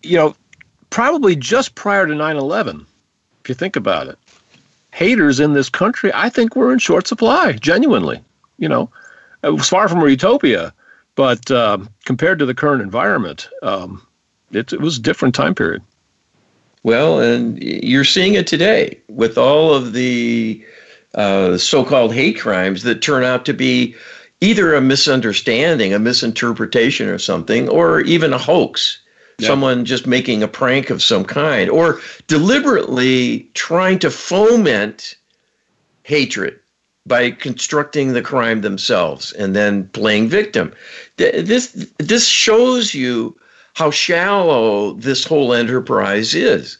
you 0.02 0.16
know, 0.16 0.34
probably 0.90 1.36
just 1.36 1.74
prior 1.74 2.06
to 2.06 2.14
9 2.14 2.36
11, 2.36 2.86
if 3.42 3.48
you 3.48 3.54
think 3.54 3.76
about 3.76 4.08
it, 4.08 4.18
haters 4.92 5.40
in 5.40 5.54
this 5.54 5.68
country, 5.68 6.10
I 6.14 6.28
think 6.28 6.56
we're 6.56 6.72
in 6.72 6.78
short 6.78 7.06
supply, 7.06 7.52
genuinely. 7.52 8.22
You 8.58 8.68
know, 8.68 8.90
it 9.42 9.50
was 9.50 9.68
far 9.68 9.88
from 9.88 10.02
a 10.02 10.08
utopia, 10.08 10.74
but 11.14 11.50
um, 11.50 11.88
compared 12.04 12.38
to 12.40 12.46
the 12.46 12.54
current 12.54 12.82
environment, 12.82 13.48
um, 13.62 14.06
it, 14.50 14.72
it 14.72 14.80
was 14.80 14.98
a 14.98 15.02
different 15.02 15.34
time 15.34 15.54
period. 15.54 15.82
Well, 16.82 17.20
and 17.20 17.62
you're 17.62 18.04
seeing 18.04 18.34
it 18.34 18.46
today 18.46 18.98
with 19.08 19.36
all 19.36 19.74
of 19.74 19.92
the 19.92 20.64
uh, 21.14 21.58
so-called 21.58 22.14
hate 22.14 22.38
crimes 22.38 22.82
that 22.84 23.02
turn 23.02 23.24
out 23.24 23.44
to 23.46 23.52
be 23.52 23.94
either 24.40 24.74
a 24.74 24.80
misunderstanding, 24.80 25.92
a 25.92 25.98
misinterpretation 25.98 27.08
or 27.08 27.18
something, 27.18 27.68
or 27.68 28.00
even 28.02 28.32
a 28.32 28.38
hoax. 28.38 28.98
Yeah. 29.38 29.48
Someone 29.48 29.84
just 29.84 30.06
making 30.06 30.42
a 30.42 30.48
prank 30.48 30.90
of 30.90 31.02
some 31.02 31.24
kind, 31.24 31.70
or 31.70 32.00
deliberately 32.26 33.48
trying 33.54 33.98
to 34.00 34.10
foment 34.10 35.16
hatred 36.02 36.58
by 37.06 37.30
constructing 37.30 38.12
the 38.12 38.22
crime 38.22 38.60
themselves 38.60 39.32
and 39.32 39.56
then 39.56 39.88
playing 39.88 40.28
victim. 40.28 40.72
This 41.16 41.88
this 41.98 42.26
shows 42.26 42.94
you 42.94 43.38
how 43.80 43.90
shallow 43.90 44.92
this 44.92 45.24
whole 45.24 45.54
enterprise 45.54 46.34
is. 46.34 46.76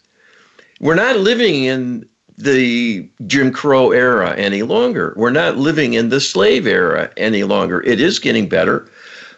We're 0.80 0.94
not 0.94 1.16
living 1.16 1.64
in 1.64 2.07
the 2.36 3.09
Jim 3.26 3.53
Crow 3.53 3.92
era 3.92 4.36
any 4.36 4.62
longer. 4.62 5.14
We're 5.16 5.30
not 5.30 5.57
living 5.57 5.94
in 5.94 6.11
the 6.11 6.20
slave 6.20 6.66
era 6.66 7.11
any 7.16 7.44
longer. 7.44 7.82
It 7.84 8.03
is 8.03 8.18
getting 8.18 8.51
better, 8.51 8.86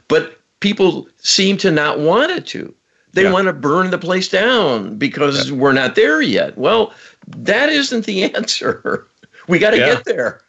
but 0.09 0.41
people 0.59 1.07
seem 1.19 1.57
to 1.59 1.71
not 1.71 2.01
want 2.01 2.33
it 2.33 2.47
to. 2.47 2.75
They 3.13 3.23
yeah. 3.23 3.33
want 3.33 3.47
to 3.47 3.53
burn 3.53 3.93
the 3.93 3.99
place 3.99 4.29
down 4.29 4.99
because 4.99 5.49
yeah. 5.49 5.57
we're 5.57 5.73
not 5.73 5.95
there 5.95 6.21
yet. 6.21 6.59
Well, 6.59 6.93
that 7.29 7.69
isn't 7.69 8.07
the 8.07 8.25
answer. 8.35 9.07
We 9.47 9.61
got 9.61 9.71
to 9.71 9.79
yeah. 9.79 9.95
get 9.95 10.05
there. 10.05 10.43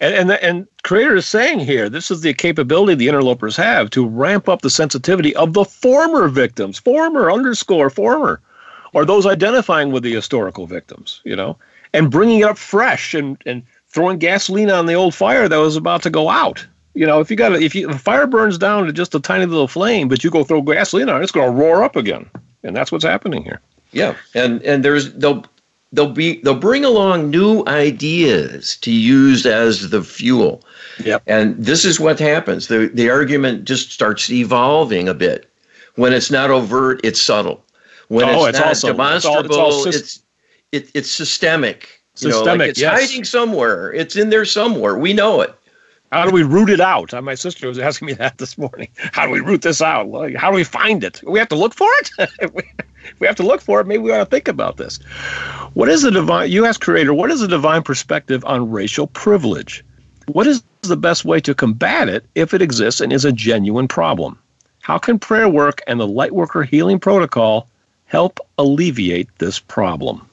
And, 0.00 0.14
and 0.14 0.30
and 0.42 0.66
creator 0.82 1.16
is 1.16 1.26
saying 1.26 1.60
here, 1.60 1.88
this 1.88 2.10
is 2.10 2.20
the 2.20 2.34
capability 2.34 2.94
the 2.94 3.08
interlopers 3.08 3.56
have 3.56 3.88
to 3.90 4.06
ramp 4.06 4.48
up 4.48 4.60
the 4.60 4.70
sensitivity 4.70 5.34
of 5.36 5.54
the 5.54 5.64
former 5.64 6.28
victims, 6.28 6.78
former 6.78 7.30
underscore 7.30 7.88
former, 7.88 8.40
or 8.92 9.06
those 9.06 9.24
identifying 9.24 9.92
with 9.92 10.02
the 10.02 10.12
historical 10.12 10.66
victims. 10.66 11.22
You 11.24 11.34
know, 11.34 11.56
and 11.94 12.10
bringing 12.10 12.40
it 12.40 12.44
up 12.44 12.58
fresh 12.58 13.14
and 13.14 13.38
and 13.46 13.62
throwing 13.88 14.18
gasoline 14.18 14.70
on 14.70 14.84
the 14.84 14.94
old 14.94 15.14
fire 15.14 15.48
that 15.48 15.56
was 15.56 15.76
about 15.76 16.02
to 16.02 16.10
go 16.10 16.28
out. 16.28 16.66
You 16.92 17.06
know, 17.06 17.20
if 17.20 17.30
you 17.30 17.36
got 17.36 17.54
if 17.62 17.74
you 17.74 17.88
if 17.88 18.00
fire 18.00 18.26
burns 18.26 18.58
down 18.58 18.86
to 18.86 18.92
just 18.92 19.14
a 19.14 19.20
tiny 19.20 19.46
little 19.46 19.68
flame, 19.68 20.08
but 20.08 20.22
you 20.22 20.30
go 20.30 20.44
throw 20.44 20.60
gasoline 20.60 21.08
on 21.08 21.20
it, 21.20 21.24
it's 21.24 21.32
going 21.32 21.50
to 21.50 21.56
roar 21.56 21.82
up 21.82 21.96
again, 21.96 22.28
and 22.62 22.76
that's 22.76 22.92
what's 22.92 23.04
happening 23.04 23.42
here. 23.42 23.60
Yeah, 23.92 24.14
and 24.34 24.62
and 24.62 24.84
there's 24.84 25.14
they'll 25.14 25.44
they'll 25.92 26.10
be 26.10 26.40
they'll 26.42 26.54
bring 26.58 26.84
along 26.84 27.30
new 27.30 27.64
ideas 27.66 28.76
to 28.78 28.90
use 28.90 29.46
as 29.46 29.90
the 29.90 30.02
fuel. 30.02 30.62
Yep. 31.04 31.22
And 31.26 31.56
this 31.56 31.84
is 31.84 32.00
what 32.00 32.18
happens. 32.18 32.68
The 32.68 32.90
the 32.92 33.10
argument 33.10 33.64
just 33.64 33.92
starts 33.92 34.30
evolving 34.30 35.08
a 35.08 35.14
bit. 35.14 35.50
When 35.96 36.12
it's 36.12 36.30
not 36.30 36.50
overt, 36.50 37.00
it's 37.04 37.20
subtle. 37.20 37.64
When 38.08 38.28
oh, 38.28 38.44
it's, 38.44 38.50
it's, 38.50 38.58
not 38.58 38.68
also, 38.68 38.86
demonstrable, 38.88 39.44
it's, 39.44 39.56
all, 39.56 39.86
it's, 39.86 39.96
it's 39.96 40.22
it, 40.72 40.90
it's 40.94 41.10
systemic. 41.10 42.02
Systemic. 42.14 42.40
You 42.40 42.44
know, 42.46 42.54
like 42.54 42.70
it's 42.70 42.80
yes. 42.80 43.00
hiding 43.00 43.24
somewhere. 43.24 43.92
It's 43.92 44.16
in 44.16 44.30
there 44.30 44.44
somewhere. 44.44 44.96
We 44.96 45.12
know 45.12 45.40
it. 45.40 45.54
How 46.16 46.24
do 46.24 46.30
we 46.30 46.44
root 46.44 46.70
it 46.70 46.80
out? 46.80 47.12
Uh, 47.12 47.20
my 47.20 47.34
sister 47.34 47.68
was 47.68 47.78
asking 47.78 48.06
me 48.06 48.14
that 48.14 48.38
this 48.38 48.56
morning. 48.56 48.88
How 48.96 49.26
do 49.26 49.32
we 49.32 49.40
root 49.40 49.60
this 49.60 49.82
out? 49.82 50.10
How 50.36 50.50
do 50.50 50.56
we 50.56 50.64
find 50.64 51.04
it? 51.04 51.20
We 51.26 51.38
have 51.38 51.48
to 51.48 51.56
look 51.56 51.74
for 51.74 51.90
it. 52.00 52.54
we 53.18 53.26
have 53.26 53.36
to 53.36 53.42
look 53.42 53.60
for 53.60 53.82
it, 53.82 53.86
maybe 53.86 54.02
we 54.02 54.12
ought 54.12 54.18
to 54.18 54.24
think 54.24 54.48
about 54.48 54.78
this. 54.78 54.96
What 55.74 55.90
is 55.90 56.00
the 56.00 56.10
divine? 56.10 56.50
You 56.50 56.64
ask 56.64 56.80
Creator. 56.80 57.12
What 57.12 57.30
is 57.30 57.40
the 57.40 57.48
divine 57.48 57.82
perspective 57.82 58.42
on 58.46 58.70
racial 58.70 59.08
privilege? 59.08 59.84
What 60.28 60.46
is 60.46 60.62
the 60.80 60.96
best 60.96 61.26
way 61.26 61.38
to 61.40 61.54
combat 61.54 62.08
it 62.08 62.24
if 62.34 62.54
it 62.54 62.62
exists 62.62 63.02
and 63.02 63.12
is 63.12 63.26
a 63.26 63.32
genuine 63.32 63.86
problem? 63.86 64.38
How 64.80 64.96
can 64.96 65.18
prayer 65.18 65.50
work 65.50 65.82
and 65.86 66.00
the 66.00 66.08
Lightworker 66.08 66.66
Healing 66.66 66.98
Protocol 66.98 67.68
help 68.06 68.40
alleviate 68.56 69.28
this 69.36 69.58
problem? 69.58 70.26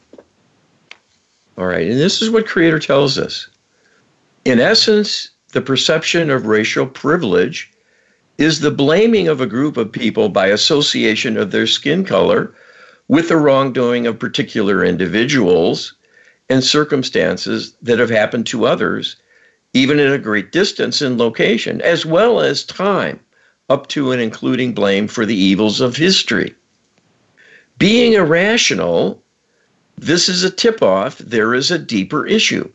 All 1.58 1.66
right, 1.66 1.90
and 1.90 2.00
this 2.00 2.22
is 2.22 2.30
what 2.30 2.48
Creator 2.48 2.80
tells 2.80 3.18
us. 3.18 3.50
In 4.46 4.62
essence, 4.62 5.30
the 5.54 5.62
perception 5.62 6.30
of 6.30 6.46
racial 6.46 6.86
privilege 6.86 7.72
is 8.38 8.60
the 8.60 8.72
blaming 8.72 9.28
of 9.28 9.40
a 9.40 9.48
group 9.48 9.78
of 9.78 9.92
people 9.92 10.30
by 10.30 10.48
association 10.48 11.38
of 11.38 11.52
their 11.52 11.68
skin 11.68 12.04
color 12.04 12.54
with 13.08 13.30
the 13.30 13.38
wrongdoing 13.38 14.08
of 14.08 14.20
particular 14.20 14.84
individuals 14.84 15.94
and 16.50 16.64
circumstances 16.64 17.76
that 17.82 18.00
have 18.00 18.10
happened 18.10 18.46
to 18.48 18.66
others, 18.66 19.16
even 19.74 20.00
at 20.00 20.14
a 20.14 20.18
great 20.20 20.52
distance 20.52 21.02
in 21.02 21.18
location, 21.18 21.82
as 21.82 22.06
well 22.06 22.40
as 22.40 22.64
time, 22.64 23.20
up 23.70 23.88
to 23.88 24.12
and 24.12 24.22
including 24.22 24.74
blame 24.74 25.08
for 25.08 25.26
the 25.26 25.36
evils 25.36 25.80
of 25.80 25.96
history. 25.96 26.54
Being 27.78 28.14
irrational 28.14 29.24
this 29.98 30.28
is 30.28 30.44
a 30.44 30.50
tip 30.50 30.82
off. 30.82 31.18
There 31.20 31.54
is 31.54 31.70
a 31.70 31.78
deeper 31.78 32.26
issue, 32.26 32.70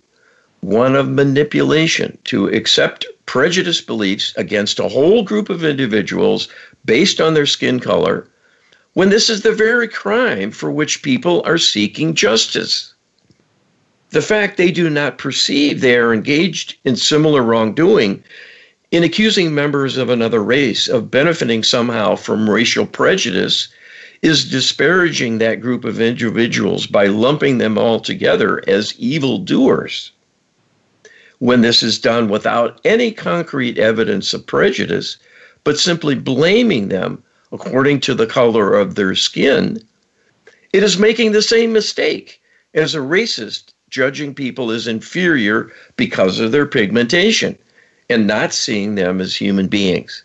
one 0.60 0.96
of 0.96 1.08
manipulation 1.08 2.18
to 2.24 2.48
accept 2.48 3.06
prejudiced 3.26 3.86
beliefs 3.86 4.32
against 4.36 4.78
a 4.78 4.88
whole 4.88 5.22
group 5.22 5.50
of 5.50 5.64
individuals 5.64 6.48
based 6.84 7.20
on 7.20 7.34
their 7.34 7.46
skin 7.46 7.78
color, 7.78 8.26
when 8.94 9.10
this 9.10 9.30
is 9.30 9.42
the 9.42 9.52
very 9.52 9.86
crime 9.86 10.50
for 10.50 10.70
which 10.70 11.02
people 11.02 11.42
are 11.44 11.58
seeking 11.58 12.14
justice. 12.14 12.94
The 14.10 14.22
fact 14.22 14.56
they 14.56 14.70
do 14.70 14.88
not 14.88 15.18
perceive 15.18 15.80
they 15.80 15.96
are 15.96 16.14
engaged 16.14 16.76
in 16.84 16.96
similar 16.96 17.42
wrongdoing 17.42 18.24
in 18.90 19.04
accusing 19.04 19.54
members 19.54 19.98
of 19.98 20.08
another 20.08 20.42
race 20.42 20.88
of 20.88 21.10
benefiting 21.10 21.62
somehow 21.62 22.16
from 22.16 22.48
racial 22.48 22.86
prejudice 22.86 23.68
is 24.22 24.50
disparaging 24.50 25.38
that 25.38 25.60
group 25.60 25.84
of 25.84 26.00
individuals 26.00 26.86
by 26.86 27.06
lumping 27.06 27.58
them 27.58 27.78
all 27.78 28.00
together 28.00 28.64
as 28.66 28.94
evildoers. 28.98 30.10
When 31.38 31.60
this 31.60 31.82
is 31.82 31.98
done 31.98 32.28
without 32.28 32.80
any 32.84 33.12
concrete 33.12 33.78
evidence 33.78 34.34
of 34.34 34.46
prejudice, 34.46 35.16
but 35.64 35.78
simply 35.78 36.14
blaming 36.14 36.88
them 36.88 37.22
according 37.52 38.00
to 38.00 38.14
the 38.14 38.26
color 38.26 38.74
of 38.74 38.94
their 38.94 39.14
skin, 39.14 39.80
it 40.72 40.82
is 40.82 40.98
making 40.98 41.32
the 41.32 41.42
same 41.42 41.72
mistake 41.72 42.40
as 42.74 42.94
a 42.94 42.98
racist 42.98 43.72
judging 43.90 44.34
people 44.34 44.70
as 44.70 44.86
inferior 44.86 45.72
because 45.96 46.40
of 46.40 46.52
their 46.52 46.66
pigmentation 46.66 47.56
and 48.10 48.26
not 48.26 48.52
seeing 48.52 48.94
them 48.94 49.20
as 49.20 49.36
human 49.36 49.68
beings. 49.68 50.24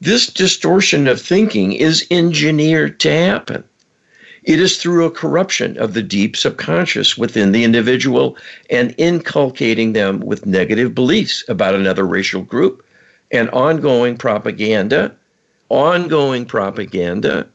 This 0.00 0.28
distortion 0.28 1.08
of 1.08 1.20
thinking 1.20 1.72
is 1.72 2.06
engineered 2.10 3.00
to 3.00 3.10
happen. 3.10 3.64
It 4.48 4.60
is 4.60 4.78
through 4.78 5.04
a 5.04 5.10
corruption 5.10 5.76
of 5.76 5.92
the 5.92 6.02
deep 6.02 6.34
subconscious 6.34 7.18
within 7.18 7.52
the 7.52 7.64
individual 7.64 8.34
and 8.70 8.94
inculcating 8.96 9.92
them 9.92 10.20
with 10.20 10.46
negative 10.46 10.94
beliefs 10.94 11.44
about 11.48 11.74
another 11.74 12.06
racial 12.06 12.40
group 12.40 12.82
and 13.30 13.50
ongoing 13.50 14.16
propaganda, 14.16 15.14
ongoing 15.68 16.46
propaganda 16.46 17.46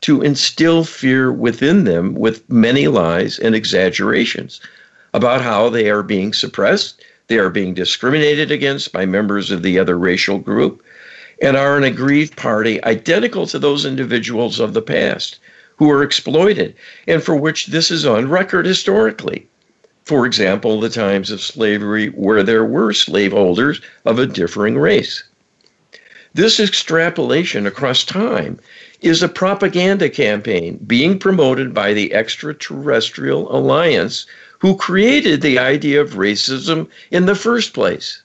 to 0.00 0.22
instill 0.22 0.82
fear 0.82 1.30
within 1.30 1.84
them 1.84 2.16
with 2.16 2.42
many 2.50 2.88
lies 2.88 3.38
and 3.38 3.54
exaggerations 3.54 4.60
about 5.12 5.40
how 5.40 5.68
they 5.68 5.88
are 5.88 6.02
being 6.02 6.32
suppressed, 6.32 7.00
they 7.28 7.38
are 7.38 7.48
being 7.48 7.74
discriminated 7.74 8.50
against 8.50 8.92
by 8.92 9.06
members 9.06 9.52
of 9.52 9.62
the 9.62 9.78
other 9.78 9.96
racial 9.96 10.40
group, 10.40 10.82
and 11.40 11.56
are 11.56 11.76
an 11.76 11.84
aggrieved 11.84 12.36
party 12.36 12.82
identical 12.82 13.46
to 13.46 13.60
those 13.60 13.84
individuals 13.84 14.58
of 14.58 14.74
the 14.74 14.82
past 14.82 15.38
who 15.76 15.88
were 15.88 16.02
exploited 16.02 16.74
and 17.06 17.22
for 17.22 17.34
which 17.34 17.66
this 17.66 17.90
is 17.90 18.06
on 18.06 18.28
record 18.28 18.66
historically. 18.66 19.46
For 20.04 20.26
example, 20.26 20.80
the 20.80 20.90
times 20.90 21.30
of 21.30 21.40
slavery 21.40 22.08
where 22.08 22.42
there 22.42 22.64
were 22.64 22.92
slaveholders 22.92 23.80
of 24.04 24.18
a 24.18 24.26
differing 24.26 24.78
race. 24.78 25.24
This 26.34 26.58
extrapolation 26.58 27.66
across 27.66 28.04
time 28.04 28.58
is 29.00 29.22
a 29.22 29.28
propaganda 29.28 30.10
campaign 30.10 30.78
being 30.86 31.18
promoted 31.18 31.72
by 31.72 31.92
the 31.92 32.12
Extraterrestrial 32.12 33.54
Alliance, 33.54 34.26
who 34.58 34.76
created 34.76 35.42
the 35.42 35.58
idea 35.58 36.00
of 36.00 36.14
racism 36.14 36.88
in 37.10 37.26
the 37.26 37.34
first 37.34 37.72
place. 37.72 38.22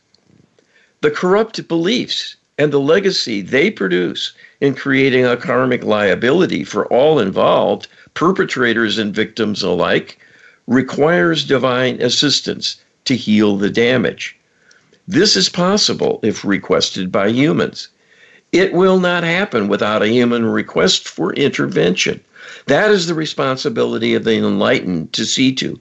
The 1.01 1.11
corrupt 1.11 1.67
beliefs 1.67 2.35
and 2.59 2.73
the 2.73 2.79
legacy 2.79 3.41
they 3.41 3.71
produce 3.71 4.33
in 4.59 4.75
creating 4.75 5.25
a 5.25 5.37
karmic 5.37 5.81
liability 5.81 6.65
for 6.65 6.85
all 6.87 7.17
involved, 7.17 7.87
perpetrators 8.13 8.97
and 8.97 9.15
victims 9.15 9.63
alike, 9.63 10.19
requires 10.67 11.45
divine 11.45 11.99
assistance 12.01 12.75
to 13.05 13.15
heal 13.15 13.55
the 13.55 13.69
damage. 13.69 14.35
This 15.07 15.37
is 15.37 15.47
possible 15.47 16.19
if 16.21 16.43
requested 16.43 17.13
by 17.13 17.29
humans. 17.29 17.87
It 18.51 18.73
will 18.73 18.99
not 18.99 19.23
happen 19.23 19.69
without 19.69 20.03
a 20.03 20.09
human 20.09 20.45
request 20.45 21.07
for 21.07 21.33
intervention. 21.33 22.19
That 22.65 22.91
is 22.91 23.07
the 23.07 23.13
responsibility 23.13 24.15
of 24.15 24.25
the 24.25 24.35
enlightened 24.35 25.13
to 25.13 25.23
see 25.23 25.53
to. 25.53 25.79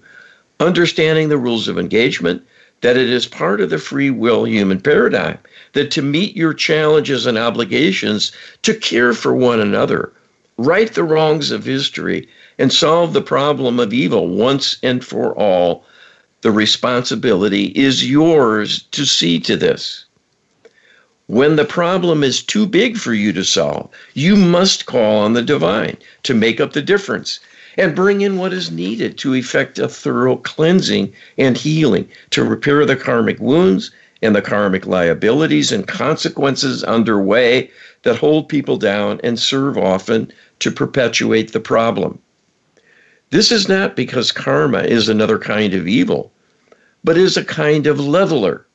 Understanding 0.60 1.28
the 1.28 1.38
rules 1.38 1.66
of 1.66 1.76
engagement, 1.76 2.42
that 2.80 2.96
it 2.96 3.10
is 3.10 3.26
part 3.26 3.60
of 3.60 3.70
the 3.70 3.78
free 3.78 4.10
will 4.10 4.44
human 4.44 4.80
paradigm, 4.80 5.38
that 5.72 5.90
to 5.90 6.02
meet 6.02 6.36
your 6.36 6.54
challenges 6.54 7.26
and 7.26 7.36
obligations, 7.36 8.32
to 8.62 8.74
care 8.74 9.12
for 9.12 9.34
one 9.34 9.60
another, 9.60 10.12
right 10.56 10.94
the 10.94 11.04
wrongs 11.04 11.50
of 11.50 11.64
history, 11.64 12.28
and 12.58 12.72
solve 12.72 13.12
the 13.12 13.20
problem 13.20 13.80
of 13.80 13.92
evil 13.92 14.28
once 14.28 14.76
and 14.82 15.04
for 15.04 15.32
all, 15.38 15.84
the 16.42 16.50
responsibility 16.52 17.66
is 17.74 18.08
yours 18.08 18.82
to 18.92 19.04
see 19.04 19.40
to 19.40 19.56
this. 19.56 20.04
When 21.26 21.56
the 21.56 21.64
problem 21.64 22.24
is 22.24 22.42
too 22.42 22.66
big 22.66 22.96
for 22.96 23.12
you 23.12 23.32
to 23.32 23.44
solve, 23.44 23.90
you 24.14 24.34
must 24.34 24.86
call 24.86 25.18
on 25.18 25.34
the 25.34 25.42
divine 25.42 25.96
to 26.22 26.32
make 26.32 26.60
up 26.60 26.72
the 26.72 26.82
difference 26.82 27.40
and 27.78 27.96
bring 27.96 28.20
in 28.20 28.36
what 28.36 28.52
is 28.52 28.70
needed 28.70 29.16
to 29.16 29.34
effect 29.34 29.78
a 29.78 29.88
thorough 29.88 30.36
cleansing 30.36 31.10
and 31.38 31.56
healing 31.56 32.06
to 32.28 32.44
repair 32.44 32.84
the 32.84 32.96
karmic 32.96 33.40
wounds 33.40 33.90
and 34.20 34.36
the 34.36 34.42
karmic 34.42 34.84
liabilities 34.84 35.72
and 35.72 35.88
consequences 35.88 36.84
underway 36.84 37.70
that 38.02 38.18
hold 38.18 38.50
people 38.50 38.76
down 38.76 39.18
and 39.24 39.38
serve 39.38 39.78
often 39.78 40.30
to 40.58 40.70
perpetuate 40.70 41.52
the 41.52 41.60
problem. 41.60 42.18
This 43.30 43.50
is 43.50 43.66
not 43.66 43.96
because 43.96 44.32
karma 44.32 44.82
is 44.82 45.08
another 45.08 45.38
kind 45.38 45.72
of 45.72 45.88
evil, 45.88 46.30
but 47.02 47.16
is 47.16 47.38
a 47.38 47.44
kind 47.44 47.86
of 47.86 47.98
leveler 47.98 48.66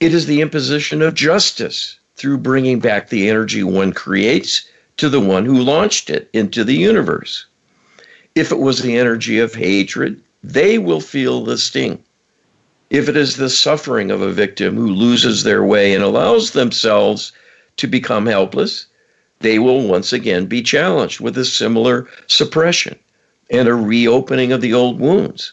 it 0.00 0.14
is 0.14 0.24
the 0.24 0.40
imposition 0.40 1.02
of 1.02 1.12
justice 1.12 1.98
through 2.14 2.38
bringing 2.38 2.80
back 2.80 3.10
the 3.10 3.28
energy 3.28 3.62
one 3.62 3.92
creates 3.92 4.66
to 4.96 5.10
the 5.10 5.20
one 5.20 5.44
who 5.44 5.60
launched 5.60 6.08
it 6.08 6.30
into 6.32 6.64
the 6.64 6.74
universe. 6.74 7.44
If 8.34 8.52
it 8.52 8.58
was 8.58 8.80
the 8.80 8.96
energy 8.96 9.38
of 9.38 9.54
hatred, 9.54 10.20
they 10.42 10.78
will 10.78 11.00
feel 11.00 11.44
the 11.44 11.58
sting. 11.58 12.02
If 12.90 13.08
it 13.08 13.16
is 13.16 13.36
the 13.36 13.50
suffering 13.50 14.10
of 14.10 14.20
a 14.20 14.32
victim 14.32 14.76
who 14.76 14.88
loses 14.88 15.42
their 15.42 15.64
way 15.64 15.94
and 15.94 16.02
allows 16.02 16.50
themselves 16.50 17.32
to 17.76 17.86
become 17.86 18.26
helpless, 18.26 18.86
they 19.40 19.58
will 19.58 19.86
once 19.86 20.12
again 20.12 20.46
be 20.46 20.62
challenged 20.62 21.20
with 21.20 21.36
a 21.38 21.44
similar 21.44 22.08
suppression 22.26 22.98
and 23.50 23.68
a 23.68 23.74
reopening 23.74 24.52
of 24.52 24.60
the 24.60 24.74
old 24.74 25.00
wounds 25.00 25.52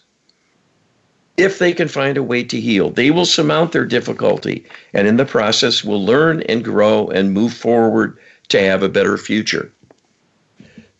if 1.37 1.59
they 1.59 1.71
can 1.71 1.87
find 1.87 2.17
a 2.17 2.23
way 2.23 2.43
to 2.43 2.59
heal. 2.59 2.89
They 2.89 3.11
will 3.11 3.25
surmount 3.25 3.71
their 3.71 3.85
difficulty 3.85 4.65
and 4.93 5.07
in 5.07 5.17
the 5.17 5.25
process 5.25 5.83
will 5.83 6.03
learn 6.03 6.41
and 6.43 6.63
grow 6.63 7.07
and 7.09 7.33
move 7.33 7.53
forward 7.53 8.17
to 8.49 8.59
have 8.59 8.81
a 8.81 8.89
better 8.89 9.17
future. 9.17 9.71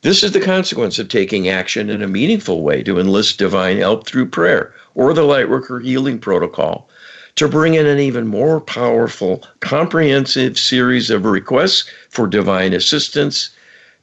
This 0.08 0.24
is 0.24 0.32
the 0.32 0.40
consequence 0.40 1.00
of 1.00 1.10
taking 1.10 1.50
action 1.50 1.90
in 1.90 2.02
a 2.02 2.08
meaningful 2.08 2.62
way 2.62 2.82
to 2.82 2.98
enlist 2.98 3.38
divine 3.38 3.76
help 3.76 4.08
through 4.08 4.30
prayer 4.30 4.74
or 4.96 5.14
the 5.14 5.24
Lightworker 5.24 5.84
Healing 5.84 6.18
Protocol 6.18 6.90
to 7.36 7.50
bring 7.50 7.74
in 7.74 7.86
an 7.86 8.00
even 8.00 8.26
more 8.26 8.62
powerful, 8.62 9.44
comprehensive 9.60 10.58
series 10.58 11.10
of 11.10 11.26
requests 11.26 11.92
for 12.08 12.26
divine 12.26 12.72
assistance 12.72 13.50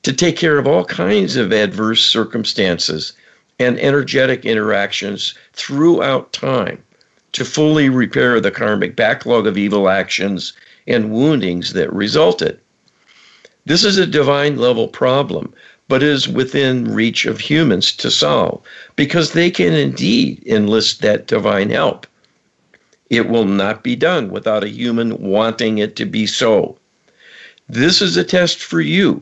to 0.03 0.13
take 0.13 0.37
care 0.37 0.59
of 0.59 0.67
all 0.67 0.85
kinds 0.85 1.37
of 1.37 1.55
adverse 1.55 2.05
circumstances 2.05 3.15
and 3.59 3.79
energetic 3.79 4.45
interactions 4.45 5.33
throughout 5.55 6.35
time 6.35 6.85
to 7.33 7.47
fully 7.47 7.89
repair 7.89 8.41
the 8.41 8.51
karmic 8.51 8.95
backlog 8.95 9.47
of 9.47 9.57
evil 9.57 9.89
actions 9.89 10.53
and 10.87 11.11
woundings 11.11 11.73
that 11.73 11.91
resulted. 11.95 12.61
This 13.67 13.85
is 13.85 13.97
a 13.97 14.07
divine 14.07 14.59
level 14.59 14.87
problem, 14.87 15.55
but 15.89 16.03
is 16.03 16.29
within 16.29 16.93
reach 16.93 17.27
of 17.27 17.41
humans 17.41 17.93
to 17.93 18.11
solve 18.11 18.63
because 18.97 19.33
they 19.33 19.51
can 19.51 19.73
indeed 19.73 20.43
enlist 20.47 21.03
that 21.03 21.27
divine 21.27 21.71
help. 21.71 22.07
It 23.11 23.29
will 23.29 23.45
not 23.45 23.83
be 23.83 23.95
done 23.95 24.31
without 24.31 24.65
a 24.65 24.69
human 24.69 25.19
wanting 25.19 25.79
it 25.79 25.95
to 25.97 26.07
be 26.07 26.27
so. 26.27 26.79
This 27.69 28.01
is 28.01 28.17
a 28.17 28.25
test 28.25 28.63
for 28.63 28.81
you 28.81 29.21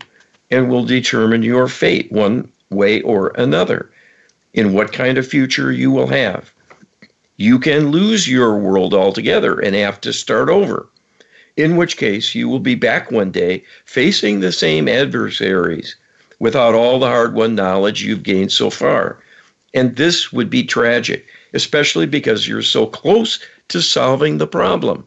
and 0.50 0.68
will 0.68 0.84
determine 0.84 1.42
your 1.42 1.66
fate 1.68 2.10
one 2.12 2.50
way 2.70 3.00
or 3.02 3.32
another 3.36 3.90
in 4.54 4.72
what 4.72 4.92
kind 4.92 5.18
of 5.18 5.26
future 5.26 5.72
you 5.72 5.90
will 5.90 6.06
have. 6.06 6.52
You 7.36 7.58
can 7.58 7.90
lose 7.90 8.28
your 8.28 8.56
world 8.56 8.94
altogether 8.94 9.58
and 9.58 9.74
have 9.74 10.00
to 10.02 10.12
start 10.12 10.48
over, 10.48 10.88
in 11.56 11.76
which 11.76 11.96
case 11.96 12.34
you 12.34 12.48
will 12.48 12.60
be 12.60 12.74
back 12.74 13.10
one 13.10 13.30
day 13.30 13.64
facing 13.84 14.40
the 14.40 14.52
same 14.52 14.88
adversaries 14.88 15.96
without 16.43 16.74
all 16.74 16.99
the 16.99 17.07
hard 17.07 17.34
won 17.34 17.55
knowledge 17.55 18.03
you've 18.03 18.24
gained 18.24 18.51
so 18.51 18.68
far. 18.68 19.16
And 19.74 19.95
this 19.95 20.32
would 20.32 20.51
be 20.51 20.64
tragic, 20.64 21.24
especially 21.55 22.05
because 22.05 22.49
you're 22.49 22.62
so 22.62 22.84
close 22.84 23.38
to 23.68 23.80
solving 23.80 24.38
the 24.38 24.47
problem. 24.49 25.07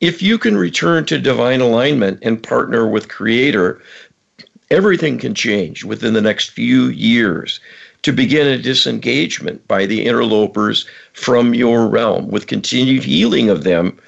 If 0.00 0.22
you 0.22 0.38
can 0.38 0.56
return 0.56 1.06
to 1.06 1.18
divine 1.18 1.60
alignment 1.60 2.20
and 2.22 2.40
partner 2.40 2.86
with 2.86 3.08
Creator, 3.08 3.82
everything 4.70 5.18
can 5.18 5.34
change 5.34 5.82
within 5.82 6.14
the 6.14 6.20
next 6.20 6.50
few 6.50 6.84
years 6.84 7.58
to 8.02 8.12
begin 8.12 8.46
a 8.46 8.62
disengagement 8.62 9.66
by 9.66 9.86
the 9.86 10.06
interlopers 10.06 10.86
from 11.14 11.52
your 11.52 11.88
realm 11.88 12.28
with 12.28 12.46
continued 12.46 13.02
healing 13.02 13.50
of 13.50 13.64
them 13.64 13.98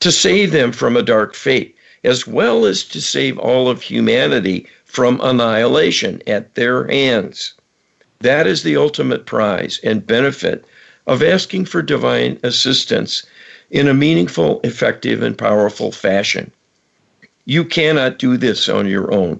to 0.00 0.10
save 0.10 0.50
them 0.50 0.72
from 0.72 0.96
a 0.96 1.04
dark 1.04 1.36
fate, 1.36 1.76
as 2.02 2.26
well 2.26 2.66
as 2.66 2.82
to 2.82 3.00
save 3.00 3.38
all 3.38 3.68
of 3.68 3.80
humanity 3.80 4.66
from 4.96 5.20
annihilation 5.20 6.22
at 6.26 6.54
their 6.54 6.86
hands. 6.86 7.52
That 8.20 8.46
is 8.46 8.62
the 8.62 8.78
ultimate 8.78 9.26
prize 9.26 9.78
and 9.84 10.06
benefit 10.06 10.64
of 11.06 11.22
asking 11.22 11.66
for 11.66 11.82
divine 11.82 12.38
assistance 12.42 13.22
in 13.70 13.88
a 13.88 13.92
meaningful, 13.92 14.58
effective, 14.64 15.20
and 15.20 15.36
powerful 15.36 15.92
fashion. 15.92 16.50
You 17.44 17.62
cannot 17.62 18.18
do 18.18 18.38
this 18.38 18.70
on 18.70 18.88
your 18.88 19.12
own. 19.12 19.38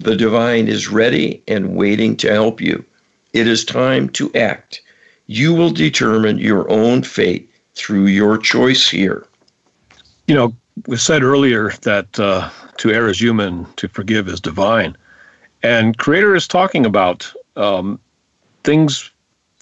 The 0.00 0.16
divine 0.16 0.66
is 0.66 0.90
ready 0.90 1.40
and 1.46 1.76
waiting 1.76 2.16
to 2.16 2.32
help 2.32 2.60
you. 2.60 2.84
It 3.32 3.46
is 3.46 3.64
time 3.64 4.08
to 4.08 4.34
act. 4.34 4.82
You 5.28 5.54
will 5.54 5.70
determine 5.70 6.38
your 6.38 6.68
own 6.68 7.04
fate 7.04 7.48
through 7.76 8.06
your 8.06 8.38
choice 8.38 8.90
here. 8.90 9.24
You 10.26 10.34
know, 10.34 10.56
we 10.88 10.96
said 10.96 11.22
earlier 11.22 11.70
that 11.82 12.18
uh, 12.18 12.50
to 12.80 12.90
err 12.90 13.08
is 13.08 13.20
human, 13.20 13.66
to 13.76 13.88
forgive 13.88 14.28
is 14.28 14.40
divine. 14.40 14.96
And 15.62 15.96
Creator 15.98 16.34
is 16.34 16.48
talking 16.48 16.86
about 16.86 17.32
um, 17.56 18.00
things 18.64 19.10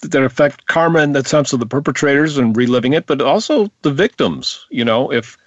that 0.01 0.23
affect 0.23 0.67
karma 0.67 0.99
in 0.99 1.11
the 1.11 1.23
sense 1.23 1.51
of 1.51 1.59
the 1.59 1.65
perpetrators 1.65 2.37
and 2.37 2.55
reliving 2.55 2.93
it, 2.93 3.05
but 3.05 3.21
also 3.21 3.69
the 3.81 3.91
victims. 3.91 4.65
You 4.69 4.85
know, 4.85 5.11
if 5.11 5.37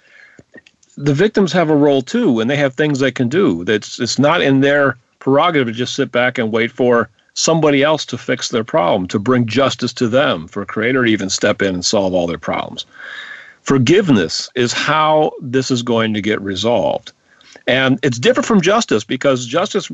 the 0.97 1.13
victims 1.13 1.51
have 1.51 1.71
a 1.71 1.75
role 1.75 2.03
too, 2.03 2.39
and 2.39 2.49
they 2.49 2.55
have 2.55 2.75
things 2.75 2.99
they 2.99 3.11
can 3.11 3.27
do. 3.27 3.63
It's 3.67 3.99
it's 3.99 4.19
not 4.19 4.41
in 4.41 4.61
their 4.61 4.97
prerogative 5.19 5.67
to 5.67 5.73
just 5.73 5.95
sit 5.95 6.11
back 6.11 6.37
and 6.37 6.51
wait 6.51 6.71
for 6.71 7.09
somebody 7.33 7.81
else 7.81 8.05
to 8.05 8.17
fix 8.17 8.49
their 8.49 8.63
problem, 8.63 9.07
to 9.07 9.17
bring 9.17 9.47
justice 9.47 9.93
to 9.93 10.07
them, 10.07 10.47
for 10.47 10.63
creator 10.65 11.03
to 11.05 11.11
even 11.11 11.29
step 11.31 11.63
in 11.63 11.73
and 11.73 11.85
solve 11.85 12.13
all 12.13 12.27
their 12.27 12.37
problems. 12.37 12.85
Forgiveness 13.63 14.49
is 14.53 14.73
how 14.73 15.31
this 15.41 15.71
is 15.71 15.81
going 15.81 16.13
to 16.13 16.21
get 16.21 16.39
resolved. 16.41 17.11
And 17.67 17.99
it's 18.03 18.19
different 18.19 18.45
from 18.45 18.61
justice 18.61 19.03
because 19.03 19.45
justice 19.45 19.89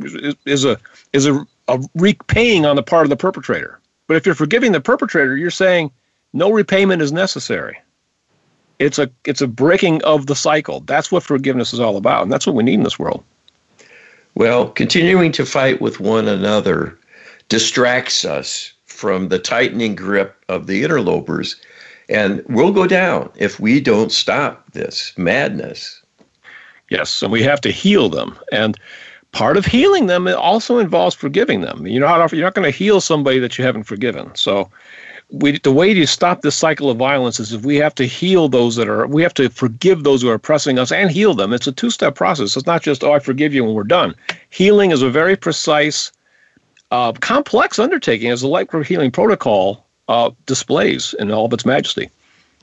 is 0.46 0.66
a 0.66 0.78
is 1.14 1.28
a, 1.28 1.46
a 1.68 1.80
repaying 1.96 2.66
on 2.66 2.76
the 2.76 2.84
part 2.84 3.06
of 3.06 3.10
the 3.10 3.18
perpetrator. 3.18 3.80
But 4.08 4.18
if 4.18 4.26
you're 4.26 4.36
forgiving 4.36 4.72
the 4.72 4.82
perpetrator, 4.82 5.38
you're 5.38 5.52
saying 5.52 5.92
no 6.34 6.52
repayment 6.52 7.02
is 7.02 7.12
necessary. 7.12 7.80
It's 8.80 8.98
a 8.98 9.10
it's 9.26 9.42
a 9.42 9.48
breaking 9.48 10.02
of 10.04 10.26
the 10.26 10.36
cycle. 10.36 10.80
That's 10.82 11.12
what 11.12 11.24
forgiveness 11.24 11.74
is 11.74 11.80
all 11.80 11.98
about, 11.98 12.24
and 12.24 12.32
that's 12.32 12.48
what 12.48 12.56
we 12.56 12.64
need 12.64 12.76
in 12.76 12.84
this 12.84 12.98
world. 12.98 13.24
Well, 14.36 14.70
continuing 14.70 15.32
to 15.34 15.46
fight 15.46 15.82
with 15.82 16.00
one 16.00 16.28
another 16.28 16.98
distracts 17.50 18.24
us 18.24 18.74
from 18.86 19.30
the 19.30 19.40
tightening 19.40 19.96
grip 19.96 20.36
of 20.48 20.68
the 20.68 20.84
interlopers. 20.84 21.56
And 22.08 22.44
we'll 22.48 22.72
go 22.72 22.88
down 22.88 23.32
if 23.36 23.60
we 23.60 23.80
don't 23.80 24.12
stop 24.12 24.72
this 24.72 25.14
madness. 25.18 25.99
Yes, 26.90 27.22
and 27.22 27.32
we 27.32 27.44
have 27.44 27.62
to 27.62 27.72
heal 27.72 28.10
them. 28.10 28.38
And 28.52 28.78
part 29.32 29.58
of 29.58 29.66
healing 29.66 30.08
them 30.08 30.28
also 30.28 30.80
involves 30.80 31.16
forgiving 31.16 31.62
them. 31.62 31.86
You 31.86 32.00
know, 32.00 32.28
you're 32.32 32.46
not 32.46 32.56
going 32.56 32.72
to 32.72 32.78
heal 32.78 33.00
somebody 33.00 33.40
that 33.40 33.58
you 33.58 33.64
haven't 33.64 33.84
forgiven. 33.84 34.34
So 34.36 34.70
we, 35.32 35.60
the 35.60 35.72
way 35.72 35.94
to 35.94 36.08
stop 36.08 36.42
this 36.42 36.56
cycle 36.56 36.90
of 36.90 36.98
violence 36.98 37.40
is 37.40 37.54
if 37.54 37.64
we 37.64 37.76
have 37.76 37.94
to 37.96 38.06
heal 38.06 38.50
those 38.50 38.76
that 38.76 38.90
are, 38.90 39.06
we 39.06 39.22
have 39.22 39.34
to 39.36 39.50
forgive 39.50 40.04
those 40.04 40.22
who 40.22 40.30
are 40.30 40.36
oppressing 40.36 40.80
us 40.80 40.92
and 40.92 41.12
heal 41.12 41.36
them. 41.36 41.54
It's 41.54 41.68
a 41.68 41.72
two 41.72 41.92
step 41.92 42.16
process. 42.16 42.58
It's 42.58 42.66
not 42.66 42.82
just, 42.82 43.04
oh, 43.04 43.14
I 43.14 43.20
forgive 43.20 43.54
you 43.54 43.66
and 43.66 43.76
we're 43.76 43.84
done. 43.84 44.16
Healing 44.50 44.92
is 44.92 45.04
a 45.04 45.10
very 45.10 45.36
precise, 45.36 46.12
uh, 46.90 47.14
complex 47.14 47.78
undertaking, 47.78 48.32
as 48.32 48.42
the 48.42 48.48
Lightworker 48.48 48.86
Healing 48.86 49.12
Protocol 49.12 49.86
uh, 50.08 50.32
displays 50.48 51.14
in 51.20 51.30
all 51.30 51.46
of 51.46 51.54
its 51.54 51.66
majesty. 51.66 52.10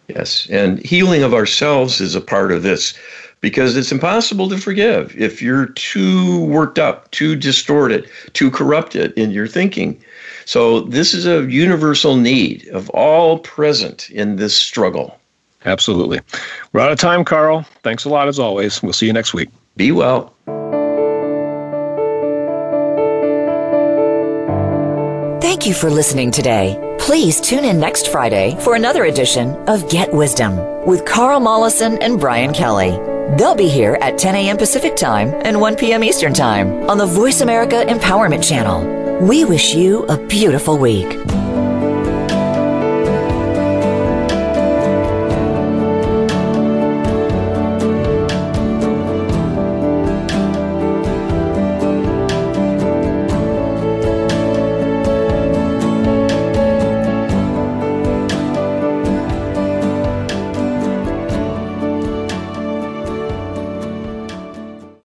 Yes, 0.09 0.49
and 0.51 0.85
healing 0.85 1.23
of 1.23 1.35
ourselves 1.35 2.01
is 2.01 2.15
a 2.15 2.21
part 2.21 2.53
of 2.53 2.63
this 2.63 2.95
because 3.41 3.77
it's 3.77 3.93
impossible 3.93 4.49
to 4.49 4.59
forgive 4.59 5.15
if 5.17 5.41
you're 5.41 5.67
too 5.67 6.45
worked 6.45 6.79
up, 6.79 7.11
too 7.11 7.37
distorted, 7.37 8.09
too 8.33 8.51
corrupted 8.51 9.13
in 9.13 9.31
your 9.31 9.47
thinking. 9.47 10.03
So, 10.45 10.81
this 10.81 11.13
is 11.13 11.27
a 11.27 11.45
universal 11.51 12.17
need 12.17 12.69
of 12.69 12.89
all 12.91 13.41
present 13.41 14.11
in 14.11 14.37
this 14.37 14.57
struggle. 14.57 15.19
Absolutely. 15.65 16.21
We're 16.73 16.81
out 16.81 16.93
of 16.93 16.99
time, 16.99 17.25
Carl. 17.25 17.67
Thanks 17.83 18.05
a 18.05 18.09
lot 18.09 18.29
as 18.29 18.39
always. 18.39 18.83
We'll 18.83 18.93
see 18.93 19.07
you 19.07 19.13
next 19.13 19.35
week. 19.35 19.49
Be 19.77 19.91
well. 19.91 20.33
Thank 25.41 25.67
you 25.67 25.75
for 25.75 25.91
listening 25.91 26.31
today. 26.31 26.97
Please 27.01 27.41
tune 27.41 27.65
in 27.65 27.81
next 27.81 28.09
Friday 28.09 28.57
for 28.61 28.77
another 28.77 29.05
edition 29.05 29.51
of 29.69 29.89
Get 29.91 30.13
Wisdom 30.13 30.87
with 30.87 31.05
Carl 31.05 31.41
Mollison 31.41 32.01
and 32.03 32.21
Brian 32.21 32.53
Kelly. 32.53 33.16
They'll 33.31 33.57
be 33.57 33.69
here 33.69 33.99
at 34.01 34.19
10 34.19 34.37
a.m. 34.37 34.57
Pacific 34.57 34.95
Time 34.95 35.35
and 35.45 35.61
1 35.61 35.77
p.m. 35.77 36.05
Eastern 36.05 36.33
Time 36.33 36.89
on 36.89 36.97
the 36.97 37.07
Voice 37.07 37.41
America 37.41 37.85
Empowerment 37.87 38.47
Channel. 38.47 39.27
We 39.27 39.45
wish 39.45 39.75
you 39.75 40.05
a 40.07 40.17
beautiful 40.17 40.79
week. 40.79 41.09